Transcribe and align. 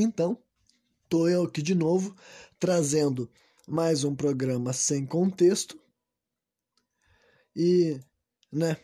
Então, 0.00 0.40
tô 1.08 1.26
eu 1.26 1.42
aqui 1.42 1.60
de 1.60 1.74
novo 1.74 2.14
trazendo 2.56 3.28
mais 3.66 4.04
um 4.04 4.14
programa 4.14 4.72
sem 4.72 5.04
contexto. 5.04 5.76
E, 7.56 7.98
né, 8.52 8.76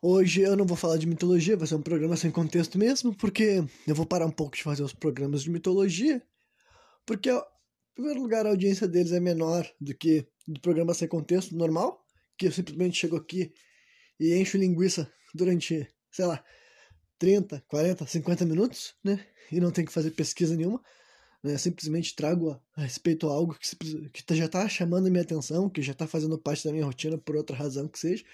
hoje 0.00 0.42
eu 0.42 0.56
não 0.56 0.64
vou 0.64 0.76
falar 0.76 0.98
de 0.98 1.06
mitologia, 1.08 1.56
vai 1.56 1.66
ser 1.66 1.74
um 1.74 1.82
programa 1.82 2.16
sem 2.16 2.30
contexto 2.30 2.78
mesmo, 2.78 3.12
porque 3.12 3.64
eu 3.88 3.92
vou 3.92 4.06
parar 4.06 4.24
um 4.24 4.30
pouco 4.30 4.56
de 4.56 4.62
fazer 4.62 4.84
os 4.84 4.94
programas 4.94 5.42
de 5.42 5.50
mitologia, 5.50 6.22
porque, 7.04 7.28
em 7.28 7.42
primeiro 7.96 8.22
lugar, 8.22 8.46
a 8.46 8.50
audiência 8.50 8.86
deles 8.86 9.10
é 9.10 9.18
menor 9.18 9.68
do 9.80 9.92
que 9.96 10.28
do 10.46 10.60
programa 10.60 10.94
sem 10.94 11.08
contexto 11.08 11.56
normal, 11.56 12.06
que 12.38 12.46
eu 12.46 12.52
simplesmente 12.52 12.96
chego 12.96 13.16
aqui 13.16 13.52
e 14.20 14.32
encho 14.36 14.56
linguiça 14.56 15.12
durante, 15.34 15.88
sei 16.12 16.26
lá, 16.26 16.44
30, 17.20 17.62
40, 17.68 18.06
50 18.06 18.46
minutos, 18.46 18.94
né? 19.04 19.24
E 19.52 19.60
não 19.60 19.70
tem 19.70 19.84
que 19.84 19.92
fazer 19.92 20.10
pesquisa 20.12 20.56
nenhuma. 20.56 20.82
Né? 21.42 21.56
Simplesmente 21.58 22.16
trago 22.16 22.50
a, 22.50 22.60
a 22.76 22.82
respeito 22.82 23.28
a 23.28 23.32
algo 23.32 23.54
que, 23.54 24.08
que 24.08 24.34
já 24.34 24.46
está 24.46 24.66
chamando 24.68 25.06
a 25.06 25.10
minha 25.10 25.22
atenção, 25.22 25.68
que 25.68 25.82
já 25.82 25.92
está 25.92 26.06
fazendo 26.06 26.38
parte 26.38 26.64
da 26.64 26.72
minha 26.72 26.84
rotina 26.84 27.18
por 27.18 27.36
outra 27.36 27.54
razão 27.54 27.86
que 27.86 27.98
seja. 27.98 28.24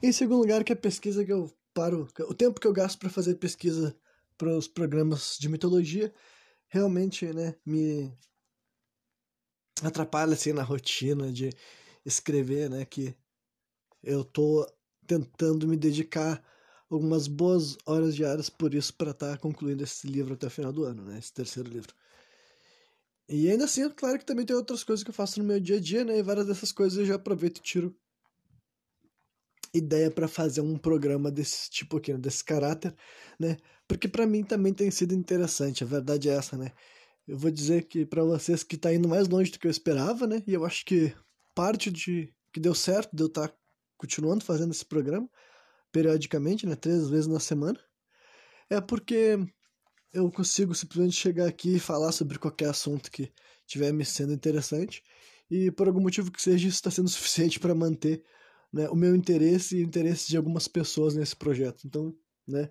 Em 0.00 0.12
segundo 0.12 0.42
lugar, 0.42 0.62
que 0.62 0.72
a 0.72 0.76
pesquisa 0.76 1.24
que 1.24 1.32
eu 1.32 1.52
paro, 1.74 2.08
o 2.20 2.34
tempo 2.34 2.60
que 2.60 2.66
eu 2.66 2.72
gasto 2.72 2.98
para 2.98 3.10
fazer 3.10 3.34
pesquisa 3.34 3.96
para 4.38 4.56
os 4.56 4.68
programas 4.68 5.36
de 5.40 5.48
mitologia, 5.48 6.14
realmente, 6.68 7.26
né, 7.32 7.56
me 7.64 8.12
atrapalha 9.82 10.34
assim 10.34 10.52
na 10.52 10.62
rotina 10.62 11.32
de 11.32 11.50
escrever, 12.04 12.70
né, 12.70 12.84
que 12.84 13.12
eu 14.04 14.24
tô 14.24 14.64
tentando 15.04 15.66
me 15.66 15.76
dedicar 15.76 16.42
algumas 16.90 17.26
boas 17.26 17.76
horas 17.84 18.14
diárias 18.14 18.48
por 18.48 18.74
isso 18.74 18.94
para 18.94 19.10
estar 19.10 19.32
tá 19.32 19.38
concluindo 19.38 19.82
esse 19.82 20.06
livro 20.06 20.34
até 20.34 20.46
o 20.46 20.50
final 20.50 20.72
do 20.72 20.84
ano, 20.84 21.04
né? 21.04 21.18
Esse 21.18 21.32
terceiro 21.32 21.68
livro. 21.68 21.92
E 23.28 23.50
ainda 23.50 23.64
assim, 23.64 23.82
é 23.82 23.90
claro 23.90 24.18
que 24.18 24.24
também 24.24 24.46
tem 24.46 24.54
outras 24.54 24.84
coisas 24.84 25.02
que 25.02 25.10
eu 25.10 25.14
faço 25.14 25.40
no 25.40 25.44
meu 25.44 25.58
dia 25.58 25.76
a 25.76 25.80
dia, 25.80 26.04
né? 26.04 26.18
E 26.18 26.22
várias 26.22 26.46
dessas 26.46 26.70
coisas 26.70 26.98
eu 26.98 27.04
já 27.04 27.16
aproveito 27.16 27.58
e 27.58 27.62
tiro 27.62 27.96
ideia 29.74 30.10
para 30.10 30.28
fazer 30.28 30.60
um 30.60 30.78
programa 30.78 31.30
desse 31.30 31.68
tipo 31.70 31.96
aqui, 31.96 32.12
né? 32.12 32.18
desse 32.18 32.44
caráter, 32.44 32.94
né? 33.38 33.56
Porque 33.88 34.08
para 34.08 34.26
mim 34.26 34.42
também 34.42 34.72
tem 34.72 34.90
sido 34.90 35.14
interessante, 35.14 35.84
a 35.84 35.86
verdade 35.86 36.28
é 36.28 36.34
essa, 36.34 36.56
né? 36.56 36.72
Eu 37.26 37.36
vou 37.36 37.50
dizer 37.50 37.84
que 37.84 38.06
para 38.06 38.22
vocês 38.22 38.62
que 38.62 38.76
tá 38.76 38.94
indo 38.94 39.08
mais 39.08 39.28
longe 39.28 39.50
do 39.50 39.58
que 39.58 39.66
eu 39.66 39.70
esperava, 39.70 40.26
né? 40.26 40.42
E 40.46 40.54
eu 40.54 40.64
acho 40.64 40.84
que 40.84 41.12
parte 41.54 41.90
de 41.90 42.32
que 42.52 42.60
deu 42.60 42.74
certo 42.74 43.14
de 43.14 43.22
eu 43.22 43.26
estar 43.26 43.48
tá 43.48 43.54
continuando 43.98 44.44
fazendo 44.44 44.70
esse 44.72 44.84
programa 44.84 45.28
periodicamente, 45.96 46.66
né, 46.66 46.76
três 46.76 47.08
vezes 47.08 47.26
na 47.26 47.40
semana, 47.40 47.80
é 48.68 48.82
porque 48.82 49.38
eu 50.12 50.30
consigo 50.30 50.74
simplesmente 50.74 51.16
chegar 51.16 51.46
aqui 51.48 51.76
e 51.76 51.80
falar 51.80 52.12
sobre 52.12 52.38
qualquer 52.38 52.68
assunto 52.68 53.10
que 53.10 53.32
estiver 53.60 53.94
me 53.94 54.04
sendo 54.04 54.34
interessante 54.34 55.02
e 55.50 55.70
por 55.70 55.86
algum 55.86 56.02
motivo 56.02 56.30
que 56.30 56.42
seja 56.42 56.68
isso 56.68 56.76
está 56.76 56.90
sendo 56.90 57.08
suficiente 57.08 57.58
para 57.58 57.74
manter 57.74 58.22
né, 58.70 58.90
o 58.90 58.94
meu 58.94 59.16
interesse 59.16 59.78
e 59.78 59.80
o 59.82 59.86
interesse 59.86 60.28
de 60.28 60.36
algumas 60.36 60.68
pessoas 60.68 61.14
nesse 61.14 61.34
projeto. 61.34 61.86
Então, 61.86 62.14
né, 62.46 62.68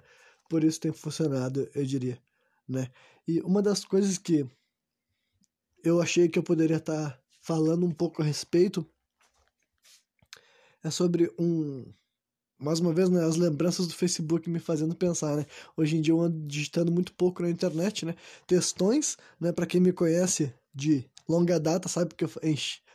por 0.47 0.63
isso 0.63 0.79
tem 0.79 0.93
funcionado, 0.93 1.67
eu 1.73 1.83
diria, 1.83 2.21
né? 2.67 2.91
E 3.27 3.41
uma 3.41 3.59
das 3.59 3.83
coisas 3.83 4.19
que 4.19 4.47
eu 5.83 5.99
achei 5.99 6.29
que 6.29 6.37
eu 6.37 6.43
poderia 6.43 6.77
estar 6.77 7.09
tá 7.09 7.19
falando 7.41 7.87
um 7.87 7.91
pouco 7.91 8.21
a 8.21 8.25
respeito 8.25 8.87
é 10.83 10.91
sobre 10.91 11.33
um 11.39 11.91
mais 12.59 12.79
uma 12.79 12.93
vez, 12.93 13.09
né, 13.09 13.23
as 13.23 13.35
lembranças 13.35 13.87
do 13.87 13.93
Facebook 13.93 14.49
me 14.49 14.59
fazendo 14.59 14.95
pensar, 14.95 15.35
né? 15.35 15.45
Hoje 15.75 15.97
em 15.97 16.01
dia 16.01 16.13
eu 16.13 16.21
ando 16.21 16.37
digitando 16.47 16.91
muito 16.91 17.13
pouco 17.13 17.41
na 17.41 17.49
internet, 17.49 18.05
né? 18.05 18.15
Textões, 18.47 19.17
né, 19.39 19.51
para 19.51 19.65
quem 19.65 19.81
me 19.81 19.91
conhece 19.91 20.53
de 20.73 21.05
longa 21.27 21.59
data, 21.59 21.87
sabe 21.89 22.13
que 22.15 22.23
eu 22.23 22.31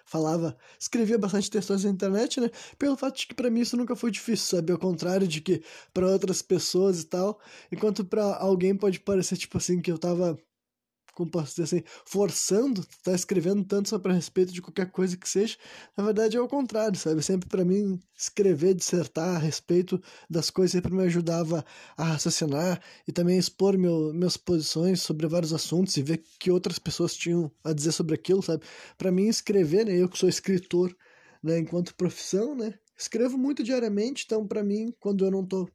falava, 0.05 0.56
escrevia 0.78 1.16
bastante 1.16 1.50
textões 1.50 1.84
na 1.84 1.91
internet, 1.91 2.41
né? 2.41 2.50
Pelo 2.78 2.97
fato 2.97 3.19
de 3.19 3.27
que 3.28 3.34
para 3.34 3.48
mim 3.50 3.60
isso 3.60 3.76
nunca 3.76 3.94
foi 3.94 4.10
difícil, 4.10 4.59
sabe? 4.59 4.72
Ao 4.72 4.78
contrário 4.78 5.26
de 5.26 5.41
que 5.41 5.62
para 5.94 6.06
outras 6.06 6.42
pessoas 6.42 7.03
e 7.03 7.06
tal, 7.06 7.38
enquanto 7.71 8.04
para 8.04 8.37
alguém 8.37 8.75
pode 8.75 8.98
parecer 9.00 9.37
tipo 9.37 9.56
assim 9.59 9.81
que 9.81 9.91
eu 9.91 9.98
tava 9.98 10.37
como 11.20 11.31
posso 11.31 11.50
dizer 11.50 11.64
assim, 11.64 11.82
forçando, 12.06 12.82
tá 13.04 13.12
escrevendo 13.12 13.62
tanto 13.62 13.91
sobre 13.91 14.10
a 14.10 14.14
respeito 14.14 14.53
de 14.53 14.62
qualquer 14.62 14.91
coisa 14.91 15.16
que 15.19 15.28
seja. 15.28 15.58
Na 15.94 16.03
verdade 16.03 16.36
é 16.36 16.41
o 16.41 16.48
contrário, 16.48 16.98
sabe? 16.98 17.22
Sempre 17.22 17.47
para 17.47 17.62
mim 17.62 18.00
escrever, 18.16 18.75
dissertar 18.75 19.36
a 19.36 19.38
respeito 19.38 20.00
das 20.30 20.48
coisas 20.48 20.72
sempre 20.72 20.94
me 20.94 21.03
ajudava 21.04 21.62
a 21.97 22.04
raciocinar 22.04 22.80
e 23.06 23.12
também 23.12 23.36
expor 23.36 23.76
meu, 23.76 24.14
minhas 24.14 24.38
posições 24.38 25.03
sobre 25.03 25.26
vários 25.26 25.53
assuntos 25.53 25.94
e 25.97 26.03
ver 26.03 26.22
que 26.38 26.50
outras 26.50 26.78
pessoas 26.78 27.14
tinham 27.14 27.50
a 27.62 27.75
dizer 27.75 27.92
sobre 27.92 28.14
aquilo, 28.14 28.42
sabe? 28.42 28.64
Para 28.97 29.10
mim 29.12 29.26
escrever, 29.26 29.84
né, 29.84 29.94
eu 29.94 30.09
que 30.09 30.19
sou 30.19 30.28
escritor, 30.28 30.97
né, 31.42 31.59
enquanto 31.59 31.94
profissão, 31.94 32.54
né, 32.54 32.75
escrevo 32.98 33.36
muito 33.36 33.62
diariamente, 33.62 34.25
então 34.25 34.47
para 34.47 34.62
mim, 34.62 34.94
quando 34.98 35.25
eu 35.25 35.30
não 35.30 35.44
tô 35.44 35.69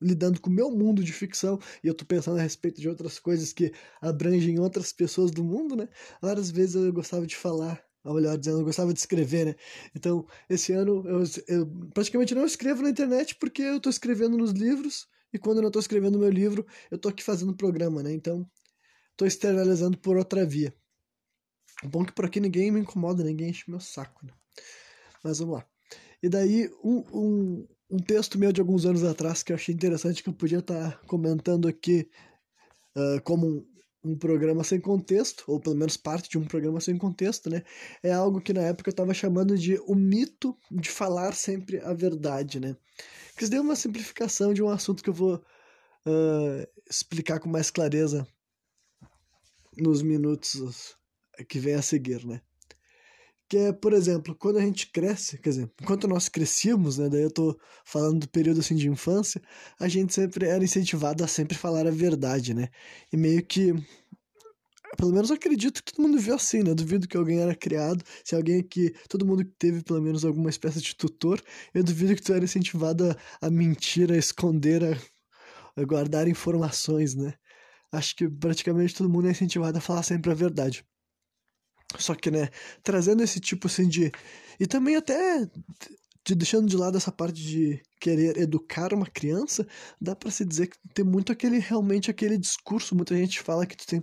lidando 0.00 0.40
com 0.40 0.50
o 0.50 0.52
meu 0.52 0.70
mundo 0.70 1.02
de 1.02 1.12
ficção 1.12 1.58
e 1.82 1.88
eu 1.88 1.94
tô 1.94 2.04
pensando 2.04 2.38
a 2.38 2.42
respeito 2.42 2.80
de 2.80 2.88
outras 2.88 3.18
coisas 3.18 3.52
que 3.52 3.72
abrangem 4.00 4.58
outras 4.58 4.92
pessoas 4.92 5.30
do 5.30 5.42
mundo, 5.44 5.76
né? 5.76 5.88
Várias 6.20 6.50
vezes 6.50 6.74
eu 6.74 6.92
gostava 6.92 7.26
de 7.26 7.36
falar, 7.36 7.82
ou 8.04 8.14
melhor 8.14 8.36
dizendo, 8.36 8.60
eu 8.60 8.64
gostava 8.64 8.92
de 8.92 8.98
escrever, 8.98 9.46
né? 9.46 9.54
Então, 9.94 10.26
esse 10.48 10.72
ano 10.72 11.02
eu, 11.06 11.22
eu 11.48 11.66
praticamente 11.94 12.34
não 12.34 12.44
escrevo 12.44 12.82
na 12.82 12.90
internet 12.90 13.36
porque 13.36 13.62
eu 13.62 13.80
tô 13.80 13.90
escrevendo 13.90 14.36
nos 14.36 14.52
livros 14.52 15.06
e 15.32 15.38
quando 15.38 15.58
eu 15.58 15.62
não 15.62 15.70
tô 15.70 15.78
escrevendo 15.78 16.18
meu 16.18 16.30
livro, 16.30 16.66
eu 16.90 16.98
tô 16.98 17.08
aqui 17.08 17.22
fazendo 17.22 17.56
programa, 17.56 18.02
né? 18.02 18.12
Então, 18.12 18.48
tô 19.16 19.26
externalizando 19.26 19.98
por 19.98 20.16
outra 20.16 20.44
via. 20.46 20.74
O 21.84 21.88
bom 21.88 22.02
é 22.02 22.06
que 22.06 22.12
por 22.12 22.24
aqui 22.24 22.40
ninguém 22.40 22.70
me 22.70 22.80
incomoda, 22.80 23.22
ninguém 23.22 23.50
enche 23.50 23.70
meu 23.70 23.80
saco, 23.80 24.24
né? 24.24 24.32
Mas 25.22 25.38
vamos 25.38 25.56
lá. 25.56 25.66
E 26.22 26.28
daí, 26.28 26.70
um, 26.82 27.04
um, 27.12 27.68
um 27.90 27.98
texto 27.98 28.38
meu 28.38 28.52
de 28.52 28.60
alguns 28.60 28.84
anos 28.84 29.04
atrás 29.04 29.42
que 29.42 29.52
eu 29.52 29.56
achei 29.56 29.74
interessante 29.74 30.22
que 30.22 30.28
eu 30.28 30.34
podia 30.34 30.58
estar 30.58 30.92
tá 30.92 30.98
comentando 31.06 31.68
aqui 31.68 32.08
uh, 32.96 33.22
como 33.22 33.46
um, 33.46 33.66
um, 34.04 34.18
programa 34.18 34.64
sem 34.64 34.80
contexto, 34.80 35.44
ou 35.46 35.60
pelo 35.60 35.76
menos 35.76 35.96
parte 35.96 36.28
de 36.28 36.38
um 36.38 36.44
programa 36.44 36.80
sem 36.80 36.98
contexto, 36.98 37.48
né? 37.48 37.62
É 38.02 38.12
algo 38.12 38.40
que 38.40 38.52
na 38.52 38.62
época 38.62 38.88
eu 38.88 38.92
estava 38.92 39.14
chamando 39.14 39.56
de 39.56 39.78
o 39.86 39.94
mito 39.94 40.56
de 40.70 40.90
falar 40.90 41.32
sempre 41.32 41.78
a 41.80 41.92
verdade, 41.92 42.58
né? 42.58 42.76
Que 43.36 43.46
deu 43.46 43.62
uma 43.62 43.76
simplificação 43.76 44.52
de 44.52 44.62
um 44.62 44.68
assunto 44.68 45.02
que 45.02 45.10
eu 45.10 45.14
vou 45.14 45.36
uh, 45.36 46.66
explicar 46.90 47.38
com 47.38 47.48
mais 47.48 47.70
clareza 47.70 48.26
nos 49.76 50.02
minutos 50.02 50.96
que 51.48 51.58
vem 51.58 51.74
a 51.74 51.82
seguir, 51.82 52.24
né? 52.26 52.40
Que 53.48 53.58
é, 53.58 53.72
por 53.72 53.92
exemplo, 53.92 54.34
quando 54.34 54.58
a 54.58 54.60
gente 54.60 54.90
cresce, 54.90 55.38
quer 55.38 55.50
dizer, 55.50 55.70
enquanto 55.80 56.08
nós 56.08 56.28
crescíamos, 56.28 56.98
né, 56.98 57.08
daí 57.08 57.22
eu 57.22 57.30
tô 57.30 57.56
falando 57.84 58.20
do 58.20 58.28
período 58.28 58.58
assim 58.58 58.74
de 58.74 58.88
infância, 58.88 59.40
a 59.78 59.86
gente 59.86 60.12
sempre 60.12 60.46
era 60.46 60.64
incentivado 60.64 61.22
a 61.22 61.28
sempre 61.28 61.56
falar 61.56 61.86
a 61.86 61.90
verdade, 61.92 62.52
né? 62.54 62.68
E 63.12 63.16
meio 63.16 63.44
que 63.46 63.72
pelo 64.96 65.12
menos 65.12 65.30
eu 65.30 65.36
acredito 65.36 65.82
que 65.82 65.92
todo 65.92 66.02
mundo 66.02 66.18
viu 66.18 66.34
assim, 66.34 66.62
né? 66.62 66.74
Duvido 66.74 67.06
que 67.08 67.16
alguém 67.16 67.40
era 67.40 67.54
criado, 67.54 68.02
se 68.24 68.34
alguém 68.34 68.60
aqui, 68.60 68.94
todo 69.08 69.26
mundo 69.26 69.44
teve 69.58 69.82
pelo 69.82 70.00
menos 70.00 70.24
alguma 70.24 70.50
espécie 70.50 70.80
de 70.80 70.94
tutor, 70.94 71.40
eu 71.74 71.84
duvido 71.84 72.14
que 72.14 72.22
tu 72.22 72.32
era 72.32 72.44
incentivado 72.44 73.10
a, 73.10 73.46
a 73.46 73.50
mentir, 73.50 74.10
a 74.12 74.16
esconder, 74.16 74.82
a, 74.84 74.96
a 75.80 75.84
guardar 75.84 76.28
informações, 76.28 77.14
né? 77.14 77.34
Acho 77.92 78.16
que 78.16 78.28
praticamente 78.28 78.94
todo 78.94 79.08
mundo 79.08 79.28
é 79.28 79.30
incentivado 79.30 79.78
a 79.78 79.80
falar 79.80 80.02
sempre 80.02 80.30
a 80.30 80.34
verdade. 80.34 80.84
Só 82.02 82.14
que, 82.14 82.30
né, 82.30 82.48
trazendo 82.82 83.22
esse 83.22 83.40
tipo 83.40 83.66
assim 83.66 83.88
de. 83.88 84.12
E 84.58 84.66
também 84.66 84.96
até 84.96 85.48
de, 86.26 86.34
deixando 86.34 86.68
de 86.68 86.76
lado 86.76 86.96
essa 86.96 87.12
parte 87.12 87.40
de 87.40 87.80
querer 88.00 88.36
educar 88.36 88.92
uma 88.92 89.06
criança, 89.06 89.66
dá 90.00 90.14
para 90.14 90.30
se 90.30 90.44
dizer 90.44 90.66
que 90.66 90.76
tem 90.92 91.04
muito 91.04 91.30
aquele 91.32 91.58
realmente 91.58 92.10
aquele 92.10 92.36
discurso, 92.36 92.96
muita 92.96 93.16
gente 93.16 93.40
fala 93.40 93.64
que 93.64 93.76
tu 93.76 93.86
tem 93.86 94.02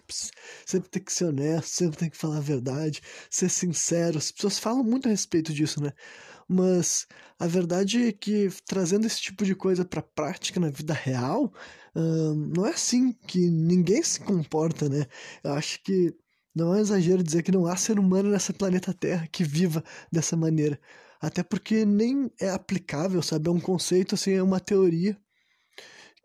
sempre 0.65 0.89
tem 0.89 1.03
que 1.03 1.11
ser 1.11 1.25
honesto, 1.25 1.68
sempre 1.68 1.97
tem 1.97 2.09
que 2.09 2.18
falar 2.18 2.38
a 2.38 2.41
verdade, 2.41 3.01
ser 3.29 3.50
sincero. 3.50 4.18
As 4.18 4.31
pessoas 4.31 4.57
falam 4.57 4.83
muito 4.83 5.07
a 5.07 5.12
respeito 5.12 5.53
disso, 5.53 5.81
né? 5.83 5.91
Mas 6.47 7.07
a 7.39 7.47
verdade 7.47 8.07
é 8.07 8.12
que 8.12 8.50
trazendo 8.65 9.06
esse 9.06 9.21
tipo 9.21 9.44
de 9.45 9.56
coisa 9.56 9.83
para 9.85 10.01
prática 10.01 10.59
na 10.59 10.69
vida 10.69 10.94
real, 10.94 11.53
hum, 11.95 12.51
não 12.56 12.65
é 12.65 12.71
assim 12.71 13.13
que 13.27 13.50
ninguém 13.50 14.01
se 14.03 14.19
comporta, 14.21 14.88
né? 14.89 15.06
Eu 15.44 15.53
acho 15.53 15.81
que 15.83 16.13
não 16.55 16.75
é 16.75 16.81
exagero 16.81 17.23
dizer 17.23 17.44
que 17.44 17.51
não 17.51 17.65
há 17.65 17.75
ser 17.75 18.00
humano 18.00 18.29
nessa 18.29 18.53
planeta 18.53 18.94
Terra 18.94 19.27
que 19.27 19.44
viva 19.44 19.83
dessa 20.11 20.35
maneira. 20.35 20.79
Até 21.21 21.41
porque 21.44 21.85
nem 21.85 22.31
é 22.39 22.50
aplicável, 22.50 23.21
sabe? 23.21 23.47
É 23.50 23.51
um 23.51 23.59
conceito, 23.59 24.15
assim, 24.15 24.33
é 24.33 24.44
uma 24.44 24.59
teoria 24.59 25.17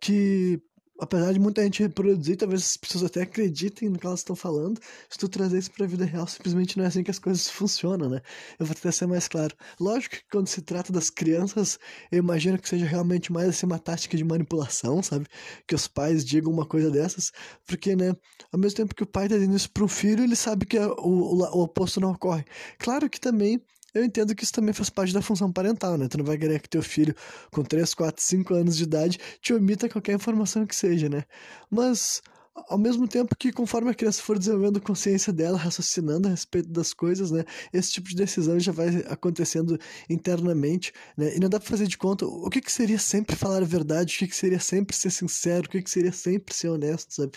que 0.00 0.60
apesar 0.98 1.32
de 1.32 1.38
muita 1.38 1.62
gente 1.62 1.82
reproduzir, 1.82 2.36
talvez 2.36 2.62
as 2.62 2.76
pessoas 2.76 3.04
até 3.04 3.22
acreditem 3.22 3.88
no 3.88 3.98
que 3.98 4.06
elas 4.06 4.20
estão 4.20 4.34
falando, 4.36 4.80
se 5.08 5.18
tu 5.18 5.28
trazer 5.28 5.58
isso 5.58 5.70
pra 5.70 5.86
vida 5.86 6.04
real, 6.04 6.26
simplesmente 6.26 6.76
não 6.76 6.84
é 6.84 6.88
assim 6.88 7.02
que 7.02 7.10
as 7.10 7.18
coisas 7.18 7.48
funcionam, 7.48 8.08
né? 8.08 8.20
Eu 8.58 8.66
vou 8.66 8.74
tentar 8.74 8.92
ser 8.92 9.06
mais 9.06 9.28
claro. 9.28 9.54
Lógico 9.80 10.16
que 10.16 10.24
quando 10.30 10.48
se 10.48 10.60
trata 10.62 10.92
das 10.92 11.10
crianças, 11.10 11.78
eu 12.10 12.18
imagino 12.18 12.58
que 12.58 12.68
seja 12.68 12.86
realmente 12.86 13.32
mais 13.32 13.48
assim 13.48 13.66
uma 13.66 13.78
tática 13.78 14.16
de 14.16 14.24
manipulação, 14.24 15.02
sabe? 15.02 15.26
Que 15.66 15.74
os 15.74 15.86
pais 15.88 16.24
digam 16.24 16.52
uma 16.52 16.66
coisa 16.66 16.90
dessas, 16.90 17.32
porque, 17.66 17.94
né, 17.96 18.14
ao 18.52 18.58
mesmo 18.58 18.76
tempo 18.76 18.94
que 18.94 19.02
o 19.02 19.06
pai 19.06 19.28
tá 19.28 19.36
dizendo 19.36 19.56
isso 19.56 19.70
pro 19.70 19.88
filho, 19.88 20.24
ele 20.24 20.36
sabe 20.36 20.66
que 20.66 20.78
o, 20.78 20.94
o, 20.98 21.58
o 21.58 21.62
oposto 21.62 22.00
não 22.00 22.12
ocorre. 22.12 22.44
Claro 22.78 23.08
que 23.08 23.20
também 23.20 23.60
eu 23.94 24.04
entendo 24.04 24.34
que 24.34 24.44
isso 24.44 24.52
também 24.52 24.74
faz 24.74 24.90
parte 24.90 25.12
da 25.12 25.22
função 25.22 25.50
parental, 25.52 25.96
né? 25.96 26.08
Tu 26.08 26.18
não 26.18 26.24
vai 26.24 26.36
querer 26.36 26.60
que 26.60 26.68
teu 26.68 26.82
filho, 26.82 27.14
com 27.50 27.62
3, 27.62 27.94
4, 27.94 28.22
5 28.22 28.54
anos 28.54 28.76
de 28.76 28.84
idade, 28.84 29.18
te 29.40 29.54
omita 29.54 29.88
qualquer 29.88 30.14
informação 30.14 30.66
que 30.66 30.76
seja, 30.76 31.08
né? 31.08 31.24
Mas, 31.70 32.20
ao 32.68 32.76
mesmo 32.78 33.08
tempo 33.08 33.34
que 33.36 33.52
conforme 33.52 33.90
a 33.90 33.94
criança 33.94 34.22
for 34.22 34.38
desenvolvendo 34.38 34.80
consciência 34.80 35.32
dela, 35.32 35.56
raciocinando 35.56 36.28
a 36.28 36.30
respeito 36.30 36.68
das 36.68 36.92
coisas, 36.92 37.30
né? 37.30 37.44
Esse 37.72 37.92
tipo 37.92 38.08
de 38.08 38.16
decisão 38.16 38.58
já 38.60 38.72
vai 38.72 38.88
acontecendo 39.08 39.78
internamente, 40.08 40.92
né? 41.16 41.34
E 41.36 41.40
não 41.40 41.48
dá 41.48 41.58
pra 41.58 41.68
fazer 41.68 41.86
de 41.86 41.96
conta 41.96 42.26
o 42.26 42.50
que, 42.50 42.60
que 42.60 42.72
seria 42.72 42.98
sempre 42.98 43.36
falar 43.36 43.62
a 43.62 43.66
verdade, 43.66 44.14
o 44.14 44.18
que, 44.18 44.28
que 44.28 44.36
seria 44.36 44.60
sempre 44.60 44.94
ser 44.94 45.10
sincero, 45.10 45.66
o 45.66 45.70
que, 45.70 45.82
que 45.82 45.90
seria 45.90 46.12
sempre 46.12 46.54
ser 46.54 46.68
honesto, 46.68 47.14
sabe? 47.14 47.32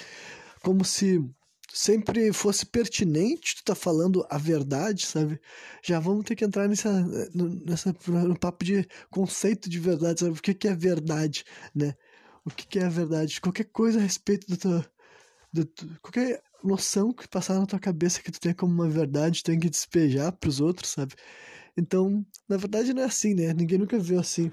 Como 0.62 0.84
se 0.84 1.24
sempre 1.74 2.32
fosse 2.34 2.66
pertinente 2.66 3.56
tu 3.58 3.64
tá 3.64 3.76
falando 3.76 4.26
a 4.30 4.38
verdade, 4.38 5.06
sabe? 5.06 5.40
Já 5.84 6.00
vamos 6.00 6.26
ter 6.26 6.36
que 6.36 6.46
entrar 6.46 6.68
nessa, 6.68 6.92
nessa 7.66 7.96
no 8.28 8.38
papo 8.38 8.64
de 8.66 8.88
conceito 9.10 9.70
de 9.70 9.80
verdade, 9.80 10.22
sabe? 10.22 10.38
O 10.38 10.42
que, 10.42 10.54
que 10.54 10.68
é 10.68 10.76
verdade, 10.76 11.44
né? 11.74 11.96
O 12.46 12.50
que, 12.50 12.68
que 12.68 12.80
é 12.80 12.90
verdade? 12.90 13.40
Qualquer 13.42 13.66
coisa 13.66 14.00
a 14.00 14.02
respeito 14.02 14.48
do 14.48 14.58
teu, 14.58 14.84
do, 15.54 15.68
qualquer 16.02 16.42
noção 16.64 17.14
que 17.14 17.28
passar 17.28 17.60
na 17.60 17.66
tua 17.66 17.80
cabeça 17.80 18.22
que 18.22 18.32
tu 18.32 18.40
tem 18.40 18.54
como 18.54 18.74
uma 18.74 18.90
verdade, 18.90 19.44
tem 19.44 19.60
que 19.60 19.70
despejar 19.70 20.32
pros 20.34 20.60
outros, 20.60 20.92
sabe? 20.92 21.14
Então, 21.78 22.26
na 22.50 22.58
verdade 22.58 22.94
não 22.94 23.04
é 23.04 23.06
assim, 23.06 23.34
né? 23.34 23.54
Ninguém 23.54 23.78
nunca 23.80 23.98
viu 24.00 24.20
assim. 24.20 24.52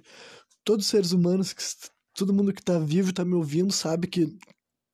Todos 0.64 0.86
os 0.86 0.90
seres 0.90 1.12
humanos, 1.12 1.52
que, 1.52 1.62
todo 2.14 2.34
mundo 2.34 2.52
que 2.52 2.62
tá 2.62 2.78
vivo 2.78 3.10
e 3.10 3.12
tá 3.12 3.24
me 3.24 3.34
ouvindo 3.34 3.72
sabe 3.72 4.08
que 4.08 4.36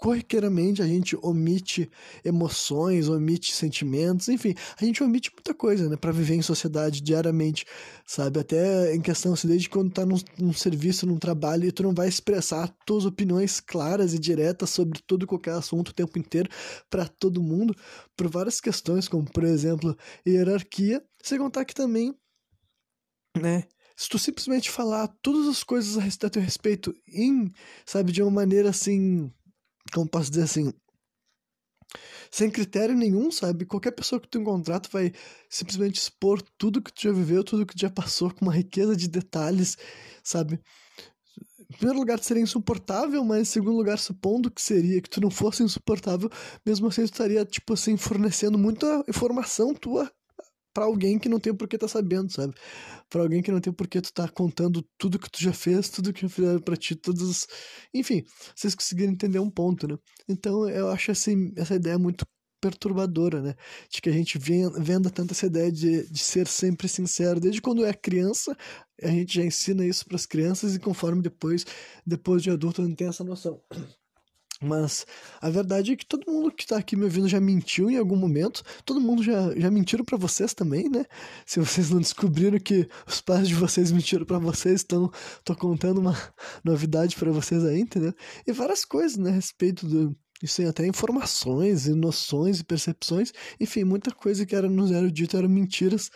corriqueiramente 0.04 0.82
a 0.82 0.86
gente 0.86 1.16
omite 1.22 1.90
emoções, 2.22 3.08
omite 3.08 3.54
sentimentos, 3.54 4.28
enfim, 4.28 4.54
a 4.78 4.84
gente 4.84 5.02
omite 5.02 5.32
muita 5.32 5.54
coisa, 5.54 5.88
né, 5.88 5.96
para 5.96 6.12
viver 6.12 6.34
em 6.34 6.42
sociedade 6.42 7.00
diariamente, 7.00 7.64
sabe? 8.04 8.38
Até 8.38 8.94
em 8.94 9.00
questão, 9.00 9.32
assim, 9.32 9.48
desde 9.48 9.66
quando 9.66 9.90
tá 9.90 10.04
num, 10.04 10.18
num, 10.38 10.52
serviço, 10.52 11.06
num 11.06 11.16
trabalho, 11.16 11.64
e 11.64 11.72
tu 11.72 11.82
não 11.82 11.94
vai 11.94 12.06
expressar 12.06 12.68
tuas 12.84 13.06
opiniões 13.06 13.60
claras 13.60 14.12
e 14.12 14.18
diretas 14.18 14.68
sobre 14.68 15.00
todo 15.06 15.26
qualquer 15.26 15.54
assunto 15.54 15.88
o 15.88 15.94
tempo 15.94 16.18
inteiro 16.18 16.50
para 16.90 17.08
todo 17.08 17.42
mundo, 17.42 17.74
por 18.14 18.28
várias 18.28 18.60
questões, 18.60 19.08
como, 19.08 19.24
por 19.24 19.42
exemplo, 19.42 19.96
hierarquia, 20.26 21.02
sem 21.22 21.38
contar 21.38 21.64
que 21.64 21.74
também, 21.74 22.14
né, 23.40 23.64
se 23.96 24.10
tu 24.10 24.18
simplesmente 24.18 24.70
falar 24.70 25.08
todas 25.22 25.48
as 25.48 25.64
coisas 25.64 25.96
a 25.96 26.28
teu 26.28 26.42
respeito 26.42 26.94
em, 27.08 27.50
sabe, 27.86 28.12
de 28.12 28.20
uma 28.20 28.30
maneira 28.30 28.68
assim, 28.68 29.32
como 29.92 30.08
posso 30.08 30.30
dizer 30.30 30.44
assim, 30.44 30.72
sem 32.30 32.50
critério 32.50 32.94
nenhum, 32.94 33.30
sabe? 33.30 33.64
Qualquer 33.64 33.92
pessoa 33.92 34.20
que 34.20 34.28
tu 34.28 34.38
encontrar, 34.38 34.80
tu 34.80 34.90
vai 34.90 35.12
simplesmente 35.48 35.96
expor 36.00 36.42
tudo 36.58 36.82
que 36.82 36.92
tu 36.92 37.02
já 37.02 37.12
viveu, 37.12 37.44
tudo 37.44 37.66
que 37.66 37.74
tu 37.74 37.80
já 37.80 37.90
passou, 37.90 38.32
com 38.32 38.44
uma 38.44 38.54
riqueza 38.54 38.96
de 38.96 39.08
detalhes, 39.08 39.76
sabe? 40.22 40.60
Em 41.70 41.76
primeiro 41.76 41.98
lugar, 41.98 42.18
seria 42.18 42.42
insuportável, 42.42 43.24
mas 43.24 43.42
em 43.42 43.44
segundo 43.44 43.76
lugar, 43.76 43.98
supondo 43.98 44.50
que 44.50 44.60
seria, 44.60 45.00
que 45.00 45.08
tu 45.08 45.20
não 45.20 45.30
fosse 45.30 45.62
insuportável, 45.62 46.30
mesmo 46.64 46.88
assim 46.88 47.02
tu 47.02 47.12
estaria, 47.12 47.44
tipo 47.44 47.72
assim, 47.72 47.96
fornecendo 47.96 48.58
muita 48.58 49.04
informação 49.08 49.74
tua 49.74 50.10
para 50.74 50.84
alguém 50.84 51.18
que 51.18 51.28
não 51.28 51.38
tem 51.40 51.54
por 51.54 51.68
que 51.68 51.78
tá 51.78 51.88
sabendo, 51.88 52.32
sabe? 52.32 52.54
Para 53.08 53.22
alguém 53.22 53.42
que 53.42 53.52
não 53.52 53.60
tem 53.60 53.72
por 53.72 53.86
que 53.88 54.00
tu 54.00 54.12
tá 54.12 54.28
contando 54.28 54.84
tudo 54.98 55.18
que 55.18 55.30
tu 55.30 55.40
já 55.42 55.52
fez, 55.52 55.88
tudo 55.88 56.12
que 56.12 56.28
fizeram 56.28 56.60
para 56.60 56.76
ti, 56.76 56.96
todos, 56.96 57.46
enfim, 57.94 58.24
vocês 58.54 58.74
conseguiram 58.74 59.12
entender 59.12 59.38
um 59.38 59.50
ponto, 59.50 59.86
né? 59.88 59.96
Então, 60.28 60.68
eu 60.68 60.88
acho 60.90 61.12
assim, 61.12 61.52
essa 61.56 61.76
ideia 61.76 61.98
muito 61.98 62.26
perturbadora, 62.60 63.42
né? 63.42 63.54
De 63.90 64.00
que 64.00 64.08
a 64.08 64.12
gente 64.12 64.38
venda 64.38 65.10
tanto 65.10 65.32
essa 65.32 65.46
ideia 65.46 65.70
de, 65.70 66.10
de 66.10 66.18
ser 66.18 66.46
sempre 66.46 66.88
sincero. 66.88 67.38
Desde 67.38 67.60
quando 67.60 67.84
é 67.84 67.92
criança, 67.92 68.56
a 69.02 69.08
gente 69.08 69.34
já 69.34 69.44
ensina 69.44 69.86
isso 69.86 70.04
para 70.06 70.16
as 70.16 70.26
crianças 70.26 70.74
e 70.74 70.78
conforme 70.78 71.22
depois, 71.22 71.64
depois 72.06 72.42
de 72.42 72.50
adulto, 72.50 72.82
não 72.82 72.94
tem 72.94 73.08
essa 73.08 73.22
noção. 73.22 73.60
Mas 74.64 75.06
a 75.40 75.50
verdade 75.50 75.92
é 75.92 75.96
que 75.96 76.06
todo 76.06 76.30
mundo 76.30 76.50
que 76.50 76.66
tá 76.66 76.78
aqui 76.78 76.96
me 76.96 77.04
ouvindo 77.04 77.28
já 77.28 77.40
mentiu 77.40 77.90
em 77.90 77.98
algum 77.98 78.16
momento. 78.16 78.62
Todo 78.84 79.00
mundo 79.00 79.22
já, 79.22 79.54
já 79.56 79.70
mentiram 79.70 80.04
para 80.04 80.16
vocês 80.16 80.54
também, 80.54 80.88
né? 80.88 81.04
Se 81.44 81.60
vocês 81.60 81.90
não 81.90 82.00
descobriram 82.00 82.58
que 82.58 82.88
os 83.06 83.20
pais 83.20 83.46
de 83.46 83.54
vocês 83.54 83.92
mentiram 83.92 84.24
para 84.24 84.38
vocês, 84.38 84.82
então 84.82 85.10
tô 85.44 85.54
contando 85.54 85.98
uma 85.98 86.16
novidade 86.64 87.14
para 87.16 87.30
vocês 87.30 87.64
aí, 87.64 87.80
entendeu? 87.80 88.14
E 88.46 88.52
várias 88.52 88.84
coisas, 88.84 89.16
né, 89.16 89.30
a 89.30 89.34
respeito 89.34 89.86
do. 89.86 90.16
Isso 90.42 90.66
até 90.66 90.86
informações 90.86 91.86
e 91.86 91.94
noções 91.94 92.60
e 92.60 92.64
percepções. 92.64 93.32
Enfim, 93.58 93.84
muita 93.84 94.10
coisa 94.10 94.44
que 94.44 94.54
era, 94.54 94.68
nos 94.68 94.90
era 94.90 95.10
dito 95.10 95.36
eram 95.36 95.48
mentiras, 95.48 96.10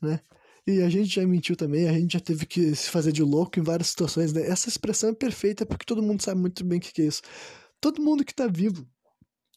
né? 0.00 0.20
E 0.64 0.80
a 0.82 0.88
gente 0.88 1.16
já 1.16 1.26
mentiu 1.26 1.56
também, 1.56 1.88
a 1.88 1.92
gente 1.92 2.12
já 2.12 2.20
teve 2.20 2.46
que 2.46 2.76
se 2.76 2.88
fazer 2.88 3.10
de 3.10 3.22
louco 3.22 3.58
em 3.58 3.62
várias 3.62 3.88
situações, 3.88 4.32
né? 4.32 4.46
Essa 4.46 4.68
expressão 4.68 5.10
é 5.10 5.14
perfeita 5.14 5.66
porque 5.66 5.84
todo 5.84 6.02
mundo 6.02 6.22
sabe 6.22 6.40
muito 6.40 6.64
bem 6.64 6.78
o 6.78 6.80
que, 6.80 6.92
que 6.92 7.02
é 7.02 7.06
isso 7.06 7.22
todo 7.82 8.00
mundo 8.00 8.24
que 8.24 8.32
tá 8.32 8.46
vivo 8.46 8.88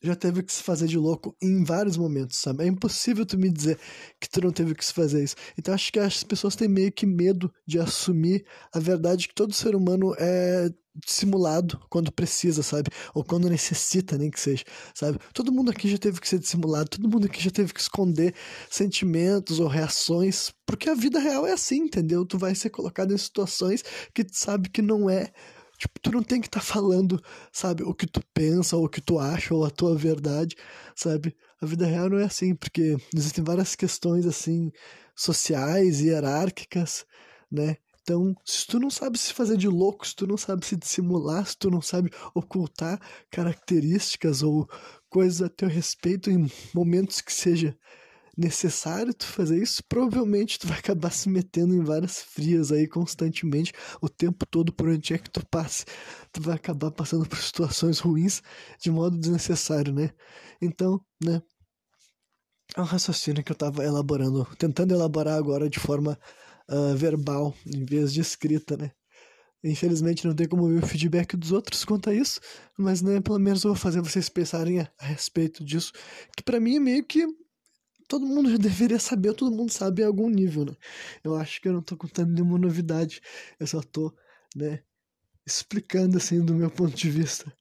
já 0.01 0.15
teve 0.15 0.43
que 0.43 0.51
se 0.51 0.61
fazer 0.61 0.87
de 0.87 0.97
louco 0.97 1.35
em 1.41 1.63
vários 1.63 1.95
momentos, 1.95 2.37
sabe? 2.37 2.63
É 2.63 2.67
impossível 2.67 3.25
tu 3.25 3.37
me 3.37 3.49
dizer 3.49 3.79
que 4.19 4.29
tu 4.29 4.41
não 4.41 4.51
teve 4.51 4.75
que 4.75 4.83
se 4.83 4.93
fazer 4.93 5.23
isso. 5.23 5.35
Então 5.57 5.73
acho 5.73 5.91
que 5.91 5.99
as 5.99 6.23
pessoas 6.23 6.55
têm 6.55 6.67
meio 6.67 6.91
que 6.91 7.05
medo 7.05 7.51
de 7.65 7.79
assumir 7.79 8.45
a 8.73 8.79
verdade 8.79 9.27
que 9.27 9.33
todo 9.33 9.53
ser 9.53 9.75
humano 9.75 10.13
é 10.19 10.69
dissimulado 11.05 11.79
quando 11.89 12.11
precisa, 12.11 12.63
sabe? 12.63 12.89
Ou 13.13 13.23
quando 13.23 13.49
necessita, 13.49 14.17
nem 14.17 14.31
que 14.31 14.39
seja, 14.39 14.63
sabe? 14.93 15.19
Todo 15.33 15.51
mundo 15.51 15.71
aqui 15.71 15.89
já 15.89 15.97
teve 15.97 16.19
que 16.21 16.27
ser 16.27 16.39
dissimulado, 16.39 16.89
todo 16.89 17.09
mundo 17.09 17.25
aqui 17.25 17.43
já 17.43 17.51
teve 17.51 17.73
que 17.73 17.81
esconder 17.81 18.33
sentimentos 18.69 19.59
ou 19.59 19.67
reações, 19.67 20.53
porque 20.65 20.89
a 20.89 20.95
vida 20.95 21.19
real 21.19 21.45
é 21.45 21.51
assim, 21.51 21.77
entendeu? 21.77 22.25
Tu 22.25 22.37
vai 22.37 22.55
ser 22.55 22.69
colocado 22.69 23.13
em 23.13 23.17
situações 23.17 23.83
que 24.13 24.23
tu 24.23 24.37
sabe 24.37 24.69
que 24.69 24.81
não 24.81 25.09
é 25.09 25.31
Tipo, 25.77 25.99
tu 25.99 26.11
não 26.11 26.23
tem 26.23 26.41
que 26.41 26.47
estar 26.47 26.59
tá 26.59 26.65
falando, 26.65 27.21
sabe, 27.51 27.83
o 27.83 27.93
que 27.93 28.07
tu 28.07 28.21
pensa, 28.33 28.77
ou 28.77 28.85
o 28.85 28.89
que 28.89 29.01
tu 29.01 29.19
acha, 29.19 29.53
ou 29.53 29.65
a 29.65 29.69
tua 29.69 29.95
verdade, 29.95 30.55
sabe? 30.95 31.35
A 31.61 31.65
vida 31.65 31.85
real 31.85 32.09
não 32.09 32.19
é 32.19 32.25
assim, 32.25 32.55
porque 32.55 32.97
existem 33.13 33.43
várias 33.43 33.75
questões, 33.75 34.25
assim, 34.25 34.71
sociais, 35.15 36.01
hierárquicas, 36.01 37.05
né? 37.51 37.77
Então, 38.01 38.35
se 38.45 38.67
tu 38.67 38.79
não 38.79 38.91
sabe 38.91 39.17
se 39.17 39.33
fazer 39.33 39.57
de 39.57 39.67
louco, 39.67 40.05
se 40.05 40.15
tu 40.15 40.27
não 40.27 40.37
sabe 40.37 40.63
se 40.63 40.75
dissimular, 40.75 41.43
se 41.47 41.57
tu 41.57 41.71
não 41.71 41.81
sabe 41.81 42.11
ocultar 42.35 43.01
características 43.31 44.43
ou 44.43 44.69
coisas 45.09 45.41
a 45.41 45.49
teu 45.49 45.67
respeito 45.67 46.29
em 46.29 46.47
momentos 46.71 47.19
que 47.19 47.33
seja 47.33 47.75
necessário 48.37 49.13
tu 49.13 49.25
fazer 49.25 49.61
isso, 49.61 49.83
provavelmente 49.87 50.59
tu 50.59 50.67
vai 50.67 50.79
acabar 50.79 51.11
se 51.11 51.29
metendo 51.29 51.73
em 51.73 51.83
várias 51.83 52.21
frias 52.21 52.71
aí 52.71 52.87
constantemente, 52.87 53.73
o 54.01 54.09
tempo 54.09 54.45
todo 54.45 54.73
por 54.73 54.89
onde 54.89 55.13
é 55.13 55.17
que 55.17 55.29
tu 55.29 55.45
passe. 55.47 55.85
Tu 56.31 56.41
vai 56.41 56.55
acabar 56.55 56.91
passando 56.91 57.27
por 57.27 57.37
situações 57.37 57.99
ruins 57.99 58.41
de 58.79 58.91
modo 58.91 59.17
desnecessário, 59.17 59.93
né? 59.93 60.11
Então, 60.61 60.99
né? 61.23 61.41
É 62.75 62.81
um 62.81 62.85
raciocínio 62.85 63.43
que 63.43 63.51
eu 63.51 63.55
tava 63.55 63.83
elaborando, 63.83 64.45
tentando 64.57 64.93
elaborar 64.93 65.37
agora 65.37 65.69
de 65.69 65.79
forma 65.79 66.19
uh, 66.69 66.95
verbal, 66.95 67.53
em 67.65 67.85
vez 67.85 68.11
de 68.11 68.21
escrita, 68.21 68.75
né? 68.75 68.91
Infelizmente 69.63 70.27
não 70.27 70.35
tem 70.35 70.47
como 70.47 70.67
ver 70.67 70.83
o 70.83 70.87
feedback 70.87 71.35
dos 71.35 71.51
outros 71.51 71.83
quanto 71.83 72.09
a 72.09 72.13
isso, 72.13 72.39
mas 72.77 73.01
né, 73.01 73.19
pelo 73.19 73.39
menos 73.39 73.63
eu 73.63 73.71
vou 73.71 73.75
fazer 73.75 73.99
vocês 73.99 74.29
pensarem 74.29 74.79
a, 74.79 74.91
a 74.99 75.05
respeito 75.05 75.63
disso, 75.65 75.91
que 76.37 76.43
para 76.43 76.59
mim 76.59 76.75
é 76.75 76.79
meio 76.79 77.03
que 77.03 77.25
todo 78.07 78.25
mundo 78.25 78.51
já 78.51 78.57
deveria 78.59 78.99
saber, 78.99 79.33
todo 79.33 79.55
mundo 79.55 79.71
sabe 79.71 80.01
em 80.01 80.05
algum 80.05 80.29
nível, 80.29 80.65
né? 80.65 80.75
Eu 81.23 81.35
acho 81.35 81.61
que 81.61 81.67
eu 81.67 81.73
não 81.73 81.81
tô 81.81 81.97
contando 81.97 82.31
nenhuma 82.33 82.57
novidade, 82.57 83.21
eu 83.59 83.67
só 83.67 83.81
tô, 83.81 84.13
né, 84.55 84.81
explicando 85.45 86.17
assim 86.17 86.43
do 86.43 86.55
meu 86.55 86.71
ponto 86.71 86.95
de 86.95 87.09
vista 87.09 87.51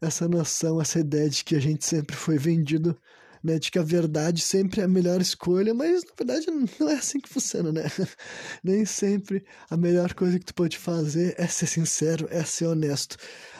essa 0.00 0.26
noção, 0.28 0.80
essa 0.80 0.98
ideia 1.00 1.28
de 1.28 1.44
que 1.44 1.54
a 1.54 1.60
gente 1.60 1.84
sempre 1.84 2.16
foi 2.16 2.38
vendido, 2.38 2.98
né, 3.42 3.58
de 3.58 3.70
que 3.70 3.78
a 3.78 3.82
verdade 3.82 4.40
sempre 4.40 4.80
é 4.80 4.84
a 4.84 4.88
melhor 4.88 5.20
escolha, 5.20 5.74
mas 5.74 6.04
na 6.04 6.12
verdade 6.16 6.46
não 6.78 6.88
é 6.88 6.94
assim 6.94 7.20
que 7.20 7.28
funciona, 7.28 7.72
né? 7.72 7.84
Nem 8.64 8.84
sempre 8.84 9.44
a 9.68 9.76
melhor 9.76 10.14
coisa 10.14 10.38
que 10.38 10.44
tu 10.44 10.54
pode 10.54 10.78
fazer 10.78 11.34
é 11.38 11.46
ser 11.46 11.66
sincero, 11.66 12.26
é 12.30 12.44
ser 12.44 12.66
honesto. 12.66 13.16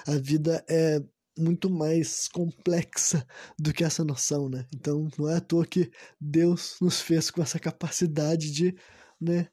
A 0.07 0.13
vida 0.17 0.65
é 0.69 1.03
muito 1.39 1.71
mais 1.71 2.29
complexa 2.29 3.27
do 3.59 3.73
que 3.73 3.85
essa 3.85 4.05
noção, 4.05 4.49
né? 4.49 4.67
Então, 4.75 5.09
não 5.19 5.29
é 5.29 5.37
à 5.37 5.41
toa 5.41 5.67
que 5.67 5.91
Deus 6.21 6.77
nos 6.81 7.01
fez 7.01 7.31
com 7.31 7.43
essa 7.43 7.59
capacidade 7.59 8.51
de, 8.51 8.77
né? 9.21 9.49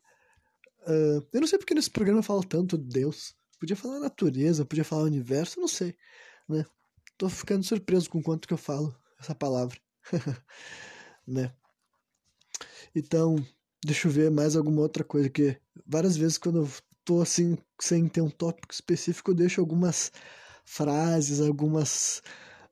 Uh, 0.81 1.25
eu 1.33 1.41
não 1.41 1.47
sei 1.47 1.59
porque 1.59 1.73
nesse 1.73 1.89
programa 1.89 2.23
fala 2.23 2.43
tanto 2.43 2.77
de 2.77 2.87
Deus. 2.87 3.35
Podia 3.59 3.75
falar 3.75 3.99
natureza, 3.99 4.65
podia 4.65 4.83
falar 4.83 5.03
universo, 5.03 5.59
não 5.59 5.67
sei. 5.67 5.95
né? 6.47 6.65
Tô 7.17 7.27
ficando 7.29 7.63
surpreso 7.63 8.09
com 8.09 8.21
quanto 8.21 8.47
que 8.47 8.53
eu 8.53 8.57
falo 8.57 8.95
essa 9.19 9.33
palavra, 9.33 9.77
né? 11.25 11.51
Então, 12.95 13.35
deixa 13.83 14.07
eu 14.07 14.11
ver 14.11 14.31
mais 14.31 14.55
alguma 14.55 14.81
outra 14.81 15.03
coisa 15.03 15.29
que 15.29 15.59
várias 15.85 16.15
vezes 16.15 16.37
quando 16.37 16.59
eu 16.59 16.69
tô 17.03 17.21
assim 17.21 17.57
sem 17.79 18.07
ter 18.07 18.21
um 18.21 18.29
tópico 18.29 18.73
específico, 18.73 19.31
eu 19.31 19.35
deixo 19.35 19.61
algumas 19.61 20.11
frases, 20.67 21.39
algumas 21.39 22.21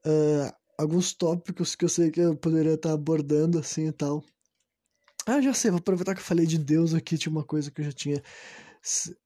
uh, 0.05 0.53
alguns 0.77 1.13
tópicos 1.13 1.75
que 1.75 1.85
eu 1.85 1.89
sei 1.89 2.11
que 2.11 2.19
eu 2.19 2.35
poderia 2.35 2.73
estar 2.73 2.91
abordando 2.93 3.57
assim 3.57 3.87
e 3.87 3.91
tal. 3.91 4.23
Ah, 5.25 5.41
já 5.41 5.53
sei, 5.53 5.71
vou 5.71 5.79
aproveitar 5.79 6.13
que 6.13 6.19
eu 6.19 6.25
falei 6.25 6.45
de 6.45 6.59
Deus 6.59 6.93
aqui, 6.93 7.17
tinha 7.17 7.31
uma 7.31 7.43
coisa 7.43 7.71
que 7.71 7.81
eu 7.81 7.85
já 7.85 7.91
tinha 7.91 8.21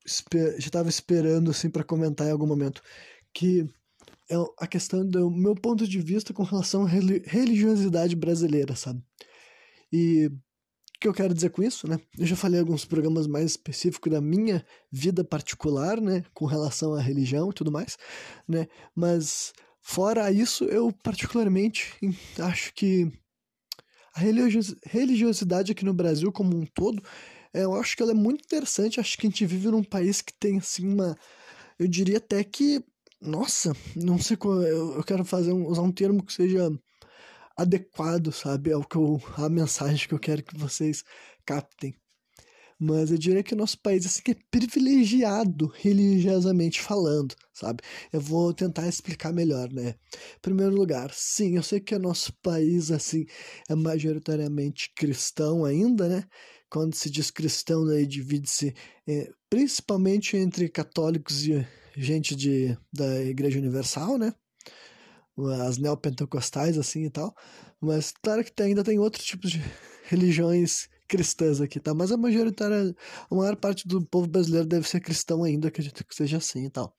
já 0.06 0.68
estava 0.68 0.88
esperando 0.88 1.52
assim 1.52 1.70
para 1.70 1.84
comentar 1.84 2.28
em 2.28 2.32
algum 2.32 2.48
momento, 2.48 2.82
que 3.34 3.68
é 4.30 4.36
a 4.58 4.68
questão 4.68 5.06
do 5.06 5.30
meu 5.30 5.56
ponto 5.56 5.88
de 5.88 6.00
vista 6.00 6.34
com 6.34 6.44
relação 6.44 6.86
à 6.86 6.88
religiosidade 6.88 8.16
brasileira, 8.16 8.76
sabe? 8.76 9.04
E 9.92 10.32
que 11.00 11.08
eu 11.08 11.14
quero 11.14 11.34
dizer 11.34 11.50
com 11.52 11.64
isso, 11.64 11.88
né? 11.88 12.00
Eu 12.18 12.26
já 12.26 12.36
falei 12.36 12.60
alguns 12.60 12.84
programas 12.86 13.26
mais 13.26 13.52
específicos 13.52 14.12
da 14.12 14.20
minha 14.20 14.66
vida 14.92 15.24
particular, 15.24 16.02
né, 16.02 16.24
com 16.34 16.46
relação 16.46 16.94
à 16.94 17.02
religião 17.02 17.50
e 17.50 17.54
tudo 17.54 17.72
mais, 17.72 17.98
né? 18.48 18.68
Mas 18.94 19.54
fora 19.82 20.32
isso, 20.32 20.66
eu 20.66 20.92
particularmente 20.92 21.94
acho 22.40 22.74
que 22.74 23.12
a 24.14 24.20
religiosidade 24.20 25.72
aqui 25.72 25.86
no 25.86 25.94
Brasil 25.94 26.32
como 26.32 26.58
um 26.58 26.66
todo, 26.66 27.02
é, 27.54 27.64
eu 27.64 27.74
acho 27.76 27.96
que 27.96 28.04
ela 28.04 28.12
é 28.12 28.16
muito 28.16 28.44
interessante. 28.44 29.00
Acho 29.00 29.18
que 29.18 29.28
a 29.28 29.30
gente 29.30 29.46
vive 29.46 29.70
num 29.70 29.84
país 29.84 30.22
que 30.22 30.34
tem 30.34 30.58
assim 30.58 30.88
uma, 30.88 31.18
eu 31.78 31.88
diria 31.88 32.18
até 32.18 32.44
que, 32.44 32.84
nossa, 33.22 33.76
não 33.96 34.20
sei 34.20 34.38
qual, 34.38 34.62
eu, 34.62 35.04
quero 35.04 35.26
fazer 35.26 35.52
um, 35.54 35.68
usar 35.68 35.82
um 35.82 35.92
termo 35.92 36.24
que 36.24 36.34
seja 36.34 36.70
adequado, 37.62 38.32
sabe, 38.32 38.72
ao 38.72 38.84
que 38.84 38.96
eu, 38.96 39.22
a 39.38 39.50
mensagem 39.50 40.08
que 40.08 40.14
eu 40.14 40.20
quero 40.20 40.44
que 40.44 40.58
vocês 40.58 41.04
captem. 41.46 41.94
Mas 42.82 43.12
eu 43.12 43.18
diria 43.18 43.44
que 43.44 43.54
o 43.54 43.58
nosso 43.58 43.78
país 43.82 44.06
assim, 44.06 44.22
é 44.30 44.36
privilegiado 44.50 45.68
religiosamente 45.76 46.82
falando, 46.82 47.36
sabe? 47.54 47.84
Eu 48.14 48.22
vou 48.22 48.54
tentar 48.54 48.88
explicar 48.88 49.34
melhor, 49.34 49.70
né? 49.74 49.96
Em 50.38 50.42
primeiro 50.42 50.74
lugar, 50.74 51.12
sim, 51.14 51.58
eu 51.58 51.64
sei 51.64 51.82
que 51.82 51.94
o 51.94 52.00
nosso 52.00 52.32
país 52.42 52.90
assim 52.90 53.26
é 53.70 53.76
majoritariamente 53.76 54.94
cristão 54.96 55.66
ainda, 55.66 56.08
né? 56.08 56.24
Quando 56.70 56.96
se 56.96 57.10
diz 57.10 57.30
cristão, 57.30 57.86
daí 57.86 58.06
divide-se 58.08 58.74
é, 59.06 59.30
principalmente 59.50 60.38
entre 60.38 60.70
católicos 60.70 61.46
e 61.46 61.68
gente 61.98 62.34
de, 62.34 62.78
da 62.94 63.22
Igreja 63.24 63.60
Universal, 63.60 64.18
né? 64.18 64.34
As 65.68 65.78
neopentecostais, 65.78 66.78
assim 66.78 67.06
e 67.06 67.10
tal. 67.10 67.34
Mas 67.82 68.14
claro 68.22 68.44
que 68.44 68.62
ainda 68.62 68.84
tem 68.84 69.00
outros 69.00 69.26
tipos 69.26 69.52
de 69.52 69.62
religiões 70.06 70.90
cristãs 71.08 71.60
aqui, 71.60 71.80
tá? 71.80 71.94
Mas 71.94 72.12
a 72.12 72.18
majoritária, 72.18 72.96
a 73.30 73.36
maior 73.36 73.56
parte 73.56 73.88
do 73.88 74.06
povo 74.06 74.28
brasileiro 74.28 74.68
deve 74.68 74.88
ser 74.88 75.00
cristão 75.00 75.44
ainda, 75.44 75.68
acredito 75.68 76.06
que 76.06 76.14
seja 76.14 76.38
assim 76.38 76.66
e 76.66 76.70
tal, 76.70 76.96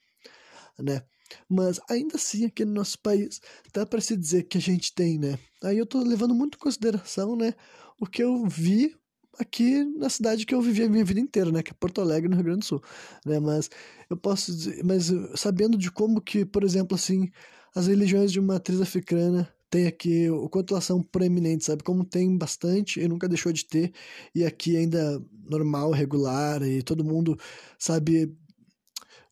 né? 0.78 1.02
Mas 1.49 1.80
ainda 1.88 2.16
assim, 2.16 2.44
aqui 2.47 2.64
no 2.64 2.73
nosso 2.73 2.99
país, 3.00 3.40
dá 3.73 3.87
para 3.87 4.00
se 4.00 4.16
dizer 4.16 4.44
que 4.44 4.59
a 4.59 4.61
gente 4.61 4.92
tem, 4.92 5.16
né? 5.16 5.38
Aí 5.62 5.78
eu 5.78 5.87
tô 5.87 6.02
levando 6.02 6.35
muito 6.35 6.56
em 6.56 6.59
consideração, 6.59 7.37
né, 7.37 7.54
o 8.00 8.06
que 8.06 8.23
eu 8.23 8.44
vi 8.47 8.97
aqui 9.38 9.85
na 9.97 10.11
cidade 10.11 10.44
que 10.44 10.54
eu 10.54 10.61
vivi 10.61 10.82
a 10.82 10.88
minha 10.88 11.04
vida 11.04 11.20
inteira, 11.20 11.52
né, 11.52 11.62
que 11.62 11.70
é 11.70 11.75
Porto 11.75 12.00
Alegre, 12.00 12.28
no 12.28 12.35
Rio 12.35 12.44
Grande 12.44 12.61
do 12.61 12.64
Sul, 12.64 12.82
né? 13.25 13.38
Mas 13.38 13.70
eu 14.11 14.16
posso 14.16 14.54
dizer, 14.54 14.82
mas 14.85 15.12
sabendo 15.37 15.78
de 15.78 15.90
como 15.90 16.20
que, 16.20 16.44
por 16.44 16.64
exemplo, 16.64 16.97
assim, 16.97 17.30
as 17.74 17.86
religiões 17.86 18.32
de 18.32 18.40
matriz 18.40 18.80
africana 18.80 19.52
tem 19.70 19.86
aqui 19.86 20.28
o 20.28 20.48
quanto 20.48 20.74
elas 20.74 20.84
são 20.84 21.00
proeminentes, 21.00 21.66
sabe? 21.66 21.84
Como 21.84 22.04
tem 22.04 22.36
bastante 22.36 23.00
e 23.00 23.06
nunca 23.06 23.28
deixou 23.28 23.52
de 23.52 23.64
ter, 23.64 23.92
e 24.34 24.44
aqui 24.44 24.76
ainda 24.76 25.22
normal, 25.48 25.92
regular, 25.92 26.62
e 26.62 26.82
todo 26.82 27.04
mundo, 27.04 27.38
sabe? 27.78 28.36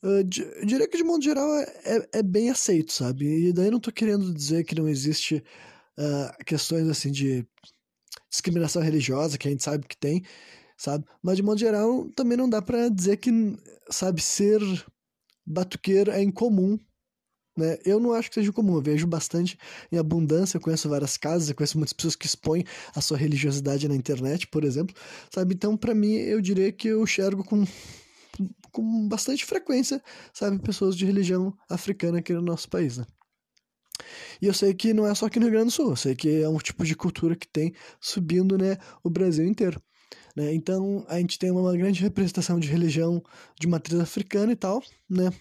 Eu 0.00 0.23
diria 0.23 0.87
que 0.88 0.97
de 0.97 1.02
modo 1.02 1.25
geral 1.25 1.49
é, 1.57 2.09
é 2.12 2.23
bem 2.23 2.50
aceito, 2.50 2.92
sabe? 2.92 3.49
E 3.49 3.52
daí 3.52 3.71
não 3.71 3.80
tô 3.80 3.90
querendo 3.90 4.33
dizer 4.33 4.64
que 4.64 4.76
não 4.76 4.88
existe 4.88 5.42
uh, 5.99 6.45
questões 6.45 6.88
assim 6.88 7.11
de 7.11 7.45
discriminação 8.30 8.80
religiosa, 8.80 9.37
que 9.37 9.49
a 9.49 9.50
gente 9.50 9.64
sabe 9.64 9.87
que 9.88 9.97
tem, 9.97 10.23
sabe? 10.76 11.04
Mas 11.21 11.37
de 11.37 11.42
modo 11.42 11.59
geral 11.59 12.09
também 12.14 12.38
não 12.38 12.49
dá 12.49 12.62
para 12.62 12.88
dizer 12.88 13.16
que, 13.16 13.30
sabe, 13.90 14.23
ser 14.23 14.61
batuqueiro 15.45 16.12
é 16.12 16.23
incomum 16.23 16.78
né? 17.59 17.77
Eu 17.85 17.99
não 17.99 18.12
acho 18.12 18.29
que 18.29 18.37
seja 18.37 18.53
comum, 18.53 18.77
eu 18.77 18.81
vejo 18.81 19.07
bastante 19.07 19.59
em 19.91 19.99
abundância, 19.99 20.57
eu 20.57 20.61
conheço 20.61 20.88
várias 20.88 21.17
casas, 21.17 21.49
eu 21.49 21.55
conheço 21.55 21.77
muitas 21.77 21.93
pessoas 21.93 22.15
que 22.15 22.25
expõem 22.25 22.65
a 22.95 23.00
sua 23.00 23.19
religiosidade 23.19 23.88
na 23.88 23.97
internet, 23.97 24.47
por 24.47 24.65
exemplo, 24.65 24.95
sabe? 25.35 25.55
Então, 25.55 25.77
para 25.77 25.95
mim, 25.95 26.15
eu 26.15 26.41
diria 26.41 26.71
que 26.71 26.88
eu 26.88 27.03
enxergo 27.03 27.43
com, 27.43 27.65
com 28.71 29.09
bastante 29.09 29.45
frequência, 29.45 30.00
sabe, 30.33 30.59
pessoas 30.61 30.97
de 30.97 31.05
religião 31.05 31.53
africana 31.69 32.21
aqui 32.21 32.33
no 32.33 32.43
nosso 32.43 32.69
país, 32.69 32.97
né? 32.97 33.07
E 34.41 34.47
eu 34.47 34.55
sei 34.55 34.73
que 34.73 34.95
não 34.95 35.05
é 35.05 35.12
só 35.15 35.27
aqui 35.27 35.41
no 35.41 35.47
Rio 35.47 35.55
Grande 35.55 35.67
do 35.67 35.73
Sul, 35.73 35.91
eu 35.91 35.97
sei 35.97 36.15
que 36.15 36.43
é 36.43 36.49
um 36.49 36.59
tipo 36.59 36.85
de 36.85 36.95
cultura 36.95 37.35
que 37.35 37.49
tem 37.49 37.75
subindo, 38.00 38.57
né, 38.57 38.79
o 39.03 39.11
Brasil 39.11 39.45
inteiro. 39.45 39.83
Né? 40.37 40.55
Então, 40.55 41.05
a 41.09 41.19
gente 41.19 41.37
tem 41.37 41.50
uma 41.50 41.77
grande 41.77 42.00
representação 42.00 42.61
de 42.61 42.69
religião 42.69 43.21
de 43.59 43.67
matriz 43.67 43.99
africana 43.99 44.53
e 44.53 44.57
tal, 44.57 44.81
né? 45.11 45.33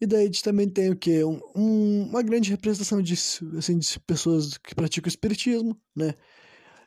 E 0.00 0.06
daí 0.06 0.22
a 0.22 0.26
gente 0.26 0.42
também 0.42 0.68
tem 0.68 0.90
o 0.90 0.96
quê? 0.96 1.24
Um, 1.24 1.40
um, 1.54 2.02
uma 2.08 2.22
grande 2.22 2.50
representação 2.50 3.00
de, 3.00 3.14
assim, 3.14 3.78
de 3.78 4.00
pessoas 4.00 4.58
que 4.58 4.74
praticam 4.74 5.08
espiritismo, 5.08 5.80
né? 5.94 6.14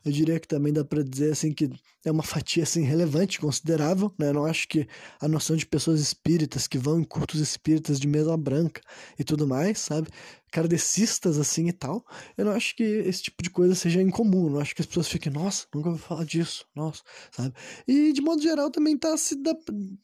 Eu 0.06 0.12
diria 0.12 0.39
que 0.39 0.48
também 0.48 0.72
dá 0.72 0.84
para 0.84 1.03
dizer 1.03 1.32
assim 1.32 1.53
que 1.53 1.70
é 2.06 2.12
uma 2.12 2.24
fatia 2.24 2.63
assim 2.63 2.84
relevante, 2.84 3.39
considerável, 3.39 4.13
né? 4.18 4.29
Eu 4.29 4.34
não 4.34 4.46
acho 4.46 4.68
que 4.68 4.88
a 5.20 5.27
noção 5.27 5.56
de 5.56 5.65
pessoas 5.65 6.00
espíritas 6.00 6.68
que 6.68 6.77
vão 6.77 7.00
em 7.00 7.03
cultos 7.03 7.41
espíritas 7.41 8.00
de 8.00 8.08
mesa 8.08 8.36
branca 8.38 8.82
e 9.18 9.24
tudo 9.24 9.46
mais, 9.46 9.79
sabe? 9.79 10.08
Kardecistas 10.51 11.38
assim 11.38 11.68
e 11.68 11.74
tal. 11.74 12.06
Eu 12.38 12.46
não 12.46 12.53
acho 12.53 12.75
que 12.75 12.84
esse 12.84 13.24
tipo 13.24 13.44
de 13.44 13.50
coisa 13.50 13.75
seja 13.75 14.01
incomum, 14.01 14.46
eu 14.46 14.51
não 14.51 14.60
acho 14.60 14.74
que 14.74 14.82
as 14.82 14.88
pessoas 14.88 15.10
fiquem, 15.10 15.32
nossa, 15.32 15.68
nunca 15.75 15.89
ouvi 15.89 16.01
falar 16.01 16.24
disso, 16.24 16.65
nossa, 16.74 17.03
sabe? 17.32 17.53
E 17.88 18.13
de 18.13 18.22
modo 18.22 18.41
geral 18.41 18.72
também 18.72 18.98
tá 18.98 19.15
se 19.18 19.36
dá, 19.36 19.53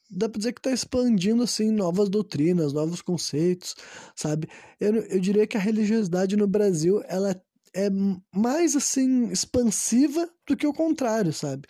dá 0.10 0.28
para 0.28 0.38
dizer 0.38 0.54
que 0.54 0.62
tá 0.62 0.72
expandindo 0.72 1.44
assim 1.44 1.72
novas 1.72 2.10
doutrinas, 2.10 2.74
novos 2.74 3.02
conceitos, 3.02 3.76
sabe? 4.16 4.48
Eu, 4.80 4.96
eu 4.96 5.20
diria 5.20 5.48
que 5.48 5.58
a 5.58 5.60
religiosidade 5.60 6.36
no 6.36 6.48
Brasil, 6.48 7.02
ela 7.08 7.32
é 7.32 7.42
é 7.76 7.90
mais 8.34 8.76
assim 8.76 9.28
expansiva 9.28 10.30
do 10.48 10.56
que 10.56 10.66
o 10.66 10.74
contrário, 10.74 11.34
sabe? 11.34 11.68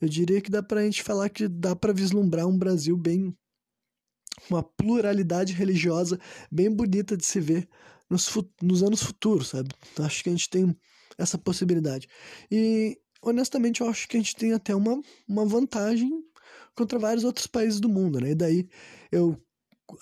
Eu 0.00 0.08
diria 0.08 0.40
que 0.42 0.50
dá 0.50 0.62
pra 0.62 0.84
gente 0.84 1.02
falar 1.02 1.30
que 1.30 1.48
dá 1.48 1.74
para 1.74 1.92
vislumbrar 1.92 2.46
um 2.46 2.56
Brasil 2.56 2.96
bem 2.96 3.34
uma 4.48 4.62
pluralidade 4.62 5.52
religiosa 5.52 6.20
bem 6.52 6.70
bonita 6.70 7.16
de 7.16 7.24
se 7.24 7.40
ver 7.40 7.68
nos, 8.08 8.32
nos 8.62 8.82
anos 8.82 9.02
futuros, 9.02 9.48
sabe? 9.48 9.70
Acho 9.98 10.22
que 10.22 10.28
a 10.28 10.32
gente 10.32 10.48
tem 10.48 10.76
essa 11.16 11.38
possibilidade. 11.38 12.06
E 12.50 12.98
honestamente 13.22 13.80
eu 13.80 13.88
acho 13.88 14.06
que 14.06 14.16
a 14.16 14.20
gente 14.20 14.36
tem 14.36 14.52
até 14.52 14.74
uma, 14.74 15.00
uma 15.26 15.46
vantagem 15.46 16.10
contra 16.76 16.98
vários 16.98 17.24
outros 17.24 17.46
países 17.46 17.80
do 17.80 17.88
mundo, 17.88 18.20
né? 18.20 18.30
E 18.30 18.34
daí 18.34 18.68
eu 19.10 19.36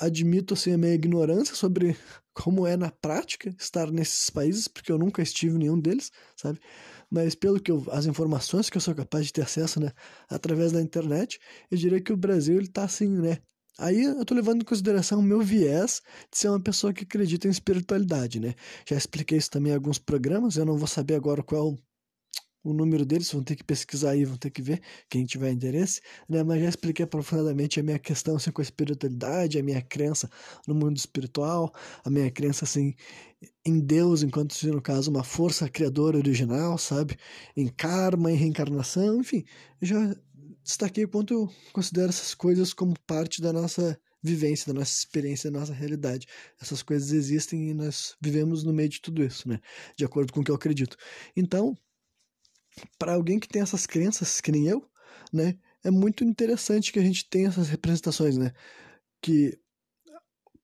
admito 0.00 0.54
assim 0.54 0.72
a 0.72 0.78
minha 0.78 0.94
ignorância 0.94 1.54
sobre 1.54 1.96
como 2.34 2.66
é 2.66 2.76
na 2.76 2.90
prática 2.90 3.54
estar 3.58 3.90
nesses 3.90 4.30
países, 4.30 4.68
porque 4.68 4.92
eu 4.92 4.98
nunca 4.98 5.22
estive 5.22 5.56
em 5.56 5.60
nenhum 5.60 5.78
deles, 5.78 6.10
sabe? 6.36 6.60
Mas 7.10 7.34
pelo 7.34 7.60
que 7.60 7.70
eu, 7.70 7.84
as 7.90 8.06
informações 8.06 8.68
que 8.68 8.76
eu 8.76 8.80
sou 8.80 8.94
capaz 8.94 9.26
de 9.26 9.32
ter 9.32 9.42
acesso, 9.42 9.80
né, 9.80 9.92
através 10.28 10.72
da 10.72 10.82
internet, 10.82 11.38
eu 11.70 11.78
diria 11.78 12.00
que 12.00 12.12
o 12.12 12.16
Brasil 12.16 12.56
ele 12.56 12.68
tá 12.68 12.84
assim, 12.84 13.08
né? 13.08 13.38
Aí 13.78 14.02
eu 14.04 14.24
tô 14.24 14.34
levando 14.34 14.62
em 14.62 14.64
consideração 14.64 15.18
o 15.20 15.22
meu 15.22 15.40
viés 15.42 16.00
de 16.30 16.38
ser 16.38 16.48
uma 16.48 16.60
pessoa 16.60 16.92
que 16.94 17.04
acredita 17.04 17.46
em 17.46 17.50
espiritualidade, 17.50 18.40
né? 18.40 18.54
Já 18.88 18.96
expliquei 18.96 19.36
isso 19.38 19.50
também 19.50 19.72
em 19.72 19.74
alguns 19.74 19.98
programas, 19.98 20.56
eu 20.56 20.64
não 20.64 20.78
vou 20.78 20.86
saber 20.86 21.14
agora 21.14 21.42
qual 21.42 21.76
o 22.70 22.74
número 22.74 23.04
deles, 23.04 23.30
vão 23.32 23.42
ter 23.42 23.56
que 23.56 23.64
pesquisar 23.64 24.10
aí, 24.10 24.24
vão 24.24 24.36
ter 24.36 24.50
que 24.50 24.62
ver, 24.62 24.80
quem 25.08 25.24
tiver 25.24 25.50
interesse, 25.52 26.00
né? 26.28 26.42
Mas 26.42 26.62
já 26.62 26.68
expliquei 26.68 27.04
aprofundadamente 27.04 27.80
a 27.80 27.82
minha 27.82 27.98
questão 27.98 28.36
assim, 28.36 28.50
com 28.50 28.60
a 28.60 28.64
espiritualidade, 28.64 29.58
a 29.58 29.62
minha 29.62 29.82
crença 29.82 30.30
no 30.66 30.74
mundo 30.74 30.96
espiritual, 30.96 31.72
a 32.04 32.10
minha 32.10 32.30
crença 32.30 32.64
assim 32.64 32.94
em 33.64 33.80
Deus, 33.80 34.22
enquanto 34.22 34.60
no 34.66 34.82
caso 34.82 35.10
uma 35.10 35.24
força 35.24 35.68
criadora 35.68 36.16
original, 36.16 36.78
sabe? 36.78 37.16
Em 37.56 37.68
karma, 37.68 38.32
em 38.32 38.36
reencarnação, 38.36 39.20
enfim, 39.20 39.44
já 39.80 40.14
destaquei 40.62 41.04
o 41.04 41.08
quanto 41.08 41.34
eu 41.34 41.48
considero 41.72 42.08
essas 42.08 42.34
coisas 42.34 42.72
como 42.72 42.94
parte 43.06 43.40
da 43.40 43.52
nossa 43.52 43.98
vivência, 44.22 44.72
da 44.72 44.80
nossa 44.80 44.92
experiência, 44.92 45.50
da 45.50 45.60
nossa 45.60 45.72
realidade. 45.72 46.26
Essas 46.60 46.82
coisas 46.82 47.12
existem 47.12 47.70
e 47.70 47.74
nós 47.74 48.16
vivemos 48.20 48.64
no 48.64 48.72
meio 48.72 48.88
de 48.88 49.00
tudo 49.00 49.22
isso, 49.22 49.48
né? 49.48 49.60
De 49.96 50.04
acordo 50.04 50.32
com 50.32 50.40
o 50.40 50.44
que 50.44 50.50
eu 50.50 50.54
acredito. 50.56 50.96
Então, 51.36 51.76
para 52.98 53.14
alguém 53.14 53.38
que 53.38 53.48
tem 53.48 53.62
essas 53.62 53.86
crenças, 53.86 54.40
que 54.40 54.52
nem 54.52 54.66
eu, 54.68 54.88
né, 55.32 55.58
é 55.84 55.90
muito 55.90 56.24
interessante 56.24 56.92
que 56.92 56.98
a 56.98 57.02
gente 57.02 57.28
tenha 57.28 57.48
essas 57.48 57.68
representações, 57.68 58.36
né? 58.36 58.52
Que 59.20 59.58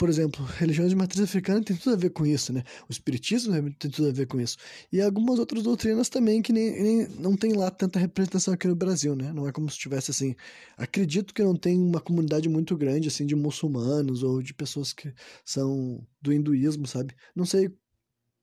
por 0.02 0.08
exemplo, 0.08 0.44
religiões 0.58 0.90
de 0.90 0.96
matriz 0.96 1.20
africana 1.22 1.62
tem 1.62 1.76
tudo 1.76 1.92
a 1.92 1.96
ver 1.96 2.10
com 2.10 2.26
isso, 2.26 2.52
né? 2.52 2.64
O 2.88 2.92
espiritismo 2.92 3.54
tem 3.74 3.88
tudo 3.88 4.08
a 4.08 4.12
ver 4.12 4.26
com 4.26 4.40
isso. 4.40 4.56
E 4.90 5.00
algumas 5.00 5.38
outras 5.38 5.62
doutrinas 5.62 6.08
também 6.08 6.42
que 6.42 6.52
nem, 6.52 6.82
nem 6.82 7.08
não 7.20 7.36
tem 7.36 7.52
lá 7.52 7.70
tanta 7.70 8.00
representação 8.00 8.52
aqui 8.52 8.66
no 8.66 8.74
Brasil, 8.74 9.14
né? 9.14 9.32
Não 9.32 9.46
é 9.46 9.52
como 9.52 9.70
se 9.70 9.78
tivesse 9.78 10.10
assim. 10.10 10.34
Acredito 10.76 11.32
que 11.32 11.40
não 11.44 11.54
tem 11.54 11.78
uma 11.78 12.00
comunidade 12.00 12.48
muito 12.48 12.76
grande 12.76 13.06
assim 13.06 13.24
de 13.24 13.36
muçulmanos 13.36 14.24
ou 14.24 14.42
de 14.42 14.52
pessoas 14.52 14.92
que 14.92 15.14
são 15.44 16.04
do 16.20 16.32
hinduísmo, 16.32 16.84
sabe? 16.84 17.14
Não 17.32 17.44
sei 17.44 17.70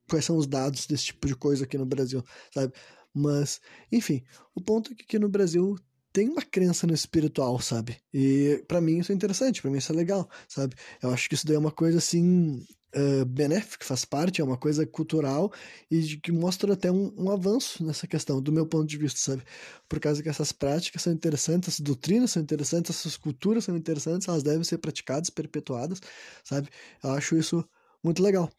quais 0.08 0.24
são 0.24 0.38
os 0.38 0.46
dados 0.46 0.86
desse 0.86 1.06
tipo 1.06 1.26
de 1.26 1.36
coisa 1.36 1.64
aqui 1.64 1.76
no 1.76 1.84
Brasil, 1.84 2.24
sabe? 2.54 2.72
Mas, 3.14 3.60
enfim, 3.90 4.22
o 4.54 4.60
ponto 4.60 4.92
é 4.92 4.94
que 4.94 5.02
aqui 5.02 5.18
no 5.18 5.28
Brasil 5.28 5.76
tem 6.12 6.28
uma 6.28 6.42
crença 6.42 6.86
no 6.86 6.94
espiritual, 6.94 7.60
sabe? 7.60 7.98
E 8.12 8.64
para 8.66 8.80
mim 8.80 8.98
isso 8.98 9.12
é 9.12 9.14
interessante, 9.14 9.62
para 9.62 9.70
mim 9.70 9.78
isso 9.78 9.92
é 9.92 9.94
legal, 9.94 10.28
sabe? 10.48 10.74
Eu 11.02 11.10
acho 11.10 11.28
que 11.28 11.34
isso 11.34 11.46
daí 11.46 11.56
é 11.56 11.58
uma 11.58 11.70
coisa 11.70 11.98
assim 11.98 12.64
uh, 12.94 13.24
benéfica, 13.24 13.84
faz 13.84 14.04
parte, 14.04 14.40
é 14.40 14.44
uma 14.44 14.56
coisa 14.56 14.86
cultural 14.86 15.52
e 15.90 16.16
que 16.16 16.32
mostra 16.32 16.72
até 16.72 16.90
um, 16.90 17.12
um, 17.16 17.30
avanço 17.30 17.84
nessa 17.84 18.06
questão, 18.06 18.42
do 18.42 18.52
meu 18.52 18.66
ponto 18.66 18.86
de 18.86 18.96
vista, 18.96 19.20
sabe? 19.20 19.42
Por 19.88 20.00
causa 20.00 20.22
que 20.22 20.28
essas 20.28 20.52
práticas 20.52 21.02
são 21.02 21.12
interessantes, 21.12 21.68
essas 21.68 21.80
doutrinas 21.80 22.32
são 22.32 22.42
interessantes, 22.42 22.90
essas 22.90 23.16
culturas 23.16 23.64
são 23.64 23.76
interessantes, 23.76 24.28
elas 24.28 24.42
devem 24.42 24.64
ser 24.64 24.78
praticadas, 24.78 25.30
perpetuadas, 25.30 26.00
sabe? 26.44 26.68
Eu 27.02 27.10
acho 27.12 27.36
isso 27.36 27.64
muito 28.02 28.22
legal. 28.22 28.50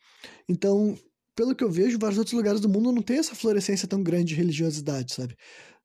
Então, 0.48 0.98
pelo 1.36 1.56
que 1.56 1.64
eu 1.64 1.72
vejo, 1.72 2.00
vários 2.00 2.18
outros 2.18 2.36
lugares 2.36 2.62
do 2.62 2.70
mundo 2.70 2.92
não 2.92 3.02
tem 3.02 3.18
essa 3.18 3.36
florescência 3.36 3.88
tão 3.88 4.04
grande 4.04 4.26
de 4.26 4.36
religiosidade, 4.36 5.14
sabe? 5.14 5.36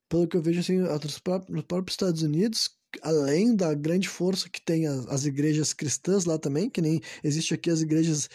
pelo 0.09 0.27
que 0.27 0.37
eu 0.37 0.43
vejo, 0.43 0.61
assim, 0.61 0.79
nos 0.79 1.65
próprios 1.65 1.95
Estados 1.95 2.23
Unidos, 2.23 2.71
além 3.03 3.55
da 3.55 3.75
grande 3.75 4.09
força 4.09 4.49
que 4.49 4.61
tem 4.61 4.87
as, 4.87 5.07
as, 5.09 5.27
igrejas 5.27 5.73
cristãs 5.73 6.25
lá 6.25 6.39
também, 6.39 6.71
que 6.71 6.81
nem 6.81 7.01
existe 7.23 7.55
aqui 7.55 7.71
as 7.71 7.81
igrejas 7.81 8.29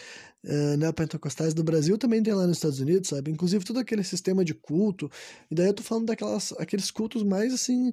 uh, 0.44 0.76
neopentecostais 0.76 1.54
do 1.54 1.64
Brasil, 1.64 1.96
também 1.98 2.22
tem 2.22 2.34
lá 2.34 2.46
nos 2.46 2.58
Estados 2.58 2.80
Unidos, 2.80 3.08
sabe? 3.08 3.30
Inclusive 3.30 3.64
todo 3.64 3.78
aquele 3.78 4.04
sistema 4.04 4.44
de 4.44 4.54
culto. 4.54 5.10
E 5.50 5.54
daí 5.54 5.68
eu 5.68 5.74
tô 5.74 5.82
falando 5.82 6.06
daquelas 6.06 6.52
aqueles 6.58 6.90
cultos 6.90 7.22
mais 7.22 7.52
assim 7.52 7.92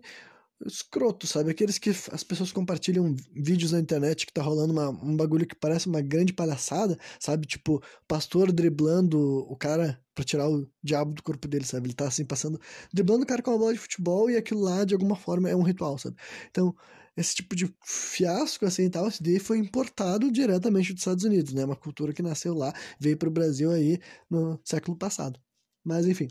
escroto, 0.65 1.25
sabe? 1.25 1.51
Aqueles 1.51 1.77
que 1.77 1.89
as 1.89 2.23
pessoas 2.23 2.51
compartilham 2.51 3.15
vídeos 3.33 3.71
na 3.71 3.79
internet 3.79 4.25
que 4.25 4.33
tá 4.33 4.41
rolando 4.41 4.73
uma, 4.73 4.89
um 4.89 5.15
bagulho 5.15 5.47
que 5.47 5.55
parece 5.55 5.87
uma 5.87 6.01
grande 6.01 6.33
palhaçada, 6.33 6.97
sabe? 7.19 7.47
Tipo, 7.47 7.81
pastor 8.07 8.51
driblando 8.51 9.19
o 9.19 9.55
cara 9.55 10.01
pra 10.13 10.23
tirar 10.23 10.49
o 10.49 10.69
diabo 10.83 11.13
do 11.13 11.23
corpo 11.23 11.47
dele, 11.47 11.65
sabe? 11.65 11.87
Ele 11.87 11.93
tá 11.93 12.07
assim 12.07 12.25
passando, 12.25 12.59
driblando 12.93 13.23
o 13.23 13.27
cara 13.27 13.41
com 13.41 13.51
uma 13.51 13.57
bola 13.57 13.73
de 13.73 13.79
futebol 13.79 14.29
e 14.29 14.35
aquilo 14.37 14.61
lá, 14.61 14.83
de 14.83 14.93
alguma 14.93 15.15
forma, 15.15 15.49
é 15.49 15.55
um 15.55 15.63
ritual, 15.63 15.97
sabe? 15.97 16.17
Então, 16.49 16.75
esse 17.15 17.35
tipo 17.35 17.55
de 17.55 17.73
fiasco 17.83 18.65
assim 18.65 18.83
e 18.83 18.89
tal, 18.89 19.07
esse 19.07 19.21
daí 19.23 19.39
foi 19.39 19.57
importado 19.57 20.31
diretamente 20.31 20.93
dos 20.93 21.01
Estados 21.01 21.23
Unidos, 21.23 21.53
né? 21.53 21.65
Uma 21.65 21.75
cultura 21.75 22.13
que 22.13 22.21
nasceu 22.21 22.53
lá, 22.53 22.73
veio 22.99 23.17
pro 23.17 23.31
Brasil 23.31 23.71
aí 23.71 23.99
no 24.29 24.59
século 24.63 24.97
passado. 24.97 25.39
Mas, 25.83 26.05
enfim. 26.05 26.27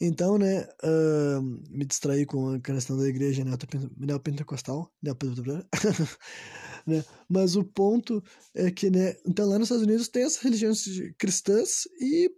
Então, 0.00 0.38
né, 0.38 0.66
uh, 0.82 1.42
me 1.68 1.84
distraí 1.84 2.24
com 2.24 2.54
a 2.54 2.60
questão 2.60 2.96
da 2.96 3.06
igreja 3.06 3.44
neopentecostal, 3.98 4.90
né? 6.86 7.04
Mas 7.28 7.54
o 7.54 7.62
ponto 7.62 8.22
é 8.54 8.70
que, 8.70 8.88
né, 8.88 9.14
então 9.26 9.46
lá 9.46 9.58
nos 9.58 9.66
Estados 9.66 9.84
Unidos 9.84 10.08
tem 10.08 10.22
essas 10.22 10.42
religiões 10.42 10.82
cristãs 11.18 11.84
e 12.00 12.30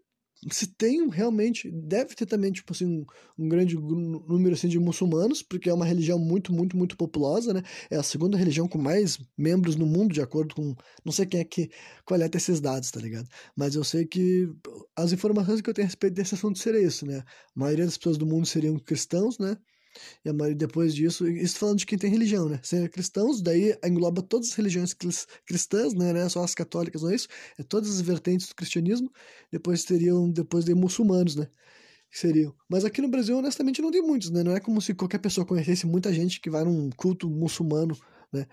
se 0.51 0.67
tem 0.67 1.09
realmente, 1.09 1.71
deve 1.71 2.15
ter 2.15 2.27
também, 2.27 2.51
tipo 2.51 2.73
assim, 2.73 2.87
um, 2.87 3.07
um, 3.39 3.49
grande 3.49 3.77
número, 3.77 4.55
assim, 4.55 4.69
de 4.69 4.79
muçulmanos, 4.79 5.43
porque 5.43 5.71
é 5.71 5.75
uma 5.75 5.85
religião 5.85 6.19
muito, 6.19 6.53
muito, 6.53 6.77
muito 6.77 6.97
populosa, 6.97 7.55
né? 7.55 7.63
É 7.91 7.97
a 7.97 8.03
segunda 8.03 8.37
religião 8.37 8.67
com 8.67 8.79
mais 8.79 9.19
membros 9.39 9.77
no 9.77 9.87
mundo, 9.87 10.13
de 10.13 10.21
acordo 10.21 10.55
com, 10.55 10.75
não 11.05 11.13
sei 11.13 11.27
quem 11.27 11.41
é 11.41 11.45
que 11.45 11.71
coleta 12.05 12.37
esses 12.39 12.61
dados, 12.61 12.91
tá 12.91 13.01
ligado? 13.01 13.29
Mas 13.57 13.75
eu 13.77 13.85
sei 13.85 14.05
que 14.05 14.49
as 14.97 15.13
informações 15.13 15.61
que 15.61 15.71
eu 15.71 15.75
tenho 15.75 15.87
a 15.87 15.89
respeito 15.89 16.15
desse 16.15 16.35
assunto 16.35 16.59
seria 16.59 16.83
isso, 16.83 17.07
né? 17.07 17.19
A 17.19 17.61
maioria 17.61 17.85
das 17.85 17.97
pessoas 17.97 18.19
do 18.19 18.27
mundo 18.27 18.47
seriam 18.47 18.77
cristãos, 18.79 19.39
né? 19.39 19.57
E 20.25 20.29
a 20.29 20.33
maioria, 20.33 20.57
depois 20.57 20.95
disso, 20.95 21.29
isso 21.29 21.59
falando 21.59 21.79
de 21.79 21.87
quem 21.87 21.99
tem 21.99 22.11
religião, 22.11 22.49
né? 22.49 22.61
Ser 22.63 22.89
cristãos, 22.91 23.43
daí 23.43 23.77
engloba 23.85 24.23
todas 24.23 24.49
as 24.51 24.55
religiões 24.55 24.95
cristãs, 25.47 25.95
né? 25.95 26.13
Não 26.13 26.21
é 26.21 26.29
só 26.29 26.43
as 26.45 26.55
católicas, 26.55 27.03
não 27.03 27.11
é 27.11 27.15
isso? 27.15 27.29
É 27.59 27.63
todas 27.63 27.91
as 27.91 28.01
vertentes 28.01 28.49
do 28.49 28.55
cristianismo. 28.55 29.11
Depois 29.51 29.85
teriam, 29.85 30.31
depois 30.31 30.65
de 30.65 30.75
muçulmanos, 30.75 31.37
né? 31.37 31.49
seriam. 32.11 32.55
Mas 32.69 32.85
aqui 32.85 33.01
no 33.01 33.09
Brasil, 33.09 33.37
honestamente, 33.39 33.81
não 33.83 33.91
tem 33.91 34.03
muitos, 34.03 34.31
né? 34.31 34.43
Não 34.43 34.53
é 34.55 34.61
como 34.61 34.81
se 34.81 34.95
qualquer 34.95 35.19
pessoa 35.19 35.47
conhecesse 35.47 35.87
muita 35.87 36.13
gente 36.13 36.41
que 36.41 36.51
vai 36.51 36.65
num 36.65 36.91
culto 36.91 37.29
muçulmano, 37.31 37.97
né? 38.33 38.47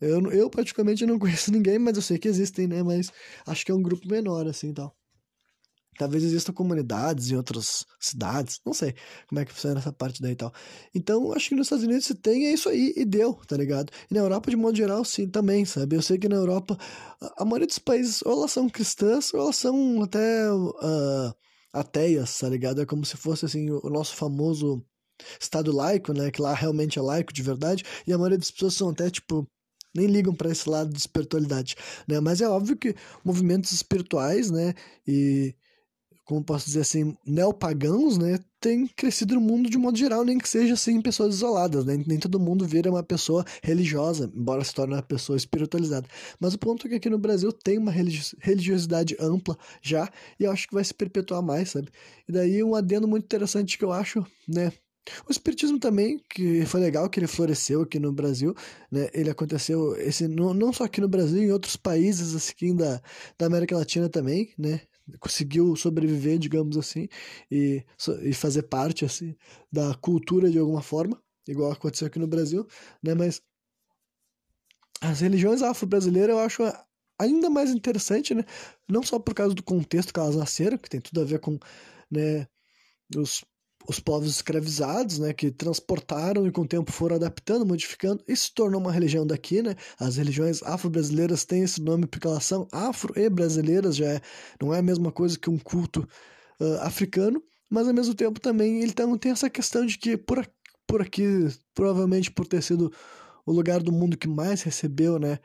Eu, 0.00 0.20
eu 0.32 0.50
praticamente 0.50 1.06
não 1.06 1.18
conheço 1.20 1.52
ninguém, 1.52 1.78
mas 1.78 1.96
eu 1.96 2.02
sei 2.02 2.18
que 2.18 2.28
existem, 2.28 2.66
né? 2.66 2.82
Mas 2.82 3.12
acho 3.46 3.64
que 3.64 3.72
é 3.72 3.74
um 3.74 3.82
grupo 3.82 4.08
menor, 4.08 4.46
assim, 4.48 4.72
tal. 4.74 4.96
Talvez 5.98 6.22
existam 6.24 6.52
comunidades 6.52 7.30
em 7.30 7.36
outras 7.36 7.84
cidades, 7.98 8.60
não 8.64 8.72
sei 8.72 8.94
como 9.28 9.40
é 9.40 9.44
que 9.44 9.52
funciona 9.52 9.80
essa 9.80 9.92
parte 9.92 10.20
daí 10.20 10.32
e 10.32 10.36
tal. 10.36 10.52
Então, 10.94 11.32
acho 11.32 11.48
que 11.48 11.54
nos 11.54 11.66
Estados 11.66 11.84
Unidos 11.84 12.04
se 12.04 12.14
tem, 12.14 12.46
é 12.46 12.52
isso 12.52 12.68
aí, 12.68 12.92
e 12.96 13.04
deu, 13.04 13.34
tá 13.46 13.56
ligado? 13.56 13.90
E 14.10 14.14
na 14.14 14.20
Europa, 14.20 14.50
de 14.50 14.56
modo 14.56 14.76
geral, 14.76 15.04
sim, 15.04 15.28
também, 15.28 15.64
sabe? 15.64 15.96
Eu 15.96 16.02
sei 16.02 16.18
que 16.18 16.28
na 16.28 16.36
Europa, 16.36 16.76
a, 17.38 17.44
maioria 17.44 17.66
dos 17.66 17.78
países, 17.78 18.22
ou 18.24 18.32
elas 18.32 18.52
são 18.52 18.68
cristãs, 18.68 19.32
ou 19.32 19.40
elas 19.40 19.56
são 19.56 20.02
até 20.02 20.52
uh, 20.52 21.34
ateias, 21.72 22.38
tá 22.38 22.48
ligado? 22.48 22.80
É 22.80 22.86
como 22.86 23.04
se 23.04 23.16
fosse, 23.16 23.46
assim, 23.46 23.70
o 23.70 23.90
nosso 23.90 24.14
famoso 24.16 24.84
Estado 25.40 25.74
laico, 25.74 26.12
né? 26.12 26.30
Que 26.30 26.42
lá 26.42 26.52
realmente 26.54 26.98
é 26.98 27.02
laico 27.02 27.32
de 27.32 27.42
verdade, 27.42 27.84
e 28.06 28.12
a 28.12 28.18
maioria 28.18 28.38
das 28.38 28.50
pessoas 28.50 28.74
são 28.74 28.90
até, 28.90 29.10
tipo, 29.10 29.48
nem 29.96 30.06
ligam 30.06 30.34
para 30.34 30.50
esse 30.50 30.68
lado 30.68 30.92
de 30.92 30.98
espiritualidade, 30.98 31.74
né? 32.06 32.20
Mas 32.20 32.40
é 32.40 32.48
óbvio 32.48 32.76
que 32.76 32.94
movimentos 33.24 33.72
espirituais, 33.72 34.50
né, 34.50 34.74
e 35.06 35.54
como 36.26 36.42
posso 36.42 36.66
dizer 36.66 36.80
assim, 36.80 37.16
neopagãos, 37.24 38.18
né, 38.18 38.40
tem 38.60 38.88
crescido 38.88 39.36
no 39.36 39.40
mundo 39.40 39.70
de 39.70 39.78
modo 39.78 39.96
geral, 39.96 40.24
nem 40.24 40.38
que 40.38 40.48
seja 40.48 40.74
assim 40.74 41.00
pessoas 41.00 41.36
isoladas, 41.36 41.84
né? 41.84 42.02
Nem 42.04 42.18
todo 42.18 42.40
mundo 42.40 42.66
vira 42.66 42.90
uma 42.90 43.02
pessoa 43.02 43.44
religiosa, 43.62 44.28
embora 44.34 44.64
se 44.64 44.74
torne 44.74 44.94
uma 44.94 45.02
pessoa 45.02 45.36
espiritualizada. 45.36 46.08
Mas 46.40 46.52
o 46.52 46.58
ponto 46.58 46.84
é 46.86 46.90
que 46.90 46.96
aqui 46.96 47.08
no 47.08 47.16
Brasil 47.18 47.52
tem 47.52 47.78
uma 47.78 47.92
religiosidade 47.92 49.16
ampla 49.20 49.56
já, 49.80 50.10
e 50.38 50.42
eu 50.44 50.50
acho 50.50 50.66
que 50.66 50.74
vai 50.74 50.82
se 50.82 50.92
perpetuar 50.92 51.42
mais, 51.42 51.70
sabe? 51.70 51.88
E 52.28 52.32
daí 52.32 52.60
um 52.60 52.74
adendo 52.74 53.06
muito 53.06 53.24
interessante 53.24 53.78
que 53.78 53.84
eu 53.84 53.92
acho, 53.92 54.26
né, 54.48 54.72
o 55.28 55.30
espiritismo 55.30 55.78
também, 55.78 56.20
que 56.28 56.66
foi 56.66 56.80
legal 56.80 57.08
que 57.08 57.20
ele 57.20 57.28
floresceu 57.28 57.82
aqui 57.82 58.00
no 58.00 58.12
Brasil, 58.12 58.52
né? 58.90 59.08
Ele 59.14 59.30
aconteceu 59.30 59.94
esse 59.96 60.26
não, 60.26 60.52
não 60.52 60.72
só 60.72 60.82
aqui 60.82 61.00
no 61.00 61.08
Brasil, 61.08 61.40
em 61.40 61.52
outros 61.52 61.76
países 61.76 62.34
assim 62.34 62.74
da, 62.74 63.00
da 63.38 63.46
América 63.46 63.76
Latina 63.76 64.08
também, 64.08 64.52
né? 64.58 64.80
Conseguiu 65.20 65.76
sobreviver, 65.76 66.38
digamos 66.38 66.76
assim, 66.76 67.08
e, 67.50 67.84
e 68.22 68.32
fazer 68.32 68.64
parte 68.64 69.04
assim 69.04 69.36
da 69.70 69.94
cultura 69.94 70.50
de 70.50 70.58
alguma 70.58 70.82
forma, 70.82 71.22
igual 71.46 71.72
aconteceu 71.72 72.06
aqui 72.06 72.18
no 72.18 72.26
Brasil, 72.26 72.66
né? 73.02 73.14
Mas 73.14 73.40
as 75.00 75.20
religiões 75.20 75.62
afro-brasileiras 75.62 76.30
eu 76.30 76.38
acho 76.38 76.62
ainda 77.18 77.48
mais 77.48 77.70
interessante, 77.70 78.34
né? 78.34 78.44
Não 78.88 79.02
só 79.02 79.18
por 79.18 79.34
causa 79.34 79.54
do 79.54 79.62
contexto 79.62 80.12
que 80.12 80.20
elas 80.20 80.36
nasceram, 80.36 80.78
que 80.78 80.90
tem 80.90 81.00
tudo 81.00 81.20
a 81.20 81.24
ver 81.24 81.40
com, 81.40 81.58
né, 82.10 82.46
os 83.16 83.44
os 83.88 84.00
povos 84.00 84.28
escravizados, 84.30 85.18
né, 85.18 85.32
que 85.32 85.50
transportaram 85.50 86.46
e 86.46 86.50
com 86.50 86.62
o 86.62 86.68
tempo 86.68 86.90
foram 86.92 87.16
adaptando, 87.16 87.64
modificando, 87.64 88.22
e 88.26 88.36
se 88.36 88.52
tornou 88.52 88.80
uma 88.80 88.92
religião 88.92 89.26
daqui, 89.26 89.62
né? 89.62 89.74
As 89.98 90.16
religiões 90.16 90.62
afro-brasileiras 90.62 91.44
têm 91.44 91.62
esse 91.62 91.80
nome 91.80 92.06
porque 92.06 92.26
elas 92.26 92.44
são 92.44 92.66
afro 92.72 93.12
e 93.18 93.28
brasileiras, 93.28 93.96
já 93.96 94.06
é, 94.06 94.20
não 94.60 94.74
é 94.74 94.78
a 94.78 94.82
mesma 94.82 95.12
coisa 95.12 95.38
que 95.38 95.50
um 95.50 95.58
culto 95.58 96.06
uh, 96.60 96.80
africano, 96.80 97.42
mas 97.70 97.86
ao 97.88 97.94
mesmo 97.94 98.14
tempo 98.14 98.40
também 98.40 98.82
ele 98.82 98.92
também 98.92 99.18
tem 99.18 99.32
essa 99.32 99.50
questão 99.50 99.84
de 99.86 99.98
que 99.98 100.16
por 100.16 100.46
por 100.86 101.02
aqui, 101.02 101.48
provavelmente 101.74 102.30
por 102.30 102.46
ter 102.46 102.62
sido 102.62 102.92
o 103.44 103.52
lugar 103.52 103.82
do 103.82 103.92
mundo 103.92 104.16
que 104.16 104.28
mais 104.28 104.62
recebeu, 104.62 105.18
né, 105.18 105.38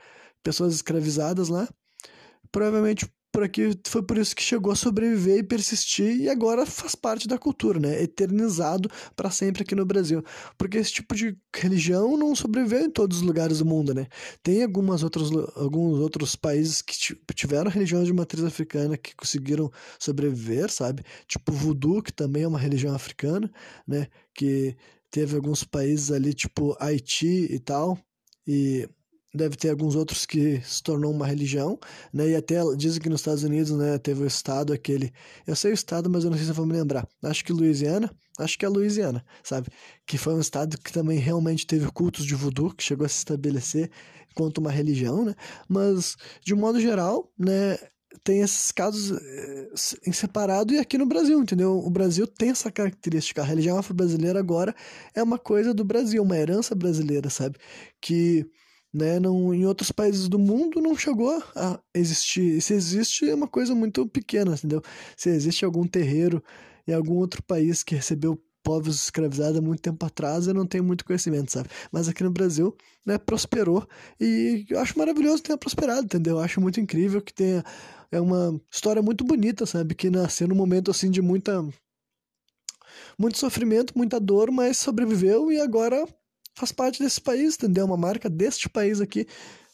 pessoas 0.43 0.75
escravizadas 0.75 1.49
lá, 1.49 1.67
provavelmente 2.51 3.11
por 3.31 3.43
aqui 3.43 3.71
foi 3.87 4.03
por 4.03 4.17
isso 4.17 4.35
que 4.35 4.43
chegou 4.43 4.71
a 4.71 4.75
sobreviver 4.75 5.37
e 5.37 5.43
persistir 5.43 6.19
e 6.19 6.29
agora 6.29 6.65
faz 6.65 6.95
parte 6.95 7.27
da 7.27 7.37
cultura, 7.37 7.79
né? 7.79 8.01
Eternizado 8.03 8.89
para 9.15 9.31
sempre 9.31 9.63
aqui 9.63 9.73
no 9.73 9.85
Brasil. 9.85 10.23
Porque 10.57 10.77
esse 10.77 10.91
tipo 10.91 11.15
de 11.15 11.37
religião 11.55 12.17
não 12.17 12.35
sobreviveu 12.35 12.81
em 12.81 12.89
todos 12.89 13.17
os 13.17 13.23
lugares 13.23 13.59
do 13.59 13.65
mundo, 13.65 13.93
né? 13.93 14.07
Tem 14.43 14.63
algumas 14.63 15.01
outros, 15.01 15.31
alguns 15.55 15.99
outros 15.99 16.35
países 16.35 16.81
que 16.81 16.95
tiveram 17.33 17.71
religião 17.71 18.03
de 18.03 18.13
matriz 18.13 18.43
africana 18.43 18.97
que 18.97 19.15
conseguiram 19.15 19.71
sobreviver, 19.97 20.69
sabe? 20.69 21.03
Tipo 21.27 21.51
voodoo, 21.53 22.03
que 22.03 22.11
também 22.11 22.43
é 22.43 22.47
uma 22.47 22.59
religião 22.59 22.93
africana, 22.93 23.49
né? 23.87 24.07
Que 24.35 24.75
teve 25.09 25.35
alguns 25.35 25.63
países 25.63 26.11
ali, 26.11 26.33
tipo 26.33 26.75
Haiti 26.79 27.47
e 27.49 27.59
tal, 27.59 27.97
e 28.47 28.87
deve 29.33 29.55
ter 29.55 29.69
alguns 29.69 29.95
outros 29.95 30.25
que 30.25 30.61
se 30.61 30.83
tornou 30.83 31.11
uma 31.11 31.25
religião, 31.25 31.79
né? 32.13 32.29
E 32.29 32.35
até 32.35 32.59
dizem 32.75 33.01
que 33.01 33.09
nos 33.09 33.21
Estados 33.21 33.43
Unidos, 33.43 33.71
né, 33.71 33.97
teve 33.97 34.23
o 34.23 34.27
estado 34.27 34.73
aquele, 34.73 35.11
eu 35.47 35.55
sei 35.55 35.71
o 35.71 35.73
estado, 35.73 36.09
mas 36.09 36.23
eu 36.23 36.29
não 36.29 36.37
sei 36.37 36.45
se 36.45 36.51
eu 36.51 36.55
vou 36.55 36.65
me 36.65 36.73
lembrar. 36.73 37.07
Acho 37.23 37.43
que 37.45 37.53
Louisiana, 37.53 38.11
acho 38.39 38.57
que 38.57 38.65
é 38.65 38.69
Louisiana, 38.69 39.23
sabe? 39.43 39.67
Que 40.05 40.17
foi 40.17 40.33
um 40.33 40.41
estado 40.41 40.77
que 40.77 40.91
também 40.91 41.17
realmente 41.17 41.65
teve 41.65 41.89
cultos 41.91 42.25
de 42.25 42.35
voodoo, 42.35 42.73
que 42.73 42.83
chegou 42.83 43.05
a 43.05 43.09
se 43.09 43.17
estabelecer 43.17 43.89
enquanto 44.31 44.59
uma 44.59 44.71
religião, 44.71 45.25
né? 45.25 45.35
Mas 45.67 46.17
de 46.43 46.53
modo 46.55 46.79
geral, 46.79 47.31
né, 47.37 47.77
tem 48.23 48.41
esses 48.41 48.71
casos 48.71 49.11
eh, 49.11 49.69
em 50.05 50.11
separado 50.11 50.73
e 50.73 50.79
aqui 50.79 50.97
no 50.97 51.05
Brasil, 51.05 51.41
entendeu? 51.41 51.77
O 51.79 51.89
Brasil 51.89 52.27
tem 52.27 52.49
essa 52.49 52.71
característica. 52.71 53.41
A 53.41 53.45
religião 53.45 53.77
afro-brasileira 53.77 54.39
agora 54.39 54.75
é 55.15 55.23
uma 55.23 55.39
coisa 55.39 55.73
do 55.73 55.83
Brasil, 55.85 56.21
uma 56.21 56.37
herança 56.37 56.75
brasileira, 56.75 57.29
sabe? 57.29 57.57
Que 58.01 58.45
né? 58.93 59.19
Não, 59.19 59.53
em 59.53 59.65
outros 59.65 59.91
países 59.91 60.27
do 60.27 60.37
mundo 60.39 60.81
não 60.81 60.95
chegou 60.95 61.41
a 61.55 61.79
existir. 61.93 62.57
E 62.57 62.61
se 62.61 62.73
existe, 62.73 63.29
é 63.29 63.35
uma 63.35 63.47
coisa 63.47 63.73
muito 63.73 64.07
pequena, 64.07 64.53
entendeu? 64.53 64.81
Se 65.15 65.29
existe 65.29 65.65
algum 65.65 65.87
terreiro 65.87 66.43
em 66.87 66.93
algum 66.93 67.15
outro 67.15 67.41
país 67.43 67.83
que 67.83 67.95
recebeu 67.95 68.41
povos 68.63 69.03
escravizados 69.03 69.57
há 69.57 69.61
muito 69.61 69.81
tempo 69.81 70.05
atrás, 70.05 70.47
eu 70.47 70.53
não 70.53 70.65
tenho 70.65 70.83
muito 70.83 71.03
conhecimento, 71.03 71.51
sabe? 71.51 71.69
Mas 71.91 72.07
aqui 72.07 72.23
no 72.23 72.31
Brasil, 72.31 72.75
né, 73.05 73.17
prosperou 73.17 73.87
e 74.19 74.65
eu 74.69 74.79
acho 74.79 74.97
maravilhoso 74.97 75.37
que 75.37 75.47
tenha 75.47 75.57
prosperado, 75.57 76.05
entendeu? 76.05 76.37
Eu 76.37 76.43
acho 76.43 76.61
muito 76.61 76.79
incrível 76.79 77.21
que 77.21 77.33
tenha 77.33 77.63
é 78.11 78.19
uma 78.19 78.59
história 78.69 79.01
muito 79.01 79.23
bonita, 79.23 79.65
sabe? 79.65 79.95
Que 79.95 80.09
nasceu 80.09 80.47
num 80.47 80.55
momento 80.55 80.91
assim 80.91 81.09
de 81.09 81.21
muita 81.21 81.63
muito 83.17 83.37
sofrimento, 83.37 83.97
muita 83.97 84.19
dor, 84.19 84.51
mas 84.51 84.77
sobreviveu 84.77 85.51
e 85.51 85.59
agora 85.59 86.05
faz 86.55 86.71
parte 86.71 87.01
desse 87.01 87.19
país, 87.21 87.55
entendeu? 87.55 87.85
Uma 87.85 87.97
marca 87.97 88.29
deste 88.29 88.69
país 88.69 89.01
aqui 89.01 89.27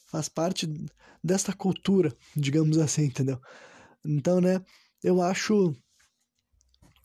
faz 0.06 0.30
parte 0.30 0.68
desta 1.24 1.54
cultura, 1.54 2.16
digamos 2.36 2.78
assim, 2.78 3.06
entendeu? 3.06 3.40
Então, 4.06 4.40
né, 4.40 4.64
eu 5.04 5.22
acho 5.22 5.76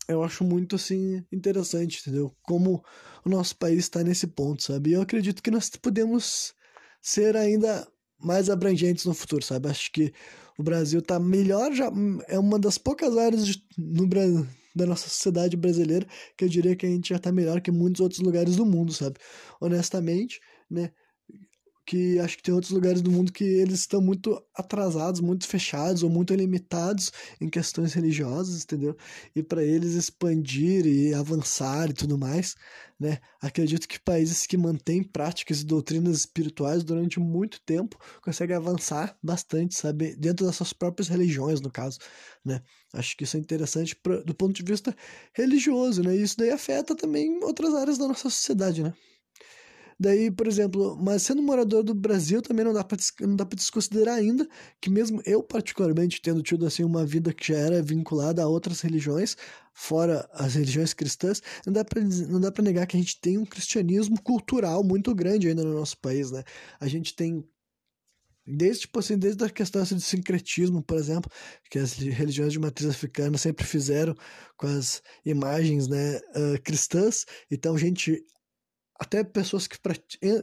eu 0.08 0.22
acho 0.22 0.44
muito 0.44 0.76
assim 0.76 1.24
interessante, 1.32 2.00
entendeu? 2.00 2.34
Como 2.42 2.84
o 3.24 3.28
nosso 3.28 3.56
país 3.56 3.78
está 3.78 4.02
nesse 4.02 4.26
ponto, 4.26 4.62
sabe? 4.62 4.90
E 4.90 4.92
eu 4.94 5.02
acredito 5.02 5.42
que 5.42 5.50
nós 5.50 5.70
podemos 5.70 6.54
ser 7.00 7.36
ainda 7.36 7.86
mais 8.18 8.50
abrangentes 8.50 9.04
no 9.04 9.14
futuro, 9.14 9.42
sabe? 9.42 9.68
Acho 9.68 9.90
que 9.92 10.12
o 10.58 10.62
Brasil 10.62 11.00
está 11.00 11.18
melhor 11.18 11.72
já 11.72 11.90
é 12.28 12.38
uma 12.38 12.58
das 12.58 12.78
poucas 12.78 13.16
áreas 13.16 13.46
de, 13.46 13.64
no 13.76 14.06
Brasil 14.06 14.46
da 14.74 14.86
nossa 14.86 15.08
sociedade 15.08 15.56
brasileira, 15.56 16.06
que 16.36 16.44
eu 16.44 16.48
diria 16.48 16.76
que 16.76 16.86
a 16.86 16.88
gente 16.88 17.10
já 17.10 17.16
está 17.16 17.32
melhor 17.32 17.60
que 17.60 17.70
muitos 17.70 18.00
outros 18.00 18.20
lugares 18.20 18.56
do 18.56 18.66
mundo, 18.66 18.92
sabe? 18.92 19.18
Honestamente, 19.60 20.40
né? 20.70 20.92
Que 21.84 22.18
acho 22.20 22.36
que 22.36 22.42
tem 22.44 22.54
outros 22.54 22.70
lugares 22.72 23.02
do 23.02 23.10
mundo 23.10 23.32
que 23.32 23.42
eles 23.42 23.80
estão 23.80 24.00
muito 24.00 24.40
atrasados, 24.54 25.20
muito 25.20 25.48
fechados 25.48 26.02
ou 26.04 26.10
muito 26.10 26.32
limitados 26.32 27.10
em 27.40 27.48
questões 27.48 27.92
religiosas, 27.92 28.62
entendeu? 28.62 28.96
E 29.34 29.42
para 29.42 29.64
eles 29.64 29.94
expandir 29.94 30.86
e 30.86 31.12
avançar 31.12 31.90
e 31.90 31.92
tudo 31.92 32.16
mais, 32.16 32.54
né? 33.00 33.18
Acredito 33.40 33.88
que 33.88 33.98
países 33.98 34.46
que 34.46 34.56
mantêm 34.56 35.02
práticas 35.02 35.60
e 35.60 35.66
doutrinas 35.66 36.18
espirituais 36.18 36.84
durante 36.84 37.18
muito 37.18 37.60
tempo 37.62 37.98
conseguem 38.22 38.54
avançar 38.56 39.16
bastante, 39.22 39.74
sabe? 39.74 40.14
Dentro 40.16 40.46
das 40.46 40.54
suas 40.56 40.72
próprias 40.72 41.08
religiões, 41.08 41.60
no 41.60 41.70
caso, 41.70 41.98
né? 42.44 42.62
Acho 42.92 43.16
que 43.16 43.24
isso 43.24 43.36
é 43.36 43.40
interessante 43.40 43.96
pra, 43.96 44.18
do 44.22 44.34
ponto 44.34 44.52
de 44.52 44.62
vista 44.62 44.94
religioso, 45.34 46.02
né? 46.02 46.16
E 46.16 46.22
isso 46.22 46.36
daí 46.36 46.50
afeta 46.50 46.94
também 46.94 47.42
outras 47.42 47.74
áreas 47.74 47.98
da 47.98 48.06
nossa 48.06 48.30
sociedade, 48.30 48.82
né? 48.82 48.94
Daí, 50.02 50.32
por 50.32 50.48
exemplo, 50.48 50.96
mas 51.00 51.22
sendo 51.22 51.40
morador 51.40 51.84
do 51.84 51.94
Brasil 51.94 52.42
também 52.42 52.64
não 52.64 52.72
dá 52.72 52.82
para 52.82 52.98
não 53.20 53.36
dá 53.36 53.46
para 53.46 53.54
desconsiderar 53.54 54.16
ainda 54.16 54.48
que 54.80 54.90
mesmo 54.90 55.22
eu 55.24 55.44
particularmente 55.44 56.20
tendo 56.20 56.42
tido 56.42 56.66
assim 56.66 56.82
uma 56.82 57.06
vida 57.06 57.32
que 57.32 57.52
já 57.52 57.56
era 57.56 57.80
vinculada 57.80 58.42
a 58.42 58.48
outras 58.48 58.80
religiões, 58.80 59.36
fora 59.72 60.28
as 60.32 60.54
religiões 60.54 60.92
cristãs, 60.92 61.40
não 61.64 61.72
dá 61.72 61.84
para 61.84 62.02
não 62.02 62.40
dá 62.40 62.50
para 62.50 62.64
negar 62.64 62.84
que 62.84 62.96
a 62.96 63.00
gente 63.00 63.20
tem 63.20 63.38
um 63.38 63.46
cristianismo 63.46 64.20
cultural 64.20 64.82
muito 64.82 65.14
grande 65.14 65.46
ainda 65.46 65.62
no 65.62 65.72
nosso 65.72 65.96
país, 65.98 66.32
né? 66.32 66.42
A 66.80 66.88
gente 66.88 67.14
tem 67.14 67.44
Desde, 68.44 68.80
tipo 68.82 68.98
assim, 68.98 69.16
desde 69.16 69.44
a 69.44 69.48
questão 69.48 69.82
assim, 69.82 69.94
do 69.94 70.00
sincretismo, 70.00 70.82
por 70.82 70.98
exemplo, 70.98 71.30
que 71.70 71.78
as 71.78 71.92
religiões 71.92 72.52
de 72.52 72.58
matriz 72.58 72.90
africana 72.90 73.38
sempre 73.38 73.64
fizeram 73.64 74.16
com 74.56 74.66
as 74.66 75.00
imagens 75.24 75.86
né, 75.86 76.16
uh, 76.16 76.60
cristãs. 76.64 77.24
Então, 77.48 77.78
gente 77.78 78.20
até 79.02 79.24
pessoas 79.24 79.66
que 79.66 79.76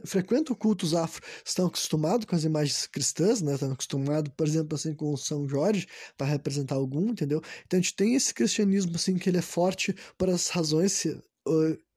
frequentam 0.04 0.54
cultos 0.54 0.94
afro 0.94 1.24
estão 1.44 1.66
acostumados 1.66 2.26
com 2.26 2.36
as 2.36 2.44
imagens 2.44 2.86
cristãs, 2.86 3.40
né? 3.40 3.54
Estão 3.54 3.72
acostumados, 3.72 4.30
por 4.36 4.46
exemplo, 4.46 4.74
assim, 4.74 4.94
com 4.94 5.16
São 5.16 5.48
Jorge 5.48 5.88
para 6.16 6.26
representar 6.26 6.74
algum, 6.74 7.08
entendeu? 7.08 7.40
Então 7.66 7.78
a 7.78 7.82
gente 7.82 7.96
tem 7.96 8.14
esse 8.14 8.34
cristianismo 8.34 8.94
assim 8.96 9.16
que 9.16 9.30
ele 9.30 9.38
é 9.38 9.42
forte 9.42 9.94
por 10.18 10.28
as 10.28 10.48
razões 10.48 11.06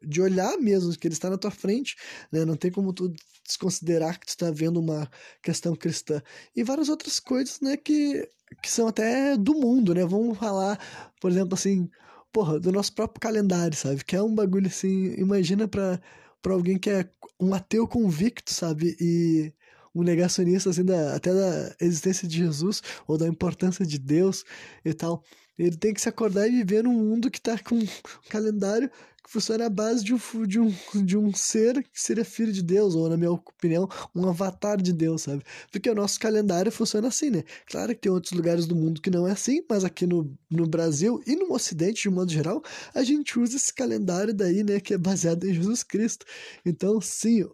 de 0.02 0.22
olhar 0.22 0.58
mesmo 0.58 0.98
que 0.98 1.06
ele 1.06 1.14
está 1.14 1.30
na 1.30 1.38
tua 1.38 1.52
frente, 1.52 1.98
né? 2.32 2.46
Não 2.46 2.56
tem 2.56 2.72
como 2.72 2.94
tu 2.94 3.14
desconsiderar 3.46 4.18
que 4.18 4.26
tu 4.26 4.30
está 4.30 4.50
vendo 4.50 4.80
uma 4.80 5.12
questão 5.42 5.76
cristã 5.76 6.22
e 6.56 6.64
várias 6.64 6.88
outras 6.88 7.20
coisas, 7.20 7.60
né? 7.60 7.76
Que 7.76 8.28
que 8.62 8.70
são 8.72 8.88
até 8.88 9.36
do 9.36 9.56
mundo, 9.56 9.94
né? 9.96 10.06
Vamos 10.06 10.38
falar, 10.38 10.80
por 11.20 11.32
exemplo, 11.32 11.56
assim, 11.56 11.90
porra, 12.32 12.60
do 12.60 12.72
nosso 12.72 12.94
próprio 12.94 13.20
calendário, 13.20 13.76
sabe? 13.76 14.04
Que 14.04 14.16
é 14.16 14.22
um 14.22 14.34
bagulho 14.34 14.68
assim, 14.68 15.14
imagina 15.18 15.68
para 15.68 16.00
para 16.44 16.54
alguém 16.54 16.78
que 16.78 16.90
é 16.90 17.10
um 17.40 17.54
ateu 17.54 17.88
convicto, 17.88 18.54
sabe? 18.54 18.96
E 19.00 19.54
um 19.96 20.04
negacionista 20.04 20.70
assim 20.70 20.84
da, 20.84 21.16
até 21.16 21.34
da 21.34 21.76
existência 21.80 22.28
de 22.28 22.38
Jesus 22.38 22.82
ou 23.08 23.18
da 23.18 23.28
importância 23.28 23.86
de 23.86 23.98
Deus 23.98 24.44
e 24.84 24.94
tal. 24.94 25.24
Ele 25.58 25.78
tem 25.78 25.94
que 25.94 26.02
se 26.02 26.10
acordar 26.10 26.48
e 26.48 26.52
viver 26.52 26.84
num 26.84 26.94
mundo 26.94 27.30
que 27.30 27.38
está 27.38 27.58
com 27.58 27.76
um 27.76 27.88
calendário 28.30 28.90
que 29.24 29.32
funciona 29.32 29.66
à 29.66 29.70
base 29.70 30.04
de 30.04 30.14
um, 30.14 30.20
de, 30.46 30.60
um, 30.60 30.74
de 31.06 31.18
um 31.18 31.34
ser 31.34 31.82
que 31.84 32.02
seria 32.02 32.26
filho 32.26 32.52
de 32.52 32.62
Deus, 32.62 32.94
ou, 32.94 33.08
na 33.08 33.16
minha 33.16 33.32
opinião, 33.32 33.88
um 34.14 34.28
avatar 34.28 34.82
de 34.82 34.92
Deus, 34.92 35.22
sabe? 35.22 35.44
Porque 35.72 35.90
o 35.90 35.96
nosso 35.96 36.20
calendário 36.20 36.72
funciona 36.72 37.08
assim, 37.08 37.30
né? 37.30 37.44
Claro 37.68 37.96
que 37.96 38.02
tem 38.02 38.12
outros 38.12 38.34
lugares 38.34 38.68
do 38.68 38.76
mundo 38.76 39.02
que 39.02 39.10
não 39.10 39.26
é 39.26 39.32
assim, 39.32 39.64
mas 39.70 39.86
aqui 39.86 40.06
no, 40.06 40.38
no 40.52 40.68
Brasil 40.68 41.24
e 41.26 41.38
no 41.38 41.54
Ocidente, 41.54 42.02
de 42.02 42.10
modo 42.10 42.32
geral, 42.32 42.62
a 42.94 43.02
gente 43.02 43.40
usa 43.40 43.56
esse 43.56 43.74
calendário 43.74 44.34
daí, 44.34 44.62
né, 44.62 44.80
que 44.82 44.94
é 44.94 44.98
baseado 44.98 45.46
em 45.46 45.54
Jesus 45.54 45.84
Cristo. 45.84 46.26
Então, 46.66 47.00
sim, 47.00 47.46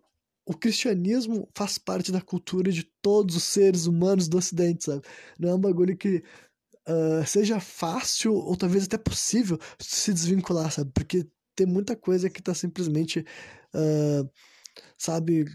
o 0.45 0.57
cristianismo 0.57 1.47
faz 1.53 1.77
parte 1.77 2.11
da 2.11 2.19
cultura 2.19 2.71
de 2.71 2.83
todos 2.83 3.35
os 3.35 3.43
seres 3.43 3.85
humanos 3.85 4.27
do 4.27 4.39
Ocidente, 4.39 4.85
sabe? 4.85 5.03
Não 5.37 5.49
é 5.49 5.53
um 5.53 5.59
bagulho 5.59 5.95
que 5.95 6.23
uh, 6.89 7.25
seja 7.25 7.59
fácil 7.59 8.33
ou 8.33 8.55
talvez 8.57 8.85
até 8.85 8.97
possível 8.97 9.57
se 9.79 10.13
desvincular, 10.13 10.71
sabe? 10.71 10.91
Porque 10.93 11.27
tem 11.55 11.67
muita 11.67 11.95
coisa 11.95 12.29
que 12.29 12.39
está 12.39 12.53
simplesmente, 12.53 13.25
uh, 13.73 14.29
sabe, 14.97 15.45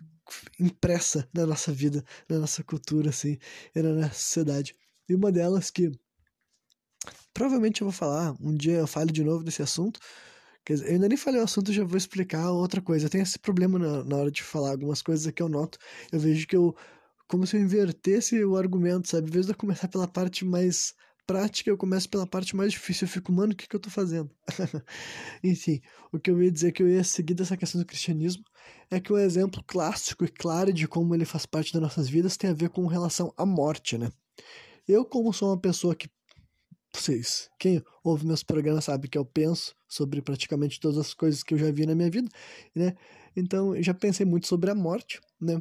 impressa 0.59 1.29
na 1.35 1.47
nossa 1.47 1.73
vida, 1.73 2.05
na 2.29 2.38
nossa 2.38 2.62
cultura, 2.62 3.11
assim, 3.11 3.38
e 3.75 3.83
na 3.83 3.90
nossa 3.90 4.14
sociedade. 4.14 4.75
E 5.09 5.14
uma 5.14 5.33
delas 5.33 5.70
que 5.70 5.90
provavelmente 7.33 7.83
eu 7.83 7.87
vou 7.87 7.92
falar, 7.92 8.35
um 8.40 8.55
dia 8.55 8.79
eu 8.79 8.87
falo 8.87 9.11
de 9.11 9.25
novo 9.25 9.42
desse 9.44 9.62
assunto, 9.62 10.01
Quer 10.64 10.75
dizer, 10.75 10.87
eu 10.88 10.92
ainda 10.94 11.09
nem 11.09 11.18
falei 11.18 11.40
o 11.40 11.44
assunto, 11.44 11.73
já 11.73 11.85
vou 11.85 11.99
explicar 11.99 12.51
outra 12.51 12.81
coisa. 12.81 13.05
Eu 13.07 13.11
tenho 13.11 13.23
esse 13.23 13.38
problema 13.38 13.79
na, 13.79 14.03
na 14.03 14.16
hora 14.16 14.31
de 14.31 14.42
falar 14.42 14.70
algumas 14.70 15.03
coisas 15.03 15.31
que 15.31 15.42
eu 15.42 15.49
noto. 15.49 15.79
Eu 16.11 16.18
vejo 16.18 16.47
que 16.47 16.57
eu. 16.57 16.75
Como 17.29 17.47
se 17.47 17.57
eu 17.57 17.61
invertesse 17.61 18.42
o 18.44 18.57
argumento, 18.57 19.09
sabe? 19.09 19.29
Em 19.29 19.33
vez 19.33 19.47
de 19.47 19.53
eu 19.53 19.57
começar 19.57 19.88
pela 19.88 20.09
parte 20.09 20.44
mais 20.44 20.94
prática, 21.26 21.70
eu 21.70 21.76
começo 21.76 22.08
pela 22.08 22.26
parte 22.26 22.54
mais 22.56 22.72
difícil. 22.72 23.06
Eu 23.06 23.10
fico, 23.10 23.32
mano, 23.32 23.52
o 23.52 23.56
que, 23.56 23.68
que 23.68 23.76
eu 23.76 23.80
tô 23.80 23.90
fazendo? 23.90 24.30
Enfim, 25.42 25.80
o 26.12 26.18
que 26.18 26.30
eu 26.30 26.42
ia 26.42 26.50
dizer 26.50 26.72
que 26.72 26.82
eu 26.82 26.88
ia 26.88 27.04
seguir 27.04 27.34
dessa 27.34 27.56
questão 27.56 27.80
do 27.80 27.87
cristianismo 27.87 28.44
é 28.90 29.00
que 29.00 29.12
um 29.12 29.18
exemplo 29.18 29.62
clássico 29.66 30.24
e 30.24 30.28
claro 30.28 30.72
de 30.72 30.87
como 30.87 31.14
ele 31.14 31.24
faz 31.24 31.46
parte 31.46 31.72
das 31.72 31.82
nossas 31.82 32.08
vidas 32.08 32.37
tem 32.37 32.50
a 32.50 32.54
ver 32.54 32.70
com 32.70 32.87
relação 32.87 33.32
à 33.37 33.44
morte, 33.44 33.98
né? 33.98 34.10
Eu, 34.87 35.04
como 35.04 35.32
sou 35.32 35.50
uma 35.50 35.60
pessoa 35.60 35.94
que. 35.94 36.08
Vocês, 36.96 37.50
quem 37.58 37.82
ouve 38.04 38.24
meus 38.24 38.44
programas 38.44 38.84
sabe 38.84 39.08
que 39.08 39.18
eu 39.18 39.24
penso 39.24 39.74
sobre 39.88 40.22
praticamente 40.22 40.78
todas 40.78 40.96
as 40.96 41.12
coisas 41.12 41.42
que 41.42 41.52
eu 41.52 41.58
já 41.58 41.68
vi 41.72 41.87
na 41.87 41.94
minha 41.94 42.08
vida, 42.08 42.28
né? 42.72 42.94
Então, 43.37 43.74
já 43.82 43.92
pensei 43.92 44.24
muito 44.24 44.46
sobre 44.46 44.70
a 44.70 44.76
morte, 44.76 45.20
né? 45.40 45.60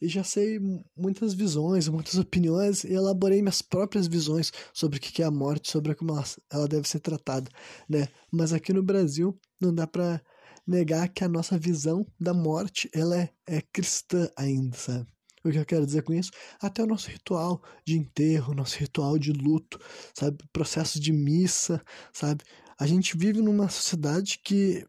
E 0.00 0.08
já 0.08 0.24
sei 0.24 0.58
muitas 0.96 1.34
visões, 1.34 1.88
muitas 1.88 2.14
opiniões 2.16 2.84
e 2.84 2.92
elaborei 2.92 3.42
minhas 3.42 3.62
próprias 3.62 4.06
visões 4.06 4.52
sobre 4.72 4.98
o 4.98 5.00
que 5.00 5.22
é 5.22 5.26
a 5.26 5.30
morte, 5.30 5.70
sobre 5.70 5.94
como 5.94 6.12
ela, 6.50 6.68
deve 6.68 6.88
ser 6.88 7.00
tratada, 7.00 7.50
né? 7.88 8.08
Mas 8.32 8.52
aqui 8.52 8.72
no 8.72 8.82
Brasil 8.82 9.38
não 9.60 9.74
dá 9.74 9.86
para 9.86 10.22
negar 10.66 11.08
que 11.08 11.24
a 11.24 11.28
nossa 11.28 11.58
visão 11.58 12.06
da 12.18 12.32
morte 12.32 12.88
ela 12.94 13.16
é, 13.16 13.30
é 13.46 13.60
cristã 13.72 14.28
ainda, 14.36 14.76
sabe? 14.76 15.06
O 15.42 15.50
que 15.50 15.58
eu 15.58 15.64
quero 15.64 15.86
dizer 15.86 16.02
com 16.02 16.12
isso? 16.12 16.30
Até 16.60 16.82
o 16.82 16.86
nosso 16.86 17.08
ritual 17.08 17.62
de 17.86 17.96
enterro, 17.96 18.54
nosso 18.54 18.78
ritual 18.78 19.18
de 19.18 19.32
luto, 19.32 19.80
sabe? 20.14 20.36
Processo 20.52 21.00
de 21.00 21.12
missa, 21.12 21.82
sabe? 22.12 22.44
A 22.78 22.86
gente 22.86 23.16
vive 23.16 23.40
numa 23.40 23.68
sociedade 23.68 24.38
que 24.44 24.86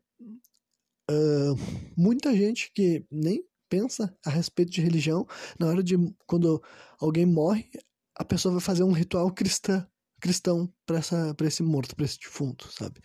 uh, 1.10 1.56
muita 1.98 2.36
gente 2.36 2.72
que 2.74 3.06
nem 3.10 3.44
pensa 3.72 4.14
a 4.26 4.30
respeito 4.30 4.70
de 4.70 4.82
religião, 4.82 5.26
na 5.58 5.68
hora 5.68 5.82
de 5.82 5.96
quando 6.28 6.62
alguém 7.00 7.26
morre, 7.26 7.72
a 8.18 8.26
pessoa 8.26 8.52
vai 8.52 8.62
fazer 8.62 8.84
um 8.84 8.92
ritual 8.92 9.32
cristã, 9.32 9.88
cristão 10.20 10.72
para 10.86 10.98
essa 10.98 11.34
para 11.34 11.48
esse 11.48 11.64
morto, 11.64 11.96
para 11.96 12.06
esse 12.06 12.20
defunto, 12.20 12.70
sabe? 12.72 13.00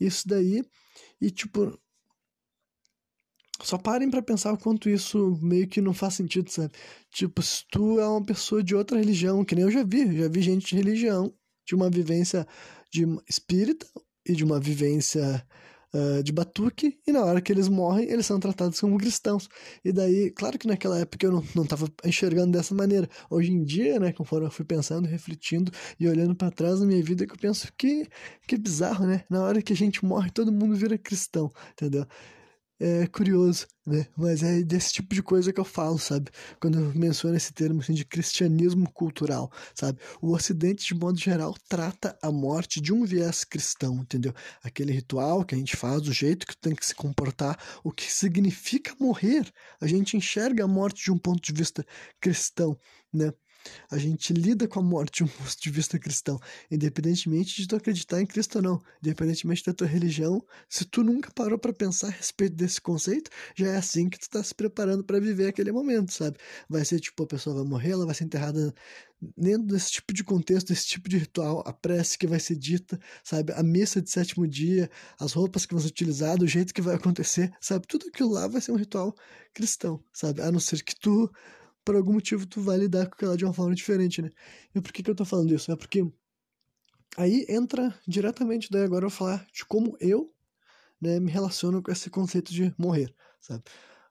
Isso 0.00 0.26
daí 0.26 0.64
e 1.20 1.30
tipo 1.30 1.78
só 3.62 3.78
parem 3.78 4.10
para 4.10 4.20
pensar 4.20 4.52
o 4.52 4.58
quanto 4.58 4.90
isso 4.90 5.38
meio 5.40 5.68
que 5.68 5.80
não 5.80 5.94
faz 5.94 6.14
sentido, 6.14 6.50
sabe? 6.50 6.72
Tipo, 7.12 7.40
se 7.40 7.64
tu 7.70 8.00
é 8.00 8.06
uma 8.08 8.24
pessoa 8.24 8.60
de 8.60 8.74
outra 8.74 8.98
religião, 8.98 9.44
que 9.44 9.54
nem 9.54 9.62
eu 9.62 9.70
já 9.70 9.84
vi, 9.84 10.18
já 10.18 10.28
vi 10.28 10.42
gente 10.42 10.66
de 10.66 10.74
religião, 10.74 11.32
de 11.64 11.76
uma 11.76 11.88
vivência 11.88 12.44
de 12.92 13.04
espírita 13.28 13.86
e 14.26 14.34
de 14.34 14.42
uma 14.42 14.58
vivência 14.58 15.46
uh, 15.94 16.22
de 16.22 16.32
batuque, 16.32 16.98
e 17.06 17.12
na 17.12 17.24
hora 17.24 17.40
que 17.40 17.52
eles 17.52 17.68
morrem, 17.68 18.08
eles 18.10 18.26
são 18.26 18.38
tratados 18.40 18.80
como 18.80 18.98
cristãos. 18.98 19.48
E 19.84 19.92
daí, 19.92 20.30
claro 20.30 20.58
que 20.58 20.66
naquela 20.66 20.98
época 20.98 21.26
eu 21.26 21.32
não, 21.32 21.44
não 21.54 21.66
enxergando 22.04 22.52
dessa 22.52 22.74
maneira. 22.74 23.08
Hoje 23.30 23.52
em 23.52 23.64
dia, 23.64 23.98
né, 23.98 24.12
conforme 24.12 24.46
eu 24.46 24.50
fui 24.50 24.64
pensando, 24.64 25.06
refletindo 25.06 25.70
e 25.98 26.08
olhando 26.08 26.34
para 26.34 26.50
trás 26.50 26.80
na 26.80 26.86
minha 26.86 27.02
vida, 27.02 27.26
que 27.26 27.32
eu 27.32 27.38
penso 27.38 27.72
que, 27.76 28.08
que 28.46 28.56
bizarro, 28.56 29.06
né? 29.06 29.24
Na 29.28 29.42
hora 29.42 29.62
que 29.62 29.72
a 29.72 29.76
gente 29.76 30.04
morre, 30.04 30.30
todo 30.30 30.52
mundo 30.52 30.74
vira 30.74 30.98
cristão, 30.98 31.50
entendeu? 31.72 32.06
É 32.84 33.06
curioso, 33.06 33.68
né? 33.86 34.08
Mas 34.16 34.42
é 34.42 34.60
desse 34.62 34.92
tipo 34.94 35.14
de 35.14 35.22
coisa 35.22 35.52
que 35.52 35.60
eu 35.60 35.64
falo, 35.64 35.98
sabe? 35.98 36.30
Quando 36.60 36.80
eu 36.80 36.92
menciono 36.94 37.36
esse 37.36 37.52
termo 37.52 37.80
assim, 37.80 37.94
de 37.94 38.04
cristianismo 38.04 38.90
cultural, 38.92 39.52
sabe? 39.72 40.00
O 40.20 40.32
Ocidente, 40.32 40.84
de 40.84 40.94
modo 40.94 41.16
geral, 41.16 41.54
trata 41.68 42.18
a 42.20 42.32
morte 42.32 42.80
de 42.80 42.92
um 42.92 43.04
viés 43.04 43.44
cristão, 43.44 43.98
entendeu? 44.00 44.34
Aquele 44.64 44.92
ritual 44.92 45.44
que 45.44 45.54
a 45.54 45.58
gente 45.58 45.76
faz, 45.76 46.08
o 46.08 46.12
jeito 46.12 46.44
que 46.44 46.56
tem 46.56 46.74
que 46.74 46.84
se 46.84 46.94
comportar, 46.94 47.56
o 47.84 47.92
que 47.92 48.12
significa 48.12 48.96
morrer. 48.98 49.48
A 49.80 49.86
gente 49.86 50.16
enxerga 50.16 50.64
a 50.64 50.68
morte 50.68 51.04
de 51.04 51.12
um 51.12 51.18
ponto 51.18 51.40
de 51.40 51.52
vista 51.52 51.86
cristão, 52.20 52.76
né? 53.12 53.32
A 53.90 53.98
gente 53.98 54.32
lida 54.32 54.66
com 54.66 54.80
a 54.80 54.82
morte 54.82 55.18
de 55.18 55.24
um 55.24 55.28
ponto 55.28 55.56
de 55.60 55.70
vista 55.70 55.98
cristão, 55.98 56.38
independentemente 56.70 57.60
de 57.60 57.68
tu 57.68 57.76
acreditar 57.76 58.20
em 58.20 58.26
Cristo 58.26 58.56
ou 58.56 58.62
não, 58.62 58.82
independentemente 59.02 59.64
da 59.64 59.72
tua 59.72 59.86
religião. 59.86 60.44
Se 60.68 60.84
tu 60.84 61.02
nunca 61.02 61.30
parou 61.34 61.58
para 61.58 61.72
pensar 61.72 62.08
a 62.08 62.10
respeito 62.10 62.56
desse 62.56 62.80
conceito, 62.80 63.30
já 63.54 63.68
é 63.68 63.76
assim 63.76 64.08
que 64.08 64.18
tu 64.18 64.28
tá 64.30 64.42
se 64.42 64.54
preparando 64.54 65.04
para 65.04 65.20
viver 65.20 65.46
aquele 65.46 65.72
momento, 65.72 66.12
sabe? 66.12 66.38
Vai 66.68 66.84
ser 66.84 67.00
tipo 67.00 67.22
a 67.22 67.26
pessoa 67.26 67.56
vai 67.56 67.64
morrer, 67.64 67.90
ela 67.90 68.06
vai 68.06 68.14
ser 68.14 68.24
enterrada 68.24 68.74
dentro 69.36 69.68
desse 69.68 69.92
tipo 69.92 70.12
de 70.12 70.24
contexto, 70.24 70.68
desse 70.68 70.86
tipo 70.86 71.08
de 71.08 71.18
ritual, 71.18 71.62
a 71.66 71.72
prece 71.72 72.18
que 72.18 72.26
vai 72.26 72.40
ser 72.40 72.56
dita, 72.56 72.98
sabe? 73.22 73.52
A 73.52 73.62
missa 73.62 74.02
de 74.02 74.10
sétimo 74.10 74.46
dia, 74.48 74.90
as 75.18 75.32
roupas 75.32 75.64
que 75.64 75.74
vão 75.74 75.82
ser 75.82 75.88
utilizadas, 75.88 76.42
o 76.42 76.48
jeito 76.48 76.74
que 76.74 76.82
vai 76.82 76.96
acontecer, 76.96 77.52
sabe? 77.60 77.86
Tudo 77.86 78.06
aquilo 78.08 78.30
lá 78.30 78.48
vai 78.48 78.60
ser 78.60 78.72
um 78.72 78.76
ritual 78.76 79.14
cristão, 79.54 80.02
sabe? 80.12 80.42
A 80.42 80.50
não 80.50 80.60
ser 80.60 80.82
que 80.82 80.94
tu 80.98 81.30
por 81.84 81.96
algum 81.96 82.12
motivo 82.12 82.46
tu 82.46 82.60
vai 82.60 82.78
lidar 82.78 83.08
com 83.08 83.24
ela 83.24 83.36
de 83.36 83.44
uma 83.44 83.52
forma 83.52 83.74
diferente, 83.74 84.22
né? 84.22 84.30
E 84.74 84.80
por 84.80 84.92
que 84.92 85.02
que 85.02 85.10
eu 85.10 85.14
tô 85.14 85.24
falando 85.24 85.52
isso? 85.54 85.70
É 85.72 85.76
porque 85.76 86.04
aí 87.16 87.44
entra 87.48 87.94
diretamente, 88.06 88.68
daí 88.70 88.84
agora 88.84 89.06
eu 89.06 89.10
falar 89.10 89.46
de 89.52 89.64
como 89.64 89.96
eu 90.00 90.32
né, 91.00 91.18
me 91.18 91.30
relaciono 91.30 91.82
com 91.82 91.90
esse 91.90 92.08
conceito 92.08 92.52
de 92.52 92.72
morrer, 92.78 93.12
sabe? 93.40 93.64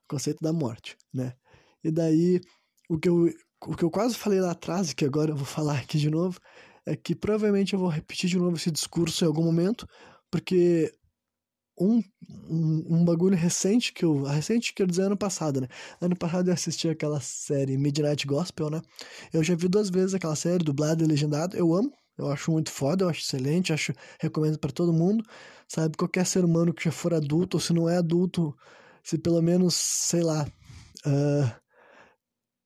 O 0.04 0.08
conceito 0.08 0.42
da 0.42 0.52
morte, 0.52 0.96
né? 1.12 1.34
E 1.82 1.90
daí, 1.90 2.40
o 2.88 2.98
que 2.98 3.08
eu, 3.08 3.32
o 3.66 3.74
que 3.74 3.82
eu 3.82 3.90
quase 3.90 4.14
falei 4.14 4.40
lá 4.40 4.52
atrás, 4.52 4.90
e 4.90 4.94
que 4.94 5.04
agora 5.04 5.30
eu 5.32 5.36
vou 5.36 5.46
falar 5.46 5.78
aqui 5.78 5.98
de 5.98 6.10
novo, 6.10 6.38
é 6.84 6.94
que 6.94 7.14
provavelmente 7.14 7.72
eu 7.72 7.78
vou 7.78 7.88
repetir 7.88 8.28
de 8.28 8.38
novo 8.38 8.56
esse 8.56 8.70
discurso 8.70 9.24
em 9.24 9.26
algum 9.26 9.44
momento, 9.44 9.86
porque 10.30 10.92
um, 11.78 12.02
um, 12.48 12.96
um, 12.96 13.04
bagulho 13.04 13.36
recente 13.36 13.92
que 13.92 14.04
eu. 14.04 14.22
Recente, 14.24 14.74
quero 14.74 14.90
dizer, 14.90 15.02
ano 15.02 15.16
passado, 15.16 15.60
né? 15.60 15.68
Ano 16.00 16.16
passado 16.16 16.48
eu 16.48 16.54
assisti 16.54 16.88
aquela 16.88 17.20
série 17.20 17.76
Midnight 17.76 18.26
Gospel, 18.26 18.70
né? 18.70 18.82
Eu 19.32 19.42
já 19.42 19.54
vi 19.54 19.68
duas 19.68 19.90
vezes 19.90 20.14
aquela 20.14 20.36
série, 20.36 20.64
dublada 20.64 21.02
e 21.02 21.06
legendada. 21.06 21.56
Eu 21.56 21.74
amo, 21.74 21.92
eu 22.16 22.30
acho 22.30 22.50
muito 22.50 22.70
foda, 22.70 23.04
eu 23.04 23.08
acho 23.08 23.20
excelente, 23.22 23.72
acho, 23.72 23.92
recomendo 24.20 24.58
para 24.58 24.70
todo 24.72 24.92
mundo. 24.92 25.24
Sabe, 25.66 25.96
qualquer 25.96 26.26
ser 26.26 26.44
humano 26.44 26.74
que 26.74 26.84
já 26.84 26.92
for 26.92 27.14
adulto, 27.14 27.56
ou 27.56 27.60
se 27.60 27.72
não 27.72 27.88
é 27.88 27.96
adulto, 27.96 28.54
se 29.02 29.18
pelo 29.18 29.40
menos, 29.40 29.74
sei 29.74 30.22
lá, 30.22 30.46
uh, 31.06 31.62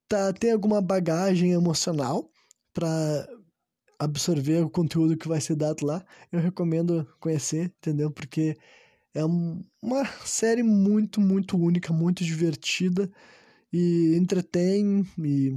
tá, 0.09 0.33
tem 0.33 0.53
alguma 0.53 0.81
bagagem 0.81 1.53
emocional 1.53 2.29
para 2.75 3.27
absorver 3.99 4.63
o 4.63 4.71
conteúdo 4.71 5.17
que 5.17 5.29
vai 5.29 5.41
ser 5.41 5.57
dado 5.57 5.87
lá, 5.87 6.05
eu 6.31 6.41
recomendo 6.41 7.07
conhecer, 7.21 7.73
entendeu? 7.79 8.11
Porque 8.11 8.57
é 9.17 9.25
uma 9.25 10.05
série 10.27 10.63
muito, 10.63 11.21
muito 11.23 11.57
única, 11.57 11.91
muito 11.93 12.23
divertida 12.23 13.11
e 13.73 14.15
entretém 14.15 15.07
e 15.19 15.57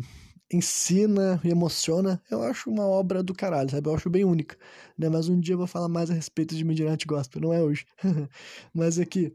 ensina 0.51 1.41
e 1.43 1.49
emociona. 1.49 2.21
Eu 2.31 2.41
acho 2.41 2.69
uma 2.69 2.85
obra 2.85 3.21
do 3.21 3.33
caralho, 3.33 3.69
sabe? 3.69 3.89
Eu 3.89 3.95
acho 3.95 4.09
bem 4.09 4.23
única, 4.23 4.57
né? 4.97 5.09
Mas 5.09 5.27
um 5.27 5.37
dia 5.39 5.55
eu 5.55 5.57
vou 5.57 5.67
falar 5.67 5.89
mais 5.89 6.09
a 6.09 6.13
respeito 6.13 6.55
de 6.55 6.63
Midnight 6.63 7.05
Gospel, 7.05 7.41
não 7.41 7.53
é 7.53 7.61
hoje. 7.61 7.85
Mas 8.73 8.97
é 8.97 9.05
que 9.05 9.33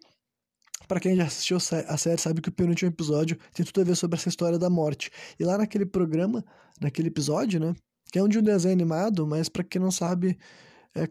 para 0.89 1.01
quem 1.01 1.17
já 1.17 1.25
assistiu 1.25 1.59
a 1.59 1.97
série 1.99 2.21
sabe 2.21 2.41
que 2.41 2.49
o 2.49 2.53
penúltimo 2.53 2.91
episódio 2.91 3.39
tem 3.53 3.65
tudo 3.65 3.83
a 3.83 3.85
ver 3.85 3.97
sobre 3.97 4.17
essa 4.19 4.31
história 4.31 4.59
da 4.59 4.71
morte. 4.71 5.11
E 5.39 5.45
lá 5.45 5.59
naquele 5.59 5.85
programa, 5.85 6.43
naquele 6.81 7.09
episódio, 7.09 7.61
né, 7.61 7.75
que 8.11 8.19
é 8.19 8.23
um 8.23 8.29
de 8.29 8.39
um 8.39 8.43
desenho 8.43 8.73
animado, 8.73 9.27
mas 9.27 9.51
para 9.51 9.65
quem 9.65 9.81
não 9.83 9.91
sabe, 9.91 10.39
é, 10.95 11.09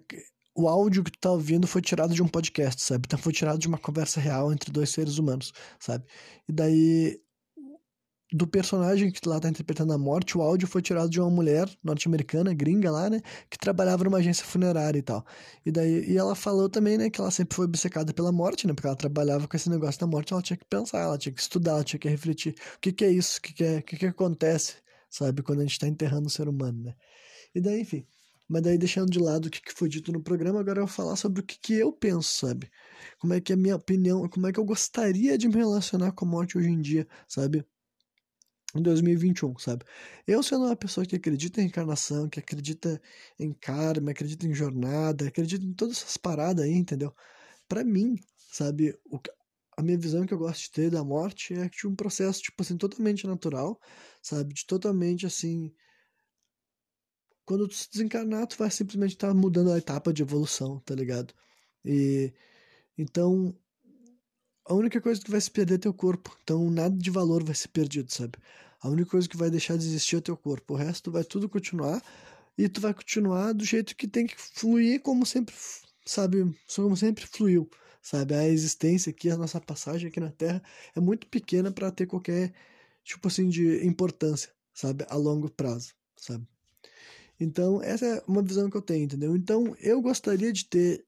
o 0.56 0.68
áudio 0.68 1.04
que 1.04 1.12
tu 1.12 1.20
tá 1.20 1.32
ouvindo 1.32 1.68
foi 1.68 1.82
tirado 1.82 2.14
de 2.14 2.22
um 2.22 2.28
podcast, 2.28 2.84
sabe? 2.84 3.04
Então 3.08 3.20
foi 3.20 3.34
tirado 3.34 3.60
de 3.60 3.68
uma 3.68 3.78
conversa 3.78 4.20
real 4.20 4.52
entre 4.52 4.72
dois 4.72 4.90
seres 4.90 5.18
humanos, 5.18 5.52
sabe? 5.80 6.06
E 6.48 6.54
daí 6.54 7.20
do 8.34 8.48
personagem 8.48 9.12
que 9.12 9.28
lá 9.30 9.40
tá 9.40 9.48
interpretando 9.48 9.94
a 9.94 9.98
morte, 9.98 10.36
o 10.38 10.42
áudio 10.42 10.68
foi 10.68 10.82
tirado 10.82 11.10
de 11.10 11.20
uma 11.20 11.30
mulher 11.30 11.70
norte-americana, 11.84 12.52
gringa 12.54 12.90
lá, 12.92 13.08
né, 13.10 13.22
que 13.50 13.58
trabalhava 13.60 14.04
numa 14.04 14.18
agência 14.18 14.44
funerária 14.44 14.98
e 14.98 15.02
tal. 15.04 15.24
E 15.64 15.72
daí 15.72 16.04
e 16.10 16.18
ela 16.18 16.34
falou 16.36 16.68
também, 16.68 16.98
né, 16.98 17.10
que 17.12 17.22
ela 17.22 17.30
sempre 17.30 17.56
foi 17.56 17.66
obcecada 17.66 18.12
pela 18.14 18.32
morte, 18.32 18.66
né, 18.66 18.74
porque 18.74 18.88
ela 18.88 18.96
trabalhava 18.96 19.48
com 19.48 19.56
esse 19.56 19.70
negócio 19.70 20.00
da 20.02 20.08
morte, 20.08 20.34
ela 20.34 20.42
tinha 20.42 20.58
que 20.58 20.66
pensar, 20.66 21.00
ela 21.02 21.18
tinha 21.18 21.32
que 21.34 21.42
estudar, 21.42 21.74
ela 21.74 21.84
tinha 21.84 22.00
que 22.00 22.10
refletir. 22.10 22.56
O 22.76 22.80
que 22.80 22.92
que 22.92 23.06
é 23.06 23.12
isso? 23.12 23.38
O 23.38 23.42
que 23.42 23.54
que 23.54 23.64
é, 23.64 23.78
o 23.78 23.84
que 23.84 23.98
que 23.98 24.06
acontece, 24.08 24.76
sabe, 25.10 25.44
quando 25.44 25.60
a 25.60 25.64
gente 25.64 25.78
tá 25.80 25.88
enterrando 25.88 26.28
o 26.28 26.32
ser 26.32 26.48
humano, 26.48 26.84
né? 26.84 26.96
E 27.54 27.62
daí, 27.62 27.82
enfim, 27.82 28.06
mas 28.54 28.62
daí, 28.62 28.78
deixando 28.78 29.10
de 29.10 29.18
lado 29.18 29.48
o 29.48 29.50
que 29.50 29.74
foi 29.74 29.90
dito 29.90 30.12
no 30.12 30.22
programa, 30.22 30.60
agora 30.60 30.80
eu 30.80 30.86
vou 30.86 30.96
falar 30.96 31.16
sobre 31.16 31.42
o 31.42 31.44
que 31.44 31.74
eu 31.74 31.92
penso, 31.92 32.38
sabe? 32.38 32.70
Como 33.18 33.34
é 33.34 33.42
que 33.42 33.52
é 33.52 33.56
a 33.56 33.58
minha 33.58 33.76
opinião, 33.76 34.30
como 34.30 34.46
é 34.46 34.54
que 34.54 34.60
eu 34.60 34.64
gostaria 34.64 35.36
de 35.40 35.48
me 35.48 35.56
relacionar 35.56 36.12
com 36.12 36.24
a 36.26 36.28
morte 36.30 36.56
hoje 36.56 36.70
em 36.70 36.80
dia, 36.80 37.08
sabe? 37.28 37.66
Em 38.76 38.82
2021, 38.84 39.58
sabe? 39.58 39.86
Eu 40.28 40.44
sendo 40.44 40.66
uma 40.66 40.76
pessoa 40.76 41.04
que 41.04 41.16
acredita 41.16 41.62
em 41.62 41.64
reencarnação, 41.64 42.30
que 42.30 42.40
acredita 42.40 43.02
em 43.40 43.52
karma, 43.54 44.12
acredita 44.12 44.46
em 44.46 44.54
jornada, 44.54 45.28
acredita 45.30 45.66
em 45.66 45.74
todas 45.74 45.98
essas 45.98 46.18
paradas 46.18 46.64
aí, 46.64 46.74
entendeu? 46.74 47.12
Para 47.68 47.84
mim, 47.84 48.16
sabe, 48.52 48.96
o, 49.06 49.20
a 49.76 49.82
minha 49.82 49.98
visão 49.98 50.28
que 50.28 50.34
eu 50.34 50.38
gosto 50.38 50.62
de 50.62 50.72
ter 50.72 50.92
da 50.92 51.04
morte 51.04 51.56
é 51.56 51.68
de 51.70 51.88
um 51.88 51.96
processo, 51.96 52.40
tipo 52.44 52.62
assim, 52.62 52.78
totalmente 52.78 53.26
natural, 53.26 53.80
sabe? 54.22 54.54
De 54.54 54.64
totalmente, 54.68 55.26
assim, 55.26 55.74
quando 57.46 57.68
tu 57.68 57.76
se 57.76 57.90
desencarnar, 57.92 58.48
tu 58.48 58.58
vai 58.58 58.72
simplesmente 58.72 59.16
estar 59.16 59.30
tá 59.30 59.34
mudando 59.34 59.72
a 59.72 59.78
etapa 59.78 60.14
de 60.14 60.22
evolução, 60.22 60.80
tá 60.80 60.96
ligado? 60.96 61.34
E 61.86 62.34
então 62.98 63.56
a 64.66 64.74
única 64.74 65.02
coisa 65.02 65.22
que 65.22 65.32
vai 65.32 65.42
se 65.42 65.52
perder 65.52 65.76
é 65.76 65.78
teu 65.78 65.94
corpo. 65.94 66.36
Então 66.44 66.70
nada 66.70 66.96
de 66.96 67.10
valor 67.12 67.44
vai 67.44 67.56
ser 67.56 67.70
perdido, 67.70 68.12
sabe? 68.12 68.38
A 68.82 68.90
única 68.90 69.12
coisa 69.12 69.28
que 69.30 69.38
vai 69.38 69.50
deixar 69.50 69.78
de 69.78 69.86
existir 69.86 70.18
é 70.18 70.22
teu 70.22 70.38
corpo. 70.38 70.74
O 70.74 70.78
resto 70.78 71.12
vai 71.12 71.24
tudo 71.24 71.50
continuar 71.50 72.02
e 72.58 72.70
tu 72.70 72.82
vai 72.82 72.94
continuar 72.94 73.54
do 73.54 73.66
jeito 73.66 73.96
que 73.96 74.08
tem 74.08 74.28
que 74.28 74.36
fluir 74.38 75.02
como 75.02 75.26
sempre, 75.26 75.56
sabe? 76.06 76.56
Como 76.76 76.96
sempre 76.98 77.26
fluiu, 77.28 77.70
sabe? 78.02 78.36
A 78.36 78.48
existência 78.48 79.10
aqui, 79.10 79.30
a 79.30 79.38
nossa 79.38 79.60
passagem 79.62 80.10
aqui 80.10 80.20
na 80.20 80.32
Terra 80.32 80.62
é 80.96 81.00
muito 81.00 81.28
pequena 81.28 81.72
para 81.72 81.92
ter 81.92 82.06
qualquer 82.08 82.54
tipo 83.04 83.28
assim 83.28 83.50
de 83.50 83.86
importância, 83.86 84.52
sabe? 84.74 85.06
A 85.10 85.16
longo 85.16 85.50
prazo, 85.50 85.94
sabe? 86.16 86.48
Então, 87.44 87.82
essa 87.82 88.06
é 88.06 88.24
uma 88.28 88.42
visão 88.42 88.70
que 88.70 88.78
eu 88.78 88.82
tenho, 88.82 89.04
entendeu? 89.06 89.36
Então, 89.36 89.76
eu 89.80 90.02
gostaria 90.02 90.52
de 90.52 90.66
ter, 90.66 91.06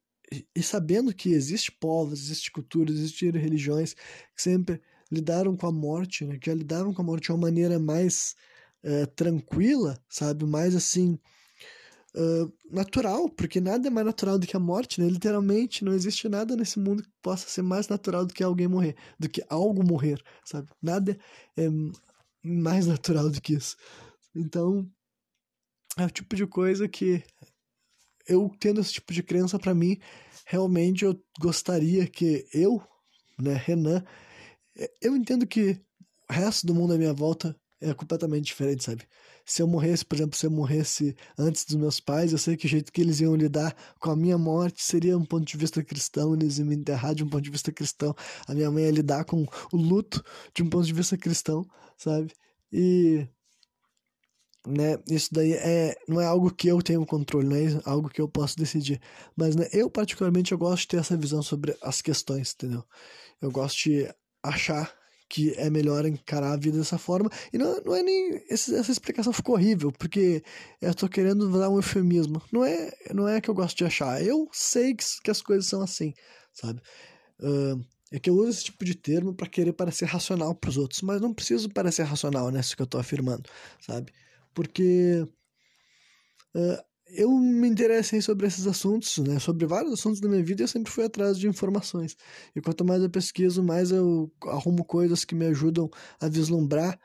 e 0.55 0.63
sabendo 0.63 1.13
que 1.13 1.29
existe 1.29 1.71
povos, 1.71 2.19
existe 2.23 2.51
culturas, 2.51 2.95
existem 2.95 3.31
religiões 3.31 3.93
que 3.93 4.41
sempre 4.41 4.81
lidaram 5.11 5.55
com 5.55 5.67
a 5.67 5.71
morte, 5.71 6.25
né? 6.25 6.37
Que 6.37 6.49
já 6.49 6.55
lidaram 6.55 6.93
com 6.93 7.01
a 7.01 7.05
morte 7.05 7.25
de 7.25 7.31
uma 7.31 7.39
maneira 7.39 7.79
mais 7.79 8.35
é, 8.83 9.05
tranquila, 9.05 9.97
sabe? 10.09 10.45
Mais 10.45 10.75
assim, 10.75 11.19
uh, 12.15 12.51
natural, 12.71 13.29
porque 13.29 13.59
nada 13.59 13.87
é 13.87 13.91
mais 13.91 14.05
natural 14.05 14.39
do 14.39 14.47
que 14.47 14.55
a 14.55 14.59
morte, 14.59 15.01
né? 15.01 15.07
Literalmente, 15.07 15.83
não 15.83 15.93
existe 15.93 16.27
nada 16.29 16.55
nesse 16.55 16.79
mundo 16.79 17.03
que 17.03 17.09
possa 17.21 17.47
ser 17.47 17.61
mais 17.61 17.87
natural 17.87 18.25
do 18.25 18.33
que 18.33 18.43
alguém 18.43 18.67
morrer, 18.67 18.95
do 19.19 19.29
que 19.29 19.43
algo 19.49 19.83
morrer, 19.85 20.21
sabe? 20.43 20.69
Nada 20.81 21.17
é 21.57 21.67
mais 22.43 22.87
natural 22.87 23.29
do 23.29 23.41
que 23.41 23.53
isso. 23.53 23.75
Então, 24.35 24.89
é 25.97 26.05
o 26.05 26.09
tipo 26.09 26.35
de 26.35 26.45
coisa 26.45 26.87
que 26.87 27.23
eu 28.27 28.51
tendo 28.59 28.81
esse 28.81 28.93
tipo 28.93 29.13
de 29.13 29.23
crença 29.23 29.57
para 29.59 29.73
mim, 29.73 29.97
realmente 30.45 31.05
eu 31.05 31.19
gostaria 31.39 32.07
que 32.07 32.47
eu, 32.53 32.81
né, 33.39 33.53
Renan, 33.53 34.03
eu 35.01 35.15
entendo 35.15 35.47
que 35.47 35.79
o 36.29 36.33
resto 36.33 36.65
do 36.67 36.75
mundo 36.75 36.93
à 36.93 36.97
minha 36.97 37.13
volta 37.13 37.55
é 37.79 37.93
completamente 37.93 38.45
diferente, 38.45 38.83
sabe? 38.83 39.07
Se 39.45 39.61
eu 39.61 39.67
morresse, 39.67 40.03
por 40.03 40.15
exemplo, 40.15 40.35
se 40.35 40.45
eu 40.45 40.51
morresse 40.51 41.15
antes 41.37 41.65
dos 41.65 41.75
meus 41.75 41.99
pais, 41.99 42.31
eu 42.31 42.37
sei 42.37 42.57
que 42.57 42.65
o 42.65 42.69
jeito 42.69 42.91
que 42.91 42.99
eles 42.99 43.19
iam 43.19 43.35
lidar 43.35 43.75
com 43.99 44.09
a 44.09 44.15
minha 44.15 44.37
morte 44.37 44.83
seria 44.83 45.17
um 45.17 45.25
ponto 45.25 45.45
de 45.45 45.55
vista 45.55 45.83
cristão, 45.83 46.33
eles 46.33 46.57
iam 46.57 46.67
me 46.67 46.75
enterrar 46.75 47.13
de 47.13 47.23
um 47.23 47.29
ponto 47.29 47.43
de 47.43 47.51
vista 47.51 47.71
cristão. 47.71 48.15
A 48.47 48.53
minha 48.53 48.71
mãe 48.71 48.85
ia 48.85 48.91
lidar 48.91 49.23
com 49.25 49.45
o 49.71 49.77
luto 49.77 50.23
de 50.53 50.63
um 50.63 50.69
ponto 50.69 50.85
de 50.85 50.93
vista 50.93 51.15
cristão, 51.17 51.63
sabe? 51.97 52.33
E 52.71 53.27
né, 54.65 54.97
isso 55.09 55.33
daí 55.33 55.53
é, 55.53 55.95
não 56.07 56.19
é 56.19 56.25
algo 56.25 56.51
que 56.51 56.67
eu 56.67 56.81
tenho 56.81 57.05
controle, 57.05 57.47
não 57.47 57.55
é 57.55 57.81
algo 57.85 58.09
que 58.09 58.21
eu 58.21 58.27
posso 58.27 58.57
decidir. 58.57 58.99
Mas 59.35 59.55
né, 59.55 59.67
eu, 59.71 59.89
particularmente, 59.89 60.51
eu 60.51 60.57
gosto 60.57 60.81
de 60.81 60.87
ter 60.89 60.97
essa 60.97 61.17
visão 61.17 61.41
sobre 61.41 61.75
as 61.81 62.01
questões, 62.01 62.53
entendeu? 62.53 62.83
Eu 63.41 63.51
gosto 63.51 63.83
de 63.83 64.07
achar 64.43 64.93
que 65.27 65.53
é 65.57 65.69
melhor 65.69 66.05
encarar 66.05 66.53
a 66.53 66.57
vida 66.57 66.77
dessa 66.77 66.97
forma. 66.97 67.29
E 67.51 67.57
não, 67.57 67.81
não 67.83 67.95
é 67.95 68.03
nem. 68.03 68.43
essa 68.49 68.91
explicação 68.91 69.33
ficou 69.33 69.55
horrível, 69.55 69.91
porque 69.91 70.43
eu 70.81 70.93
tô 70.93 71.09
querendo 71.09 71.51
dar 71.51 71.69
um 71.69 71.77
eufemismo. 71.77 72.41
Não 72.51 72.63
é, 72.63 72.91
não 73.13 73.27
é 73.27 73.41
que 73.41 73.49
eu 73.49 73.53
gosto 73.53 73.77
de 73.77 73.85
achar. 73.85 74.23
Eu 74.23 74.47
sei 74.51 74.93
que, 74.93 75.03
que 75.23 75.31
as 75.31 75.41
coisas 75.41 75.65
são 75.65 75.81
assim, 75.81 76.13
sabe? 76.53 76.81
Uh, 77.39 77.83
é 78.11 78.19
que 78.19 78.29
eu 78.29 78.35
uso 78.35 78.49
esse 78.49 78.63
tipo 78.65 78.85
de 78.85 78.95
termo 78.95 79.33
para 79.33 79.47
querer 79.47 79.73
parecer 79.73 80.05
racional 80.05 80.53
para 80.55 80.69
os 80.69 80.77
outros, 80.77 81.01
mas 81.01 81.19
não 81.19 81.33
preciso 81.33 81.69
parecer 81.69 82.03
racional 82.03 82.51
nessa 82.51 82.75
que 82.75 82.81
eu 82.81 82.87
tô 82.87 82.97
afirmando, 82.97 83.49
sabe? 83.79 84.13
Porque 84.55 85.27
uh, 86.55 86.83
eu 87.07 87.29
me 87.29 87.67
interessei 87.67 88.21
sobre 88.21 88.47
esses 88.47 88.65
assuntos, 88.65 89.17
né? 89.19 89.37
Sobre 89.39 89.65
vários 89.67 89.93
assuntos 89.93 90.19
da 90.19 90.27
minha 90.27 90.43
vida, 90.43 90.63
eu 90.63 90.67
sempre 90.67 90.91
fui 90.91 91.03
atrás 91.03 91.37
de 91.37 91.47
informações. 91.47 92.17
E 92.55 92.61
quanto 92.61 92.83
mais 92.83 93.03
eu 93.03 93.09
pesquiso, 93.09 93.61
mais 93.61 93.91
eu 93.91 94.31
arrumo 94.45 94.83
coisas 94.83 95.23
que 95.23 95.35
me 95.35 95.45
ajudam 95.45 95.89
a 96.19 96.27
vislumbrar 96.27 96.99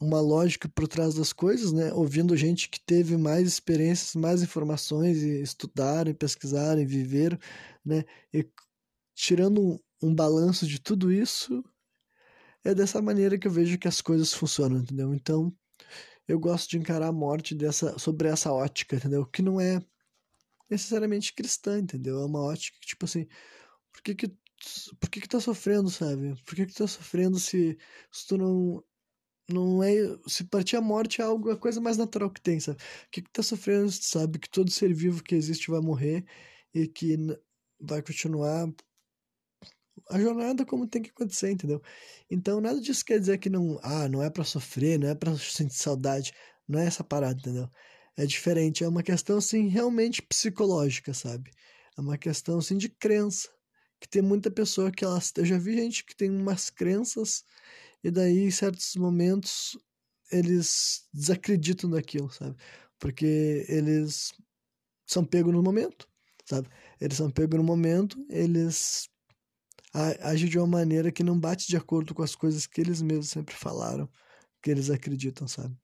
uma 0.00 0.20
lógica 0.20 0.68
por 0.68 0.88
trás 0.88 1.14
das 1.14 1.32
coisas, 1.32 1.72
né? 1.72 1.92
Ouvindo 1.92 2.36
gente 2.36 2.68
que 2.68 2.80
teve 2.84 3.16
mais 3.16 3.46
experiências, 3.46 4.14
mais 4.16 4.42
informações 4.42 5.22
e 5.22 5.40
estudaram, 5.40 6.10
e 6.10 6.14
pesquisaram, 6.14 6.82
e 6.82 6.86
viveram, 6.86 7.38
né? 7.84 8.04
E 8.34 8.46
tirando 9.14 9.62
um, 9.62 9.78
um 10.02 10.14
balanço 10.14 10.66
de 10.66 10.80
tudo 10.80 11.12
isso, 11.12 11.64
é 12.64 12.74
dessa 12.74 13.00
maneira 13.00 13.38
que 13.38 13.46
eu 13.46 13.50
vejo 13.52 13.78
que 13.78 13.88
as 13.88 14.00
coisas 14.00 14.32
funcionam, 14.32 14.78
entendeu? 14.78 15.14
Então, 15.14 15.54
eu 16.28 16.38
gosto 16.38 16.70
de 16.70 16.78
encarar 16.78 17.08
a 17.08 17.12
morte 17.12 17.54
dessa, 17.54 17.98
sobre 17.98 18.28
essa 18.28 18.52
ótica, 18.52 18.96
entendeu? 18.96 19.26
Que 19.26 19.42
não 19.42 19.60
é 19.60 19.80
necessariamente 20.70 21.34
cristã, 21.34 21.78
entendeu? 21.78 22.20
É 22.20 22.24
uma 22.24 22.40
ótica 22.42 22.78
que, 22.80 22.86
tipo 22.86 23.04
assim, 23.04 23.26
por 23.92 24.02
que 24.02 24.14
que, 24.14 24.28
por 25.00 25.10
que 25.10 25.20
que 25.20 25.28
tá 25.28 25.40
sofrendo, 25.40 25.90
sabe? 25.90 26.34
Por 26.44 26.54
que 26.54 26.66
que 26.66 26.74
tá 26.74 26.86
sofrendo 26.86 27.38
se, 27.38 27.76
se 28.10 28.26
tu 28.26 28.38
não, 28.38 28.82
não 29.48 29.82
é, 29.82 29.92
se 30.26 30.44
partir 30.44 30.76
a 30.76 30.80
morte 30.80 31.20
é 31.20 31.24
algo, 31.24 31.50
a 31.50 31.56
coisa 31.56 31.80
mais 31.80 31.96
natural 31.96 32.30
que 32.30 32.40
tem, 32.40 32.58
sabe? 32.60 32.78
O 33.06 33.10
que 33.10 33.22
que 33.22 33.30
tá 33.30 33.42
sofrendo, 33.42 33.90
sabe? 33.92 34.38
Que 34.38 34.48
todo 34.50 34.70
ser 34.70 34.94
vivo 34.94 35.22
que 35.22 35.34
existe 35.34 35.70
vai 35.70 35.80
morrer 35.80 36.24
e 36.74 36.88
que 36.88 37.16
vai 37.80 38.02
continuar 38.02 38.72
a 40.10 40.20
jornada 40.20 40.64
como 40.64 40.86
tem 40.86 41.02
que 41.02 41.10
acontecer, 41.10 41.50
entendeu? 41.50 41.82
Então 42.30 42.60
nada 42.60 42.80
disso 42.80 43.04
quer 43.04 43.18
dizer 43.20 43.38
que 43.38 43.50
não, 43.50 43.78
ah, 43.82 44.08
não 44.08 44.22
é 44.22 44.30
para 44.30 44.44
sofrer, 44.44 44.98
não 44.98 45.08
é 45.08 45.14
para 45.14 45.36
sentir 45.36 45.74
saudade, 45.74 46.32
não 46.68 46.80
é 46.80 46.86
essa 46.86 47.04
parada, 47.04 47.38
entendeu? 47.40 47.68
É 48.16 48.26
diferente, 48.26 48.84
é 48.84 48.88
uma 48.88 49.02
questão 49.02 49.38
assim 49.38 49.68
realmente 49.68 50.22
psicológica, 50.22 51.14
sabe? 51.14 51.50
É 51.96 52.00
uma 52.00 52.18
questão 52.18 52.58
assim 52.58 52.76
de 52.76 52.88
crença, 52.88 53.48
que 54.00 54.08
tem 54.08 54.22
muita 54.22 54.50
pessoa 54.50 54.90
que 54.90 55.04
elas, 55.04 55.32
eu 55.36 55.44
já 55.44 55.58
vi 55.58 55.76
gente 55.76 56.04
que 56.04 56.16
tem 56.16 56.30
umas 56.30 56.70
crenças 56.70 57.44
e 58.04 58.10
daí 58.10 58.40
em 58.40 58.50
certos 58.50 58.94
momentos 58.96 59.78
eles 60.30 61.06
desacreditam 61.12 61.90
daquilo, 61.90 62.30
sabe? 62.30 62.56
Porque 62.98 63.66
eles 63.68 64.32
são 65.06 65.24
pegos 65.24 65.52
no 65.52 65.62
momento, 65.62 66.08
sabe? 66.44 66.68
Eles 67.00 67.16
são 67.16 67.30
pegos 67.30 67.58
no 67.58 67.64
momento, 67.64 68.24
eles 68.30 69.08
age 69.94 70.48
de 70.48 70.58
uma 70.58 70.66
maneira 70.66 71.12
que 71.12 71.22
não 71.22 71.38
bate 71.38 71.68
de 71.68 71.76
acordo 71.76 72.14
com 72.14 72.22
as 72.22 72.34
coisas 72.34 72.66
que 72.66 72.80
eles 72.80 73.02
mesmos 73.02 73.28
sempre 73.30 73.54
falaram, 73.54 74.08
que 74.62 74.70
eles 74.70 74.90
acreditam, 74.90 75.46
sabe? 75.46 75.76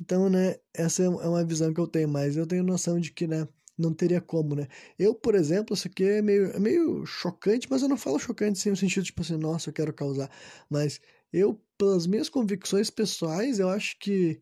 Então, 0.00 0.28
né, 0.28 0.56
essa 0.72 1.02
é, 1.02 1.06
é 1.06 1.08
uma 1.08 1.44
visão 1.44 1.72
que 1.72 1.80
eu 1.80 1.86
tenho, 1.86 2.08
mas 2.08 2.36
eu 2.36 2.46
tenho 2.46 2.62
noção 2.62 3.00
de 3.00 3.12
que, 3.12 3.26
né, 3.26 3.46
não 3.76 3.94
teria 3.94 4.20
como, 4.20 4.54
né? 4.54 4.66
Eu, 4.98 5.14
por 5.14 5.34
exemplo, 5.34 5.74
isso 5.74 5.86
aqui 5.88 6.04
é 6.04 6.22
meio, 6.22 6.46
é 6.50 6.58
meio 6.58 7.06
chocante, 7.06 7.68
mas 7.70 7.82
eu 7.82 7.88
não 7.88 7.96
falo 7.96 8.18
chocante 8.18 8.58
sem 8.58 8.72
o 8.72 8.76
sentido, 8.76 9.04
tipo 9.04 9.22
assim, 9.22 9.36
nossa, 9.36 9.70
eu 9.70 9.72
quero 9.72 9.92
causar. 9.92 10.30
Mas 10.68 11.00
eu, 11.32 11.60
pelas 11.76 12.06
minhas 12.06 12.28
convicções 12.28 12.90
pessoais, 12.90 13.58
eu 13.60 13.68
acho 13.68 13.98
que 13.98 14.40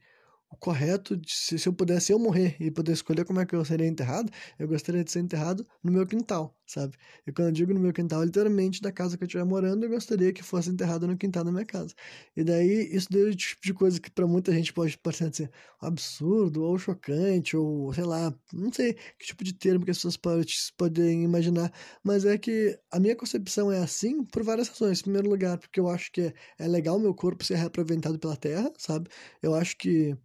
o 0.50 0.56
correto, 0.56 1.20
se, 1.26 1.58
se 1.58 1.68
eu 1.68 1.72
pudesse 1.72 2.12
eu 2.12 2.18
morrer 2.18 2.56
e 2.60 2.70
poder 2.70 2.92
escolher 2.92 3.24
como 3.24 3.40
é 3.40 3.46
que 3.46 3.54
eu 3.54 3.64
seria 3.64 3.86
enterrado, 3.86 4.30
eu 4.58 4.68
gostaria 4.68 5.04
de 5.04 5.10
ser 5.10 5.20
enterrado 5.20 5.66
no 5.82 5.92
meu 5.92 6.06
quintal, 6.06 6.56
sabe? 6.66 6.96
E 7.26 7.32
quando 7.32 7.48
eu 7.48 7.52
digo 7.52 7.72
no 7.74 7.80
meu 7.80 7.92
quintal, 7.92 8.22
literalmente 8.24 8.80
da 8.80 8.92
casa 8.92 9.16
que 9.16 9.24
eu 9.24 9.26
estiver 9.26 9.44
morando, 9.44 9.84
eu 9.84 9.90
gostaria 9.90 10.32
que 10.32 10.42
fosse 10.42 10.70
enterrado 10.70 11.06
no 11.06 11.16
quintal 11.16 11.44
da 11.44 11.52
minha 11.52 11.64
casa. 11.64 11.94
E 12.36 12.44
daí, 12.44 12.88
isso 12.94 13.08
daí 13.10 13.22
é 13.22 13.24
o 13.30 13.34
tipo 13.36 13.62
de 13.62 13.72
coisa 13.74 14.00
que 14.00 14.10
para 14.10 14.26
muita 14.26 14.52
gente 14.52 14.72
pode 14.72 14.96
parecer 14.98 15.24
assim, 15.28 15.48
absurdo, 15.80 16.62
ou 16.62 16.78
chocante, 16.78 17.56
ou 17.56 17.92
sei 17.94 18.04
lá, 18.04 18.34
não 18.52 18.72
sei 18.72 18.94
que 19.18 19.26
tipo 19.26 19.44
de 19.44 19.52
termo 19.52 19.84
que 19.84 19.90
as 19.90 19.98
pessoas 19.98 20.16
podem 20.76 21.22
imaginar, 21.24 21.72
mas 22.02 22.24
é 22.24 22.36
que 22.38 22.78
a 22.90 22.98
minha 23.00 23.16
concepção 23.16 23.70
é 23.70 23.78
assim 23.78 24.24
por 24.24 24.42
várias 24.42 24.68
razões. 24.68 25.00
Em 25.00 25.02
primeiro 25.04 25.28
lugar, 25.28 25.58
porque 25.58 25.80
eu 25.80 25.88
acho 25.88 26.10
que 26.12 26.20
é, 26.22 26.34
é 26.58 26.68
legal 26.68 26.98
meu 26.98 27.14
corpo 27.14 27.44
ser 27.44 27.56
reaproveitado 27.56 28.18
pela 28.18 28.36
terra, 28.36 28.72
sabe? 28.78 29.08
Eu 29.42 29.54
acho 29.54 29.76
que 29.76 30.16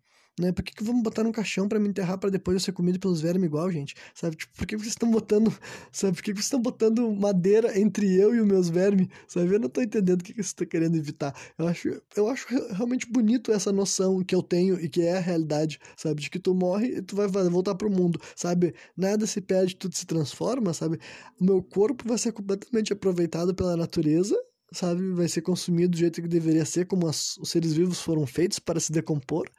né? 0.41 0.51
Por 0.51 0.63
que, 0.63 0.73
que 0.73 0.83
vamos 0.83 1.03
botar 1.03 1.23
num 1.23 1.31
caixão 1.31 1.67
para 1.67 1.79
me 1.79 1.87
enterrar 1.87 2.17
para 2.17 2.29
depois 2.29 2.55
eu 2.55 2.59
ser 2.59 2.71
comido 2.71 2.99
pelos 2.99 3.21
vermes 3.21 3.45
igual, 3.45 3.71
gente? 3.71 3.95
Sabe? 4.13 4.35
Tipo, 4.35 4.53
por 4.57 4.67
que 4.67 4.75
vocês 4.75 4.89
estão 4.89 5.09
botando, 5.09 5.53
sabe? 5.91 6.15
Por 6.15 6.23
que 6.23 6.33
vocês 6.33 6.45
estão 6.45 6.61
botando 6.61 7.09
madeira 7.13 7.79
entre 7.79 8.13
eu 8.19 8.35
e 8.35 8.41
os 8.41 8.47
meus 8.47 8.69
vermes? 8.69 9.07
Sabe? 9.27 9.53
Eu 9.53 9.59
não 9.59 9.69
tô 9.69 9.81
entendendo 9.81 10.21
o 10.21 10.23
que, 10.23 10.33
que 10.33 10.43
você 10.43 10.49
está 10.49 10.65
querendo 10.65 10.97
evitar. 10.97 11.33
Eu 11.57 11.67
acho, 11.67 12.01
eu 12.15 12.27
acho 12.27 12.47
realmente 12.73 13.05
bonito 13.09 13.51
essa 13.51 13.71
noção 13.71 14.23
que 14.23 14.35
eu 14.35 14.43
tenho 14.43 14.79
e 14.79 14.89
que 14.89 15.01
é 15.01 15.17
a 15.17 15.21
realidade, 15.21 15.79
sabe? 15.95 16.21
De 16.21 16.29
que 16.29 16.39
tu 16.39 16.53
morre 16.53 16.97
e 16.97 17.01
tu 17.01 17.15
vai 17.15 17.27
voltar 17.27 17.75
pro 17.75 17.89
mundo, 17.89 18.19
sabe? 18.35 18.73
Nada 18.97 19.25
se 19.27 19.39
perde, 19.39 19.75
tudo 19.75 19.95
se 19.95 20.05
transforma, 20.05 20.73
sabe? 20.73 20.99
O 21.39 21.43
meu 21.43 21.61
corpo 21.61 22.07
vai 22.07 22.17
ser 22.17 22.31
completamente 22.31 22.91
aproveitado 22.91 23.53
pela 23.53 23.77
natureza 23.77 24.35
sabe, 24.71 25.11
vai 25.11 25.27
ser 25.27 25.41
consumido 25.41 25.91
do 25.91 25.97
jeito 25.97 26.21
que 26.21 26.27
deveria 26.27 26.65
ser, 26.65 26.85
como 26.85 27.07
as, 27.07 27.37
os 27.37 27.49
seres 27.49 27.73
vivos 27.73 27.99
foram 28.01 28.25
feitos 28.25 28.59
para 28.59 28.79
se 28.79 28.91
decompor. 28.91 29.49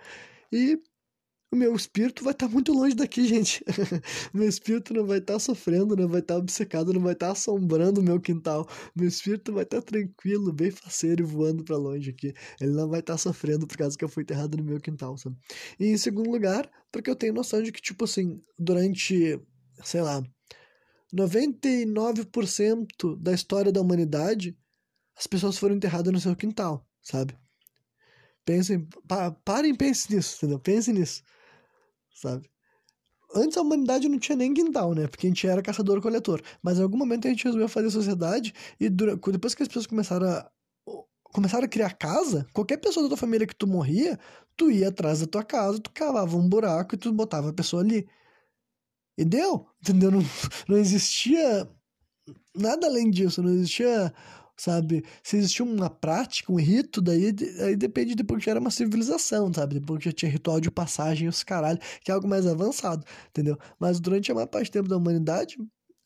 E 0.52 0.78
o 1.52 1.56
meu 1.56 1.76
espírito 1.76 2.24
vai 2.24 2.32
estar 2.32 2.46
tá 2.46 2.52
muito 2.52 2.72
longe 2.72 2.96
daqui, 2.96 3.24
gente. 3.28 3.62
meu 4.32 4.48
espírito 4.48 4.94
não 4.94 5.06
vai 5.06 5.18
estar 5.18 5.34
tá 5.34 5.38
sofrendo, 5.38 5.94
não 5.94 6.08
vai 6.08 6.20
estar 6.20 6.34
tá 6.34 6.40
obcecado, 6.40 6.94
não 6.94 7.02
vai 7.02 7.12
estar 7.12 7.26
tá 7.26 7.32
assombrando 7.32 8.00
o 8.00 8.04
meu 8.04 8.18
quintal. 8.18 8.66
Meu 8.96 9.06
espírito 9.06 9.52
vai 9.52 9.64
estar 9.64 9.82
tá 9.82 9.86
tranquilo, 9.86 10.50
bem 10.52 10.70
faceiro 10.70 11.26
voando 11.26 11.62
para 11.62 11.76
longe 11.76 12.08
aqui. 12.10 12.32
Ele 12.60 12.72
não 12.72 12.88
vai 12.88 13.00
estar 13.00 13.14
tá 13.14 13.18
sofrendo 13.18 13.66
por 13.66 13.76
causa 13.76 13.98
que 13.98 14.04
eu 14.04 14.08
fui 14.08 14.22
enterrado 14.22 14.56
no 14.56 14.64
meu 14.64 14.80
quintal, 14.80 15.18
sabe? 15.18 15.36
E 15.78 15.88
em 15.88 15.96
segundo 15.98 16.30
lugar, 16.30 16.70
porque 16.90 17.10
eu 17.10 17.16
tenho 17.16 17.34
noção 17.34 17.62
de 17.62 17.70
que, 17.70 17.82
tipo 17.82 18.04
assim, 18.04 18.40
durante, 18.58 19.38
sei 19.84 20.00
lá, 20.00 20.22
99% 21.14 23.16
da 23.20 23.34
história 23.34 23.70
da 23.70 23.82
humanidade, 23.82 24.56
as 25.14 25.26
pessoas 25.26 25.58
foram 25.58 25.76
enterradas 25.76 26.10
no 26.10 26.20
seu 26.20 26.34
quintal, 26.34 26.88
sabe? 27.02 27.36
Pensem, 28.44 28.86
pa, 29.06 29.30
parem 29.30 29.72
e 29.72 29.76
pensem 29.76 30.16
nisso, 30.16 30.36
entendeu? 30.36 30.58
Pensem 30.58 30.94
nisso, 30.94 31.22
sabe? 32.14 32.50
Antes 33.34 33.56
a 33.56 33.62
humanidade 33.62 34.08
não 34.08 34.18
tinha 34.18 34.36
nem 34.36 34.52
quintal, 34.52 34.94
né? 34.94 35.06
Porque 35.06 35.26
a 35.26 35.30
gente 35.30 35.46
era 35.46 35.62
caçador-coletor. 35.62 36.42
Mas 36.62 36.78
em 36.78 36.82
algum 36.82 36.98
momento 36.98 37.26
a 37.26 37.30
gente 37.30 37.44
resolveu 37.44 37.68
fazer 37.68 37.90
sociedade 37.90 38.52
e 38.78 38.90
depois 38.90 39.54
que 39.54 39.62
as 39.62 39.68
pessoas 39.68 39.86
começaram 39.86 40.28
a 40.28 40.50
começaram 41.32 41.64
a 41.64 41.68
criar 41.68 41.94
casa, 41.94 42.46
qualquer 42.52 42.76
pessoa 42.76 43.04
da 43.04 43.08
tua 43.08 43.16
família 43.16 43.46
que 43.46 43.56
tu 43.56 43.66
morria, 43.66 44.18
tu 44.56 44.70
ia 44.70 44.88
atrás 44.88 45.20
da 45.20 45.26
tua 45.26 45.42
casa, 45.42 45.80
tu 45.80 45.90
cavava 45.90 46.36
um 46.36 46.46
buraco 46.48 46.94
e 46.94 46.98
tu 46.98 47.12
botava 47.12 47.50
a 47.50 47.52
pessoa 47.54 47.82
ali. 47.82 48.06
E 49.16 49.24
deu, 49.24 49.66
entendeu? 49.80 50.10
Não, 50.10 50.20
não 50.68 50.76
existia 50.76 51.68
nada 52.54 52.86
além 52.86 53.10
disso, 53.10 53.42
não 53.42 53.50
existia 53.50 54.12
sabe? 54.62 55.04
Se 55.24 55.36
existia 55.36 55.64
uma 55.64 55.90
prática, 55.90 56.52
um 56.52 56.56
rito, 56.56 57.02
daí 57.02 57.34
aí 57.60 57.76
depende 57.76 58.14
depois 58.14 58.38
que 58.38 58.46
já 58.46 58.52
era 58.52 58.60
uma 58.60 58.70
civilização, 58.70 59.52
sabe? 59.52 59.80
Depois 59.80 59.98
que 59.98 60.04
já 60.04 60.12
tinha 60.12 60.30
ritual 60.30 60.60
de 60.60 60.70
passagem 60.70 61.26
os 61.26 61.42
caralho, 61.42 61.80
que 62.00 62.12
é 62.12 62.14
algo 62.14 62.28
mais 62.28 62.46
avançado, 62.46 63.04
entendeu? 63.30 63.58
Mas 63.80 63.98
durante 63.98 64.30
a 64.30 64.34
maior 64.34 64.46
parte 64.46 64.70
do 64.70 64.72
tempo 64.72 64.88
da 64.88 64.96
humanidade, 64.96 65.56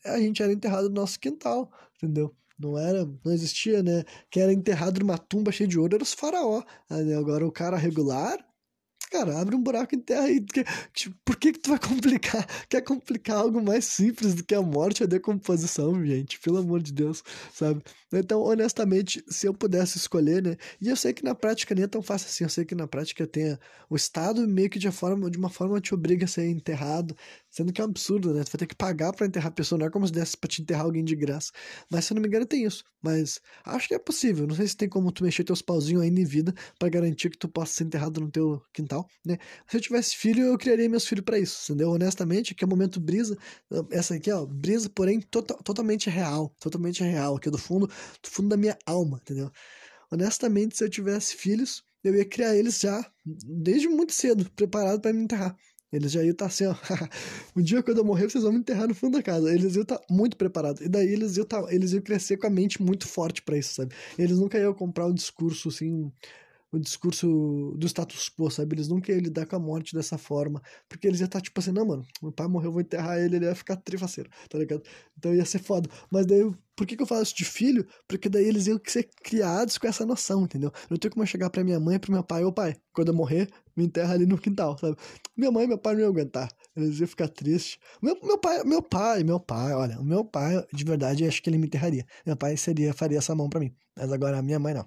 a 0.06 0.18
gente 0.18 0.42
era 0.42 0.52
enterrado 0.52 0.88
no 0.88 0.94
nosso 0.94 1.20
quintal, 1.20 1.70
entendeu? 1.96 2.34
Não 2.58 2.78
era, 2.78 3.04
não 3.04 3.32
existia, 3.32 3.82
né? 3.82 4.04
Quem 4.30 4.42
era 4.42 4.52
enterrado 4.52 5.00
numa 5.00 5.18
tumba 5.18 5.52
cheia 5.52 5.68
de 5.68 5.78
ouro 5.78 5.94
era 5.94 6.02
os 6.02 6.14
faraó. 6.14 6.62
Né? 6.88 7.14
Agora 7.14 7.46
o 7.46 7.52
cara 7.52 7.76
regular, 7.76 8.38
cara, 9.06 9.40
abre 9.40 9.54
um 9.54 9.62
buraco 9.62 9.94
em 9.94 10.00
terra 10.00 10.24
aí. 10.24 10.44
Tipo, 10.92 11.16
por 11.24 11.36
que 11.36 11.52
que 11.52 11.58
tu 11.58 11.70
vai 11.70 11.78
complicar? 11.80 12.46
Quer 12.68 12.82
complicar 12.82 13.38
algo 13.38 13.62
mais 13.62 13.84
simples 13.84 14.34
do 14.34 14.44
que 14.44 14.54
a 14.54 14.62
morte 14.62 15.00
e 15.00 15.04
a 15.04 15.06
decomposição, 15.06 16.04
gente? 16.04 16.38
Pelo 16.40 16.58
amor 16.58 16.82
de 16.82 16.92
Deus, 16.92 17.22
sabe? 17.52 17.82
Então, 18.12 18.40
honestamente, 18.42 19.24
se 19.28 19.46
eu 19.46 19.54
pudesse 19.54 19.98
escolher, 19.98 20.42
né? 20.42 20.56
E 20.80 20.88
eu 20.88 20.96
sei 20.96 21.12
que 21.12 21.24
na 21.24 21.34
prática 21.34 21.74
nem 21.74 21.84
é 21.84 21.88
tão 21.88 22.02
fácil 22.02 22.28
assim. 22.28 22.44
Eu 22.44 22.50
sei 22.50 22.64
que 22.64 22.74
na 22.74 22.86
prática 22.86 23.26
tem 23.26 23.58
o 23.90 23.96
Estado 23.96 24.46
meio 24.46 24.70
que 24.70 24.78
de, 24.78 24.90
forma, 24.90 25.30
de 25.30 25.38
uma 25.38 25.50
forma 25.50 25.80
te 25.80 25.94
obriga 25.94 26.24
a 26.24 26.28
ser 26.28 26.48
enterrado, 26.48 27.16
sendo 27.56 27.72
que 27.72 27.80
é 27.80 27.84
um 27.84 27.88
absurdo, 27.88 28.34
né? 28.34 28.44
Tu 28.44 28.50
vai 28.52 28.58
ter 28.58 28.66
que 28.66 28.74
pagar 28.74 29.14
para 29.14 29.26
enterrar 29.26 29.48
a 29.48 29.50
pessoa, 29.50 29.78
não 29.78 29.86
é 29.86 29.90
como 29.90 30.06
se 30.06 30.12
desse 30.12 30.36
pra 30.36 30.46
te 30.46 30.60
enterrar 30.60 30.84
alguém 30.84 31.02
de 31.02 31.16
graça. 31.16 31.50
Mas 31.90 32.04
se 32.04 32.12
eu 32.12 32.16
não 32.16 32.20
me 32.20 32.28
engano, 32.28 32.44
tem 32.44 32.64
isso. 32.64 32.84
Mas 33.02 33.40
acho 33.64 33.88
que 33.88 33.94
é 33.94 33.98
possível. 33.98 34.46
Não 34.46 34.54
sei 34.54 34.68
se 34.68 34.76
tem 34.76 34.88
como 34.88 35.10
tu 35.10 35.24
mexer 35.24 35.42
teus 35.42 35.62
pauzinhos 35.62 36.02
ainda 36.02 36.20
em 36.20 36.24
vida 36.24 36.52
para 36.78 36.90
garantir 36.90 37.30
que 37.30 37.38
tu 37.38 37.48
possa 37.48 37.72
ser 37.72 37.84
enterrado 37.84 38.20
no 38.20 38.30
teu 38.30 38.60
quintal, 38.74 39.08
né? 39.24 39.38
Se 39.70 39.78
eu 39.78 39.80
tivesse 39.80 40.16
filho, 40.16 40.44
eu 40.44 40.58
criaria 40.58 40.86
meus 40.86 41.06
filhos 41.06 41.24
para 41.24 41.38
isso, 41.38 41.72
entendeu? 41.72 41.90
Honestamente, 41.92 42.54
que 42.54 42.62
é 42.62 42.66
o 42.66 42.70
momento 42.70 43.00
brisa. 43.00 43.38
Essa 43.90 44.16
aqui, 44.16 44.30
ó, 44.30 44.44
brisa, 44.44 44.90
porém, 44.90 45.20
to 45.20 45.42
totalmente 45.42 46.10
real. 46.10 46.54
Totalmente 46.60 47.02
real, 47.02 47.38
que 47.38 47.48
é 47.48 47.50
do 47.50 47.58
fundo, 47.58 47.86
do 47.86 48.28
fundo 48.30 48.50
da 48.50 48.56
minha 48.58 48.76
alma, 48.84 49.18
entendeu? 49.22 49.50
Honestamente, 50.12 50.76
se 50.76 50.84
eu 50.84 50.90
tivesse 50.90 51.34
filhos, 51.36 51.82
eu 52.04 52.14
ia 52.14 52.24
criar 52.24 52.54
eles 52.54 52.80
já 52.80 53.04
desde 53.24 53.88
muito 53.88 54.12
cedo, 54.12 54.48
preparado 54.52 55.00
para 55.00 55.12
me 55.12 55.22
enterrar. 55.22 55.56
Eles 55.96 56.12
já 56.12 56.22
iam 56.22 56.32
estar 56.32 56.44
tá 56.44 56.48
assim, 56.48 56.66
ó. 56.66 56.74
um 57.56 57.62
dia 57.62 57.82
quando 57.82 57.98
eu 57.98 58.04
morrer, 58.04 58.30
vocês 58.30 58.44
vão 58.44 58.52
me 58.52 58.58
enterrar 58.58 58.88
no 58.88 58.94
fundo 58.94 59.14
da 59.14 59.22
casa. 59.22 59.52
Eles 59.52 59.74
iam 59.74 59.82
estar 59.82 59.98
tá 59.98 60.04
muito 60.10 60.36
preparados. 60.36 60.80
E 60.80 60.88
daí 60.88 61.08
eles 61.08 61.36
iam, 61.36 61.46
tá, 61.46 61.64
eles 61.70 61.92
iam 61.92 62.02
crescer 62.02 62.36
com 62.36 62.46
a 62.46 62.50
mente 62.50 62.82
muito 62.82 63.08
forte 63.08 63.42
para 63.42 63.56
isso, 63.56 63.74
sabe? 63.74 63.94
Eles 64.18 64.38
nunca 64.38 64.58
iam 64.58 64.74
comprar 64.74 65.06
um 65.06 65.14
discurso 65.14 65.68
assim 65.68 66.12
o 66.72 66.78
discurso 66.78 67.74
do 67.76 67.86
status 67.86 68.28
quo, 68.28 68.50
sabe? 68.50 68.74
Eles 68.74 68.88
nunca 68.88 69.12
iam 69.12 69.20
lidar 69.20 69.46
com 69.46 69.56
a 69.56 69.58
morte 69.58 69.94
dessa 69.94 70.18
forma. 70.18 70.62
Porque 70.88 71.06
eles 71.06 71.20
iam 71.20 71.26
estar 71.26 71.40
tipo 71.40 71.58
assim, 71.58 71.72
não, 71.72 71.86
mano, 71.86 72.06
meu 72.22 72.32
pai 72.32 72.46
morreu, 72.46 72.68
eu 72.68 72.72
vou 72.72 72.80
enterrar 72.80 73.18
ele, 73.18 73.36
ele 73.36 73.46
ia 73.46 73.54
ficar 73.54 73.76
trifaceiro, 73.76 74.30
tá 74.48 74.58
ligado? 74.58 74.82
Então 75.16 75.34
ia 75.34 75.44
ser 75.44 75.58
foda. 75.58 75.88
Mas 76.10 76.26
daí, 76.26 76.50
por 76.74 76.86
que, 76.86 76.96
que 76.96 77.02
eu 77.02 77.06
falo 77.06 77.22
isso 77.22 77.34
de 77.34 77.44
filho? 77.44 77.86
Porque 78.06 78.28
daí 78.28 78.44
eles 78.44 78.66
iam 78.66 78.80
ser 78.84 79.08
criados 79.22 79.78
com 79.78 79.86
essa 79.86 80.04
noção, 80.04 80.44
entendeu? 80.44 80.72
Não 80.90 80.96
tem 80.96 81.10
como 81.10 81.22
eu 81.22 81.26
chegar 81.26 81.50
pra 81.50 81.64
minha 81.64 81.80
mãe 81.80 81.98
pro 81.98 82.12
meu 82.12 82.22
pai, 82.22 82.44
ô 82.44 82.52
pai, 82.52 82.76
quando 82.92 83.08
eu 83.08 83.14
morrer, 83.14 83.48
me 83.76 83.84
enterra 83.84 84.14
ali 84.14 84.26
no 84.26 84.38
quintal, 84.38 84.76
sabe? 84.78 84.96
Minha 85.36 85.50
mãe 85.50 85.64
e 85.64 85.68
meu 85.68 85.78
pai 85.78 85.94
não 85.94 86.00
iam 86.00 86.10
aguentar. 86.10 86.50
Eles 86.74 86.98
iam 86.98 87.06
ficar 87.06 87.28
tristes. 87.28 87.78
Meu, 88.00 88.18
meu 88.22 88.38
pai, 88.38 88.64
meu 88.64 88.82
pai, 88.82 89.22
meu 89.22 89.38
pai, 89.38 89.72
olha, 89.74 90.00
o 90.00 90.04
meu 90.04 90.24
pai, 90.24 90.64
de 90.72 90.84
verdade, 90.84 91.26
acho 91.26 91.42
que 91.42 91.50
ele 91.50 91.58
me 91.58 91.66
enterraria. 91.66 92.06
Meu 92.24 92.36
pai 92.36 92.56
seria, 92.56 92.94
faria 92.94 93.18
essa 93.18 93.34
mão 93.34 93.48
pra 93.48 93.60
mim. 93.60 93.74
Mas 93.94 94.10
agora 94.12 94.38
a 94.38 94.42
minha 94.42 94.58
mãe 94.58 94.74
não. 94.74 94.86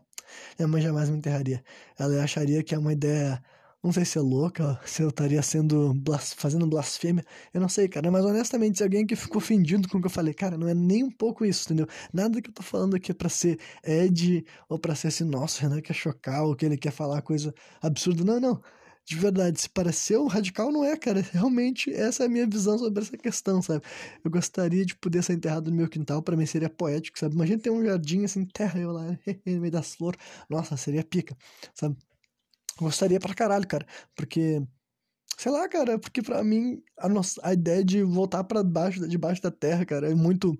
Minha 0.58 0.68
mãe 0.68 0.82
jamais 0.82 1.10
me 1.10 1.18
enterraria. 1.18 1.64
Ela 1.98 2.24
acharia 2.24 2.64
que 2.64 2.74
é 2.76 2.78
uma 2.80 2.94
ideia. 2.94 3.42
Não 3.82 3.94
sei 3.94 4.04
se 4.04 4.18
é 4.18 4.22
louca, 4.22 4.78
se 4.86 5.02
eu 5.02 5.10
estaria 5.10 5.42
sendo 5.42 5.94
blas, 5.94 6.34
fazendo 6.34 6.68
blasfêmia. 6.68 7.24
Eu 7.54 7.62
não 7.62 7.70
sei, 7.70 7.88
cara. 7.88 8.12
Mas 8.12 8.26
honestamente, 8.26 8.78
se 8.78 8.84
alguém 8.84 9.06
que 9.06 9.16
ficou 9.16 9.38
ofendido 9.38 9.88
com 9.88 10.00
o 10.00 10.02
que 10.02 10.08
eu 10.08 10.12
falei, 10.12 10.34
cara, 10.34 10.58
não 10.58 10.68
é 10.68 10.74
nem 10.74 11.04
um 11.04 11.12
pouco 11.12 11.46
isso, 11.46 11.66
entendeu? 11.66 11.88
Nada 12.14 12.42
que 12.42 12.50
eu 12.50 12.54
tô 12.54 12.62
falando 12.62 12.96
aqui 12.96 13.12
é 13.12 13.14
pra 13.16 13.30
ser 13.30 13.58
Ed 13.84 14.46
ou 14.68 14.78
pra 14.78 14.96
ser 14.96 15.08
assim, 15.08 15.24
nossa, 15.24 15.60
o 15.60 15.70
Renan 15.70 15.82
quer 15.82 15.94
chocar 15.94 16.44
ou 16.44 16.56
que 16.56 16.66
ele 16.66 16.78
quer 16.78 16.92
falar 16.92 17.22
coisa 17.22 17.54
absurda. 17.82 18.24
Não, 18.24 18.40
não 18.40 18.62
de 19.10 19.16
verdade, 19.16 19.60
se 19.60 19.68
pareceu 19.70 20.28
radical, 20.28 20.72
não 20.72 20.84
é, 20.86 20.96
cara. 20.96 21.22
Realmente, 21.34 21.92
essa 21.92 22.24
é 22.24 22.26
a 22.28 22.30
minha 22.30 22.46
visão 22.48 22.78
sobre 22.78 23.02
essa 23.04 23.18
questão, 23.18 23.60
sabe? 23.62 23.84
Eu 24.24 24.30
gostaria 24.30 24.86
de 24.86 24.96
poder 24.96 25.24
ser 25.24 25.34
enterrado 25.34 25.72
no 25.72 25.76
meu 25.78 25.90
quintal, 25.90 26.22
para 26.22 26.38
mim 26.38 26.46
seria 26.46 26.70
poético, 26.70 27.18
sabe? 27.18 27.34
Imagina 27.36 27.60
ter 27.60 27.72
um 27.72 27.84
jardim 27.84 28.24
assim, 28.24 28.46
terra 28.46 28.80
eu 28.80 28.92
lá, 28.92 29.06
no 29.46 29.60
meio 29.62 29.72
das 29.72 29.96
flores. 29.96 30.20
Nossa, 30.48 30.78
seria 30.78 31.04
pica, 31.04 31.36
sabe? 31.74 31.98
Gostaria 32.80 33.20
pra 33.20 33.34
caralho, 33.36 33.68
cara, 33.68 33.86
porque 34.16 34.62
sei 35.38 35.52
lá, 35.52 35.68
cara, 35.70 36.00
porque 36.00 36.22
para 36.22 36.44
mim 36.44 36.84
a, 36.98 37.10
nossa, 37.10 37.42
a 37.44 37.54
ideia 37.54 37.84
de 37.86 38.04
voltar 38.04 38.44
para 38.46 38.64
baixo, 38.64 39.08
debaixo 39.08 39.42
da 39.42 39.52
terra, 39.52 39.86
cara, 39.86 40.12
é 40.12 40.16
muito 40.16 40.58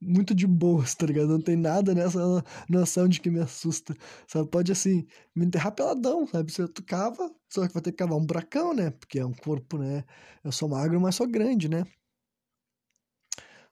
muito 0.00 0.34
de 0.34 0.46
boas, 0.46 0.94
tá 0.94 1.06
ligado? 1.06 1.28
Não 1.28 1.40
tem 1.40 1.56
nada 1.56 1.94
nessa 1.94 2.20
noção 2.68 3.08
de 3.08 3.20
que 3.20 3.30
me 3.30 3.40
assusta, 3.40 3.94
sabe? 4.26 4.48
Pode, 4.48 4.72
assim, 4.72 5.06
me 5.34 5.46
enterrar 5.46 5.72
peladão, 5.72 6.26
sabe? 6.26 6.52
Se 6.52 6.62
eu 6.62 6.70
cava, 6.86 7.30
só 7.48 7.66
que 7.66 7.74
vai 7.74 7.82
ter 7.82 7.92
que 7.92 7.98
cavar 7.98 8.16
um 8.18 8.24
buracão, 8.24 8.72
né? 8.74 8.90
Porque 8.90 9.18
é 9.18 9.26
um 9.26 9.34
corpo, 9.34 9.78
né? 9.78 10.04
Eu 10.44 10.52
sou 10.52 10.68
magro, 10.68 11.00
mas 11.00 11.14
sou 11.16 11.26
grande, 11.26 11.68
né? 11.68 11.84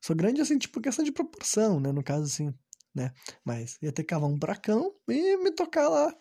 Sou 0.00 0.14
grande, 0.14 0.40
assim, 0.40 0.58
tipo, 0.58 0.80
questão 0.80 1.04
de 1.04 1.12
proporção, 1.12 1.80
né? 1.80 1.92
No 1.92 2.02
caso, 2.02 2.24
assim, 2.24 2.54
né? 2.94 3.12
Mas 3.44 3.78
ia 3.82 3.92
ter 3.92 4.02
que 4.02 4.08
cavar 4.08 4.28
um 4.28 4.38
bracão 4.38 4.94
e 5.08 5.36
me 5.38 5.50
tocar 5.52 5.88
lá. 5.88 6.14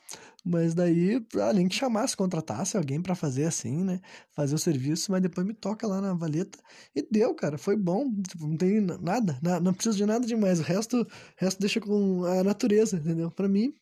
Mas 0.46 0.76
daí, 0.76 1.26
além 1.42 1.68
que 1.68 1.76
chamasse, 1.76 2.16
contratasse 2.16 2.78
alguém 2.78 3.02
para 3.02 3.16
fazer 3.16 3.46
assim, 3.46 3.84
né? 3.84 4.00
Fazer 4.32 4.54
o 4.54 4.60
serviço, 4.60 5.12
mas 5.12 5.22
depois 5.22 5.46
me 5.46 5.54
toca 5.54 5.88
lá 5.88 6.00
na 6.00 6.14
valeta. 6.14 6.60
E 6.96 7.02
deu, 7.10 7.34
cara, 7.34 7.58
foi 7.58 7.76
bom. 7.76 8.12
Tipo, 8.22 8.48
não 8.48 8.56
tem 8.56 8.80
nada, 8.82 9.40
não 9.62 9.74
preciso 9.74 9.98
de 9.98 10.06
nada 10.06 10.26
demais. 10.26 10.60
O 10.60 10.64
resto, 10.64 11.02
o 11.02 11.08
resto 11.38 11.60
deixa 11.60 11.82
com 11.82 12.24
a 12.26 12.44
natureza, 12.44 12.98
entendeu? 12.98 13.32
Para 13.32 13.48
mim, 13.48 13.74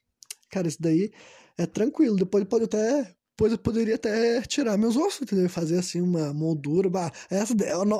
cara, 0.49 0.68
isso 0.68 0.82
daí 0.82 1.11
é 1.57 1.66
tranquilo. 1.66 2.16
Depois 2.16 2.45
pode 2.45 2.64
até 2.66 3.14
Pois 3.36 3.52
eu 3.52 3.58
poderia 3.58 3.96
até 3.96 4.42
tirar 4.44 4.78
meus 4.78 4.96
ossos, 4.96 5.24
entendeu? 5.24 5.50
Fazer 5.50 5.80
assim 5.80 6.00
uma 6.02 6.32
moldura. 6.34 6.88
Bah, 6.88 7.12
essa 7.32 7.56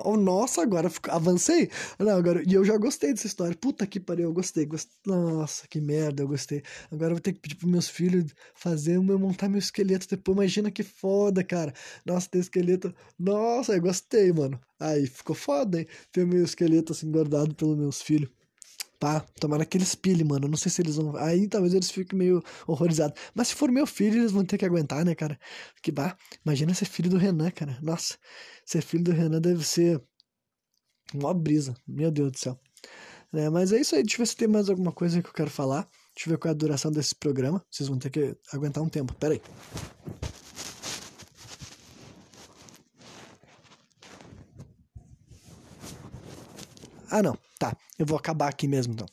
oh, 0.06 0.16
nossa, 0.16 0.62
agora 0.62 0.92
avancei. 1.10 1.72
Não, 1.98 2.16
agora, 2.16 2.44
e 2.48 2.54
eu 2.54 2.64
já 2.64 2.78
gostei 2.78 3.12
dessa 3.12 3.26
história. 3.26 3.56
Puta 3.56 3.88
que 3.88 4.00
pariu, 4.00 4.26
eu 4.26 4.34
gostei, 4.34 4.66
gostei. 4.66 4.94
Nossa, 5.08 5.68
que 5.68 5.82
merda, 5.82 6.22
eu 6.22 6.28
gostei. 6.28 6.62
Agora 6.92 7.12
eu 7.12 7.16
vou 7.16 7.20
ter 7.22 7.34
que 7.34 7.40
pedir 7.40 7.56
pros 7.56 7.72
meus 7.72 7.90
filhos 7.90 8.32
fazer 8.54 9.00
montar 9.00 9.50
meu 9.50 9.58
esqueleto 9.58 10.08
depois. 10.08 10.38
Imagina 10.38 10.70
que 10.70 10.84
foda, 10.84 11.44
cara. 11.44 11.74
Nossa, 12.06 12.30
ter 12.30 12.40
esqueleto. 12.40 12.94
Nossa, 13.18 13.74
eu 13.74 13.82
gostei, 13.82 14.32
mano. 14.32 14.60
Aí 14.80 15.08
ficou 15.08 15.36
foda, 15.36 15.80
hein? 15.80 15.88
Ter 16.12 16.28
meu 16.28 16.44
esqueleto 16.44 16.94
assim 16.94 17.10
guardado 17.12 17.56
pelos 17.56 17.78
meus 17.78 18.02
filhos 18.04 18.30
pá, 19.04 19.20
tomara 19.38 19.66
que 19.66 19.78
eles 19.78 19.96
pilhem, 19.96 20.24
mano. 20.26 20.48
Não 20.48 20.56
sei 20.56 20.72
se 20.72 20.82
eles 20.82 20.96
vão. 20.96 21.14
Aí 21.18 21.46
talvez 21.50 21.74
eles 21.74 21.92
fiquem 21.92 22.18
meio 22.18 22.42
horrorizados. 22.66 23.20
Mas 23.36 23.50
se 23.50 23.56
for 23.56 23.70
meu 23.70 23.86
filho, 23.86 24.22
eles 24.22 24.32
vão 24.32 24.46
ter 24.46 24.58
que 24.58 24.64
aguentar, 24.64 25.04
né, 25.04 25.14
cara? 25.14 25.38
Que 25.82 25.92
bah, 25.92 26.18
imagina 26.46 26.74
ser 26.74 26.86
filho 26.86 27.10
do 27.10 27.18
Renan, 27.18 27.52
cara. 27.52 27.78
Nossa, 27.82 28.18
ser 28.66 28.82
filho 28.82 29.04
do 29.04 29.12
Renan 29.12 29.42
deve 29.42 29.66
ser 29.66 30.02
uma 31.14 31.34
brisa. 31.34 31.76
Meu 31.86 32.10
Deus 32.12 32.32
do 32.32 32.40
céu. 32.40 32.60
É, 33.34 33.50
mas 33.50 33.74
é 33.74 33.82
isso 33.82 33.94
aí. 33.96 34.04
Deixa 34.04 34.16
eu 34.16 34.20
ver 34.20 34.28
se 34.28 34.38
tem 34.38 34.48
mais 34.48 34.70
alguma 34.70 34.94
coisa 34.94 35.22
que 35.22 35.28
eu 35.28 35.34
quero 35.34 35.50
falar. 35.50 35.88
Deixa 36.16 36.30
eu 36.30 36.32
ver 36.32 36.38
qual 36.38 36.50
é 36.52 36.56
a 36.56 36.58
duração 36.58 36.92
desse 36.92 37.14
programa. 37.16 37.62
Vocês 37.70 37.90
vão 37.90 38.00
ter 38.00 38.10
que 38.10 38.38
aguentar 38.54 38.82
um 38.84 38.90
tempo. 38.90 39.14
Pera 39.16 39.34
aí. 39.34 39.42
Ah, 47.12 47.22
não. 47.22 47.43
Tá. 47.64 47.78
Eu 47.98 48.06
vou 48.06 48.18
acabar 48.18 48.50
aqui 48.50 48.68
mesmo, 48.68 48.92
então. 48.92 49.08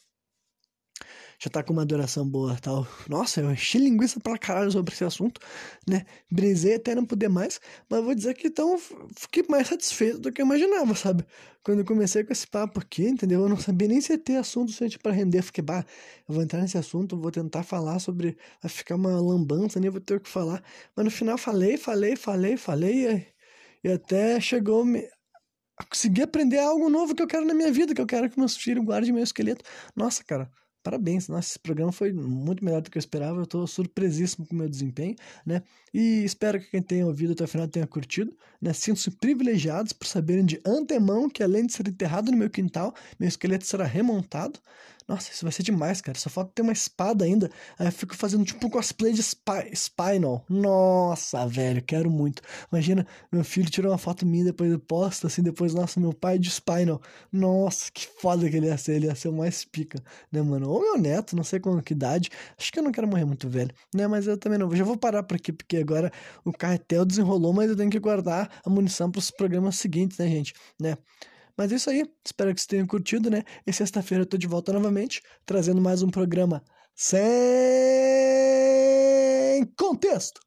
Já 1.38 1.48
tá 1.48 1.62
com 1.62 1.72
uma 1.72 1.86
duração 1.86 2.28
boa 2.28 2.56
tal. 2.60 2.84
Nossa, 3.08 3.40
eu 3.40 3.52
enchi 3.52 3.78
linguiça 3.78 4.18
pra 4.18 4.36
caralho 4.36 4.72
sobre 4.72 4.92
esse 4.92 5.04
assunto, 5.04 5.40
né? 5.86 6.04
Brisei 6.28 6.74
até 6.74 6.92
não 6.96 7.06
poder 7.06 7.28
mais, 7.28 7.60
mas 7.88 8.04
vou 8.04 8.12
dizer 8.12 8.34
que 8.34 8.48
então 8.48 8.76
fiquei 9.16 9.44
mais 9.48 9.68
satisfeito 9.68 10.18
do 10.18 10.32
que 10.32 10.42
eu 10.42 10.46
imaginava, 10.46 10.96
sabe? 10.96 11.24
Quando 11.62 11.78
eu 11.78 11.84
comecei 11.84 12.24
com 12.24 12.32
esse 12.32 12.44
papo 12.44 12.80
aqui, 12.80 13.06
entendeu? 13.06 13.42
Eu 13.42 13.48
não 13.48 13.56
sabia 13.56 13.86
nem 13.86 14.00
se 14.00 14.14
ia 14.14 14.18
ter 14.18 14.34
assunto 14.34 14.66
suficiente 14.70 14.98
para 14.98 15.12
render. 15.12 15.42
Fiquei, 15.42 15.62
bah, 15.62 15.84
eu 16.28 16.34
vou 16.34 16.42
entrar 16.42 16.60
nesse 16.60 16.76
assunto, 16.76 17.16
vou 17.16 17.30
tentar 17.30 17.62
falar 17.62 18.00
sobre. 18.00 18.36
Vai 18.60 18.68
ficar 18.68 18.96
uma 18.96 19.20
lambança, 19.20 19.78
nem 19.78 19.90
vou 19.90 20.00
ter 20.00 20.16
o 20.16 20.20
que 20.20 20.28
falar. 20.28 20.60
Mas 20.96 21.04
no 21.04 21.10
final 21.10 21.38
falei, 21.38 21.76
falei, 21.76 22.16
falei, 22.16 22.56
falei, 22.56 23.06
e, 23.84 23.88
e 23.88 23.92
até 23.92 24.40
chegou 24.40 24.84
conseguir 25.84 26.22
aprender 26.22 26.58
algo 26.58 26.88
novo 26.88 27.14
que 27.14 27.22
eu 27.22 27.26
quero 27.26 27.44
na 27.44 27.54
minha 27.54 27.72
vida, 27.72 27.94
que 27.94 28.00
eu 28.00 28.06
quero 28.06 28.28
que 28.30 28.38
meus 28.38 28.56
filhos 28.56 28.84
guardem 28.84 29.12
meu 29.12 29.22
esqueleto. 29.22 29.64
Nossa, 29.94 30.22
cara, 30.24 30.50
parabéns. 30.82 31.28
Nossa, 31.28 31.48
esse 31.50 31.58
programa 31.58 31.92
foi 31.92 32.12
muito 32.12 32.64
melhor 32.64 32.80
do 32.82 32.90
que 32.90 32.98
eu 32.98 33.00
esperava. 33.00 33.38
Eu 33.38 33.44
estou 33.44 33.66
surpresíssimo 33.66 34.46
com 34.46 34.54
o 34.54 34.58
meu 34.58 34.68
desempenho, 34.68 35.14
né? 35.44 35.62
E 35.92 36.24
espero 36.24 36.60
que 36.60 36.70
quem 36.70 36.82
tenha 36.82 37.06
ouvido 37.06 37.32
até 37.32 37.44
o 37.44 37.48
final 37.48 37.68
tenha 37.68 37.86
curtido, 37.86 38.36
né? 38.60 38.72
Sinto-se 38.72 39.10
privilegiados 39.10 39.92
por 39.92 40.06
saberem 40.06 40.44
de 40.44 40.60
antemão 40.66 41.28
que 41.28 41.42
além 41.42 41.66
de 41.66 41.72
ser 41.72 41.88
enterrado 41.88 42.30
no 42.30 42.36
meu 42.36 42.50
quintal, 42.50 42.94
meu 43.18 43.28
esqueleto 43.28 43.66
será 43.66 43.84
remontado, 43.84 44.60
nossa, 45.10 45.32
isso 45.32 45.44
vai 45.44 45.50
ser 45.50 45.64
demais, 45.64 46.00
cara. 46.00 46.16
Só 46.16 46.30
falta 46.30 46.52
ter 46.54 46.62
uma 46.62 46.72
espada 46.72 47.24
ainda. 47.24 47.50
Aí 47.76 47.88
eu 47.88 47.92
fico 47.92 48.14
fazendo 48.14 48.44
tipo 48.44 48.64
um 48.64 48.70
cosplay 48.70 49.12
de 49.12 49.20
Spy 49.20 49.74
Spinal. 49.74 50.44
Nossa, 50.48 51.44
velho, 51.48 51.82
quero 51.82 52.08
muito. 52.08 52.40
Imagina, 52.72 53.04
meu 53.32 53.42
filho 53.42 53.68
tirou 53.68 53.90
uma 53.90 53.98
foto 53.98 54.24
minha 54.24 54.44
depois 54.44 54.70
eu 54.70 54.78
posto, 54.78 55.26
assim, 55.26 55.42
depois, 55.42 55.74
nossa, 55.74 55.98
meu 55.98 56.12
pai 56.12 56.38
de 56.38 56.48
Spinal. 56.48 57.00
Nossa, 57.32 57.90
que 57.92 58.06
foda 58.06 58.48
que 58.48 58.56
ele 58.56 58.66
ia 58.66 58.78
ser. 58.78 58.94
Ele 58.94 59.06
ia 59.06 59.14
ser 59.16 59.28
o 59.28 59.32
mais 59.32 59.64
pica, 59.64 60.00
né, 60.30 60.40
mano? 60.42 60.70
Ou 60.70 60.80
meu 60.80 60.96
neto, 60.96 61.34
não 61.34 61.42
sei 61.42 61.58
com 61.58 61.82
que 61.82 61.92
idade. 61.92 62.30
Acho 62.56 62.72
que 62.72 62.78
eu 62.78 62.82
não 62.84 62.92
quero 62.92 63.08
morrer 63.08 63.24
muito 63.24 63.48
velho, 63.48 63.74
né? 63.92 64.06
Mas 64.06 64.28
eu 64.28 64.38
também 64.38 64.60
não. 64.60 64.72
Já 64.76 64.84
vou 64.84 64.96
parar 64.96 65.24
por 65.24 65.34
aqui, 65.34 65.52
porque 65.52 65.78
agora 65.78 66.12
o 66.44 66.52
carretel 66.52 67.04
desenrolou, 67.04 67.52
mas 67.52 67.68
eu 67.68 67.76
tenho 67.76 67.90
que 67.90 67.98
guardar 67.98 68.48
a 68.64 68.70
munição 68.70 69.10
para 69.10 69.18
os 69.18 69.32
programas 69.32 69.74
seguintes, 69.76 70.18
né, 70.18 70.28
gente? 70.28 70.54
Né? 70.80 70.96
Mas 71.60 71.70
é 71.72 71.76
isso 71.76 71.90
aí. 71.90 72.10
Espero 72.24 72.54
que 72.54 72.60
vocês 72.62 72.66
tenham 72.66 72.86
curtido, 72.86 73.28
né? 73.28 73.42
E 73.66 73.72
sexta-feira 73.72 74.22
eu 74.22 74.26
tô 74.26 74.38
de 74.38 74.46
volta 74.46 74.72
novamente, 74.72 75.20
trazendo 75.44 75.78
mais 75.78 76.02
um 76.02 76.08
programa 76.08 76.64
sem 76.94 77.20
contexto. 79.76 80.40